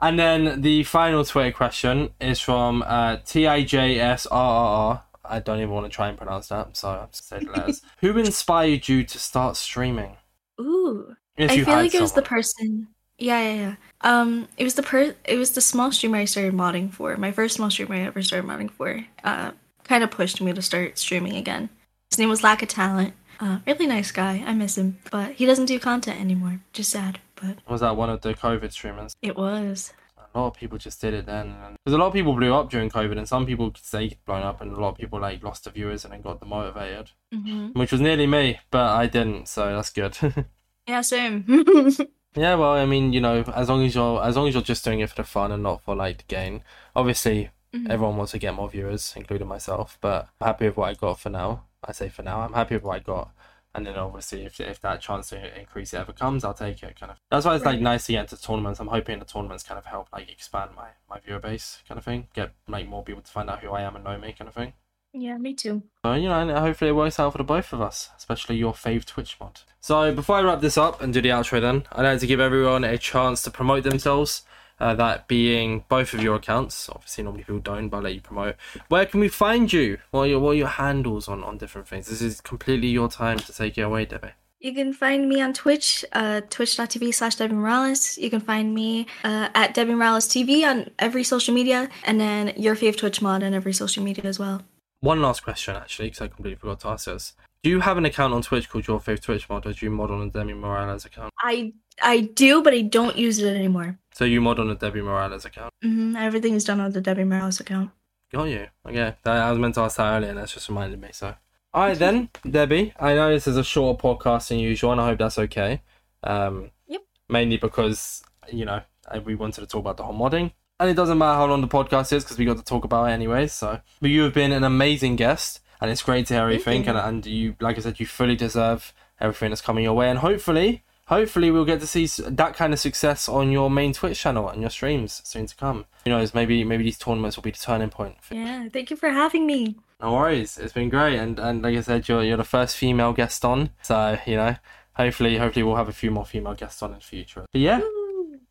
and 0.01 0.17
then 0.19 0.61
the 0.61 0.83
final 0.83 1.25
Twitter 1.25 1.51
question 1.51 2.11
is 2.21 2.39
from 2.39 2.83
uh, 2.83 3.17
TIJSRRR. 3.17 5.01
I 5.29 5.39
don't 5.39 5.57
even 5.57 5.71
want 5.71 5.85
to 5.85 5.89
try 5.93 6.07
and 6.07 6.17
pronounce 6.17 6.47
that, 6.47 6.77
so 6.77 6.89
I'm 6.89 7.09
just 7.11 7.27
saying 7.27 7.45
the 7.47 7.51
letters. 7.51 7.81
Who 7.99 8.17
inspired 8.17 8.87
you 8.87 9.03
to 9.03 9.19
start 9.19 9.57
streaming? 9.57 10.15
Ooh, 10.61 11.13
If 11.35 11.51
I 11.51 11.55
feel 11.65 11.73
like 11.75 11.93
it 11.93 11.99
was 12.01 12.13
the 12.13 12.21
person. 12.21 12.87
Yeah, 13.17 13.41
yeah, 13.41 13.53
yeah. 13.55 13.75
Um, 14.01 14.47
it 14.57 14.63
was 14.63 14.75
the 14.75 14.83
per. 14.83 15.15
It 15.25 15.37
was 15.37 15.51
the 15.51 15.61
small 15.61 15.91
streamer 15.91 16.17
I 16.17 16.25
started 16.25 16.53
modding 16.53 16.91
for. 16.93 17.15
My 17.17 17.31
first 17.31 17.55
small 17.55 17.69
streamer 17.71 17.95
I 17.95 17.99
ever 18.01 18.21
started 18.21 18.47
modding 18.47 18.69
for. 18.71 19.05
Uh, 19.23 19.51
kind 19.83 20.03
of 20.03 20.11
pushed 20.11 20.39
me 20.41 20.53
to 20.53 20.61
start 20.61 20.97
streaming 20.99 21.35
again. 21.35 21.69
His 22.11 22.19
name 22.19 22.29
was 22.29 22.43
Lack 22.43 22.61
of 22.61 22.69
Talent. 22.69 23.13
Uh, 23.39 23.59
really 23.65 23.87
nice 23.87 24.11
guy. 24.11 24.43
I 24.45 24.53
miss 24.53 24.77
him, 24.77 24.97
but 25.11 25.31
he 25.33 25.45
doesn't 25.45 25.65
do 25.65 25.79
content 25.79 26.19
anymore. 26.19 26.59
Just 26.73 26.89
sad, 26.91 27.19
but 27.35 27.57
Was 27.67 27.81
that 27.81 27.95
one 27.95 28.09
of 28.09 28.21
the 28.21 28.33
COVID 28.33 28.71
streamers? 28.71 29.15
it 29.21 29.35
was. 29.35 29.93
A 30.35 30.39
lot 30.39 30.47
of 30.47 30.53
people 30.55 30.77
just 30.77 31.01
did 31.01 31.13
it 31.15 31.25
then. 31.25 31.55
Because 31.83 31.95
a 31.95 31.97
lot 31.97 32.07
of 32.07 32.13
people 32.13 32.33
blew 32.35 32.53
up 32.53 32.69
during 32.69 32.89
COVID, 32.89 33.17
and 33.17 33.27
some 33.27 33.45
people 33.47 33.71
could 33.71 33.83
say 33.83 34.17
blown 34.25 34.43
up, 34.43 34.61
and 34.61 34.71
a 34.73 34.79
lot 34.79 34.89
of 34.89 34.97
people 34.97 35.19
like 35.19 35.41
lost 35.43 35.63
the 35.63 35.71
viewers 35.71 36.03
and 36.03 36.13
then 36.13 36.21
got 36.21 36.39
demotivated, 36.39 37.07
hmm 37.33 37.69
which 37.73 37.91
was 37.91 38.01
nearly 38.01 38.27
me, 38.27 38.59
but 38.69 38.89
I 38.89 39.07
didn't, 39.07 39.47
so 39.47 39.75
that's 39.75 39.89
good. 39.89 40.17
Yeah, 40.87 41.01
same. 41.01 41.43
yeah, 42.37 42.55
well, 42.55 42.71
I 42.73 42.85
mean, 42.85 43.13
you 43.13 43.19
know, 43.21 43.41
as 43.55 43.67
long 43.69 43.83
as 43.85 43.95
you're 43.95 44.23
as 44.23 44.35
long 44.37 44.47
as 44.47 44.53
you're 44.53 44.63
just 44.63 44.85
doing 44.85 44.99
it 44.99 45.09
for 45.09 45.15
the 45.15 45.23
fun 45.23 45.51
and 45.51 45.63
not 45.63 45.81
for 45.83 45.95
like 45.95 46.19
the 46.19 46.23
gain. 46.27 46.63
Obviously, 46.95 47.49
Mhm. 47.73 47.89
everyone 47.89 48.15
wants 48.17 48.31
to 48.31 48.39
get 48.39 48.53
more 48.53 48.69
viewers, 48.69 49.13
including 49.15 49.47
myself, 49.47 49.97
but 49.99 50.29
I'm 50.39 50.47
happy 50.47 50.65
with 50.67 50.77
what 50.77 50.89
I 50.89 50.93
got 50.93 51.19
for 51.19 51.29
now. 51.29 51.63
I 51.83 51.91
say 51.91 52.09
for 52.09 52.23
now, 52.23 52.41
I'm 52.41 52.53
happy 52.53 52.75
with 52.75 52.83
what 52.83 52.95
I 52.95 52.99
got. 52.99 53.31
And 53.75 53.85
then 53.85 53.95
obviously, 53.95 54.43
if, 54.45 54.59
if 54.59 54.79
that 54.81 55.01
chance 55.01 55.29
to 55.29 55.59
increase 55.59 55.93
it 55.93 55.97
ever 55.99 56.13
comes, 56.13 56.43
I'll 56.43 56.53
take 56.53 56.81
it. 56.81 56.99
Kind 56.99 57.11
of. 57.11 57.17
That's 57.29 57.45
why 57.45 57.55
it's 57.55 57.65
like 57.65 57.79
nice 57.79 58.05
to 58.07 58.13
get 58.13 58.21
into 58.21 58.41
tournaments. 58.41 58.79
I'm 58.79 58.87
hoping 58.87 59.19
the 59.19 59.25
tournaments 59.25 59.63
kind 59.63 59.77
of 59.77 59.85
help 59.85 60.07
like 60.11 60.29
expand 60.31 60.71
my 60.75 60.87
my 61.09 61.19
viewer 61.19 61.39
base, 61.39 61.83
kind 61.87 61.97
of 61.99 62.05
thing. 62.05 62.27
Get 62.33 62.53
like 62.67 62.87
more 62.87 63.03
people 63.03 63.21
to 63.21 63.31
find 63.31 63.49
out 63.49 63.59
who 63.59 63.71
I 63.71 63.81
am 63.81 63.95
and 63.95 64.03
know 64.05 64.17
me, 64.17 64.33
kind 64.33 64.47
of 64.47 64.55
thing. 64.55 64.73
Yeah, 65.21 65.37
me 65.37 65.53
too. 65.53 65.83
So, 66.03 66.13
you 66.13 66.29
know, 66.29 66.39
and 66.39 66.51
hopefully 66.51 66.89
it 66.89 66.93
works 66.93 67.19
out 67.19 67.31
for 67.31 67.37
the 67.37 67.43
both 67.43 67.73
of 67.73 67.81
us, 67.81 68.09
especially 68.17 68.55
your 68.55 68.73
fave 68.73 69.05
Twitch 69.05 69.37
mod. 69.39 69.61
So, 69.79 70.13
before 70.13 70.37
I 70.37 70.41
wrap 70.41 70.61
this 70.61 70.77
up 70.77 71.01
and 71.01 71.13
do 71.13 71.21
the 71.21 71.29
outro, 71.29 71.61
then, 71.61 71.83
I'd 71.91 72.03
like 72.03 72.19
to 72.19 72.27
give 72.27 72.39
everyone 72.39 72.83
a 72.83 72.97
chance 72.97 73.41
to 73.43 73.51
promote 73.51 73.83
themselves. 73.83 74.43
Uh, 74.79 74.93
that 74.93 75.27
being 75.27 75.83
both 75.89 76.13
of 76.13 76.21
your 76.21 76.35
accounts. 76.35 76.87
Obviously, 76.87 77.23
normally 77.23 77.43
people 77.43 77.57
don't, 77.57 77.89
but 77.89 77.97
I'll 77.97 78.03
let 78.03 78.13
you 78.13 78.21
promote. 78.21 78.57
Where 78.89 79.07
can 79.07 79.19
we 79.19 79.27
find 79.27 79.73
you? 79.73 79.97
What 80.11 80.21
are 80.21 80.27
your, 80.27 80.39
what 80.39 80.51
are 80.51 80.53
your 80.53 80.67
handles 80.67 81.27
on, 81.27 81.43
on 81.43 81.57
different 81.57 81.87
things? 81.87 82.07
This 82.07 82.21
is 82.21 82.41
completely 82.41 82.89
your 82.89 83.09
time 83.09 83.39
to 83.39 83.51
take 83.51 83.75
it 83.79 83.81
away, 83.81 84.05
Debbie. 84.05 84.33
You 84.59 84.73
can 84.73 84.91
find 84.91 85.29
me 85.29 85.39
on 85.39 85.53
Twitch, 85.53 86.03
uh, 86.13 86.41
twitch.tv 86.49 87.13
slash 87.13 87.35
Debbie 87.35 87.53
Morales. 87.53 88.17
You 88.17 88.29
can 88.29 88.39
find 88.39 88.73
me 88.73 89.05
uh, 89.23 89.49
at 89.53 89.75
Debbie 89.75 89.93
Morales 89.93 90.27
TV 90.27 90.63
on 90.63 90.89
every 90.97 91.23
social 91.23 91.53
media, 91.53 91.89
and 92.03 92.19
then 92.19 92.53
your 92.57 92.75
fave 92.75 92.97
Twitch 92.97 93.21
mod 93.21 93.43
on 93.43 93.53
every 93.53 93.73
social 93.73 94.03
media 94.03 94.25
as 94.25 94.39
well. 94.39 94.63
One 94.99 95.21
last 95.21 95.43
question, 95.43 95.75
actually, 95.75 96.07
because 96.07 96.21
I 96.21 96.27
completely 96.27 96.55
forgot 96.55 96.79
to 96.81 96.87
ask 96.89 97.05
this. 97.05 97.33
Do 97.63 97.69
you 97.69 97.81
have 97.81 97.97
an 97.97 98.05
account 98.05 98.33
on 98.33 98.41
Twitch 98.41 98.69
called 98.69 98.87
Your 98.87 98.99
Fave 98.99 99.19
Twitch 99.21 99.49
Mod, 99.49 99.65
or 99.65 99.73
do 99.73 99.85
you 99.85 99.91
mod 99.91 100.11
on 100.11 100.21
a 100.21 100.29
Debbie 100.29 100.53
Morales 100.53 101.05
account? 101.05 101.33
I 101.39 101.73
I 102.01 102.21
do, 102.21 102.61
but 102.63 102.73
I 102.73 102.81
don't 102.81 103.17
use 103.17 103.39
it 103.39 103.55
anymore. 103.55 103.97
So 104.13 104.25
you 104.25 104.41
mod 104.41 104.59
on 104.59 104.69
a 104.69 104.75
Debbie 104.75 105.01
Morales 105.01 105.45
account. 105.45 105.73
hmm 105.81 106.15
Everything 106.15 106.53
is 106.55 106.63
done 106.63 106.79
on 106.79 106.91
the 106.91 107.01
Debbie 107.01 107.23
Morales 107.25 107.59
account. 107.59 107.91
Got 108.31 108.45
you. 108.45 108.67
Okay, 108.85 109.15
I 109.25 109.49
was 109.51 109.59
meant 109.59 109.75
to 109.75 109.81
ask 109.81 109.97
that 109.97 110.17
earlier, 110.17 110.29
and 110.29 110.37
that's 110.39 110.53
just 110.53 110.69
reminded 110.69 110.99
me. 111.01 111.09
So, 111.13 111.33
all 111.73 111.87
right 111.87 111.97
then, 111.97 112.29
Debbie. 112.49 112.93
I 112.99 113.13
know 113.15 113.29
this 113.31 113.47
is 113.47 113.57
a 113.57 113.63
shorter 113.63 114.01
podcast 114.01 114.49
than 114.49 114.59
usual, 114.59 114.91
and 114.91 115.01
I 115.01 115.07
hope 115.07 115.19
that's 115.19 115.39
okay. 115.39 115.81
Um, 116.23 116.71
Yep. 116.87 117.01
Mainly 117.29 117.57
because 117.57 118.23
you 118.51 118.65
know 118.65 118.81
we 119.25 119.35
wanted 119.35 119.61
to 119.61 119.67
talk 119.67 119.81
about 119.81 119.97
the 119.97 120.03
whole 120.03 120.15
modding, 120.15 120.51
and 120.79 120.89
it 120.89 120.95
doesn't 120.95 121.17
matter 121.17 121.35
how 121.37 121.45
long 121.45 121.61
the 121.61 121.67
podcast 121.67 122.13
is 122.13 122.23
because 122.23 122.37
we 122.37 122.45
got 122.45 122.57
to 122.57 122.63
talk 122.63 122.83
about 122.83 123.05
it 123.05 123.11
anyways. 123.13 123.53
So, 123.53 123.79
but 124.01 124.09
you 124.09 124.23
have 124.23 124.33
been 124.33 124.51
an 124.51 124.63
amazing 124.63 125.15
guest, 125.15 125.59
and 125.81 125.89
it's 125.91 126.03
great 126.03 126.27
to 126.27 126.33
hear 126.35 126.43
everything. 126.43 126.83
you. 126.85 126.89
And 126.91 126.97
and 126.99 127.25
you, 127.25 127.55
like 127.59 127.77
I 127.77 127.81
said, 127.81 127.99
you 127.99 128.05
fully 128.05 128.35
deserve 128.35 128.93
everything 129.19 129.49
that's 129.49 129.61
coming 129.61 129.83
your 129.83 129.93
way, 129.93 130.09
and 130.09 130.19
hopefully. 130.19 130.83
Hopefully 131.07 131.49
we'll 131.51 131.63
get 131.63 131.79
to 131.79 131.87
see 131.87 132.05
that 132.27 132.53
kind 132.53 132.73
of 132.73 132.79
success 132.81 133.29
on 133.29 133.49
your 133.49 133.69
main 133.71 133.93
Twitch 133.93 134.19
channel 134.19 134.49
and 134.49 134.59
your 134.59 134.69
streams 134.69 135.21
soon 135.23 135.45
to 135.45 135.55
come. 135.55 135.85
Who 136.03 136.09
knows? 136.09 136.33
Maybe 136.33 136.65
maybe 136.65 136.83
these 136.83 136.97
tournaments 136.97 137.37
will 137.37 137.43
be 137.43 137.51
the 137.51 137.57
turning 137.57 137.89
point 137.89 138.21
for 138.21 138.33
Yeah, 138.35 138.67
thank 138.67 138.89
you 138.89 138.97
for 138.97 139.07
having 139.07 139.47
me. 139.47 139.77
no 140.01 140.11
worries. 140.15 140.57
It's 140.57 140.73
been 140.73 140.89
great, 140.89 141.17
and 141.17 141.39
and 141.39 141.61
like 141.61 141.77
I 141.77 141.79
said, 141.79 142.09
you're 142.09 142.25
you're 142.25 142.35
the 142.35 142.43
first 142.43 142.75
female 142.75 143.13
guest 143.13 143.45
on, 143.45 143.69
so 143.81 144.17
you 144.25 144.35
know, 144.35 144.57
hopefully 144.95 145.37
hopefully 145.37 145.63
we'll 145.63 145.77
have 145.77 145.87
a 145.87 145.93
few 145.93 146.11
more 146.11 146.25
female 146.25 146.55
guests 146.55 146.83
on 146.83 146.91
in 146.91 146.97
the 146.97 147.01
future. 147.05 147.45
But 147.53 147.61
yeah, 147.61 147.79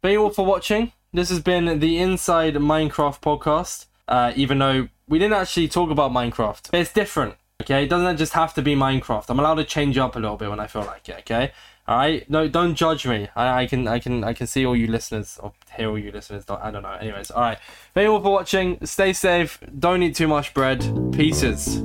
thank 0.01 0.13
you 0.15 0.23
all 0.23 0.31
for 0.31 0.47
watching. 0.47 0.93
This 1.17 1.31
has 1.31 1.41
been 1.41 1.79
the 1.79 1.97
Inside 1.97 2.57
Minecraft 2.57 3.23
podcast. 3.23 3.87
Uh, 4.07 4.35
even 4.37 4.59
though 4.59 4.89
we 5.09 5.19
didn't 5.19 5.33
actually 5.33 5.67
talk 5.67 5.89
about 5.89 6.13
Minecraft, 6.13 6.71
but 6.71 6.79
it's 6.79 6.93
different. 6.93 7.37
Okay, 7.63 7.85
it 7.85 7.89
doesn't 7.89 8.19
just 8.19 8.35
have 8.35 8.53
to 8.53 8.61
be 8.61 8.75
Minecraft. 8.75 9.25
I'm 9.31 9.41
allowed 9.41 9.55
to 9.55 9.65
change 9.65 9.97
up 9.97 10.15
a 10.15 10.19
little 10.19 10.37
bit 10.37 10.51
when 10.51 10.61
I 10.61 10.67
feel 10.67 10.83
like 10.83 11.09
it. 11.09 11.21
Okay. 11.21 11.53
All 11.89 11.97
right, 11.97 12.29
no, 12.29 12.49
don't 12.49 12.75
judge 12.75 13.07
me. 13.07 13.29
I, 13.35 13.63
I 13.63 13.67
can, 13.67 13.89
I 13.89 13.99
can, 13.99 14.25
I 14.25 14.35
can 14.35 14.47
see 14.47 14.67
all 14.67 14.77
you 14.77 14.89
listeners 14.89 15.41
or 15.43 15.55
hear 15.75 15.89
all 15.89 15.99
you 15.99 16.13
listeners. 16.13 16.45
I 16.51 16.71
don't 16.71 16.83
know. 16.83 16.93
Anyways, 16.93 17.31
all 17.31 17.41
right. 17.41 17.59
Thank 17.95 18.05
you 18.05 18.13
all 18.13 18.21
for 18.21 18.33
watching. 18.33 18.85
Stay 18.85 19.15
safe. 19.15 19.59
Don't 19.79 20.03
eat 20.03 20.17
too 20.17 20.29
much 20.29 20.53
bread. 20.53 20.81
Pieces. 21.13 21.83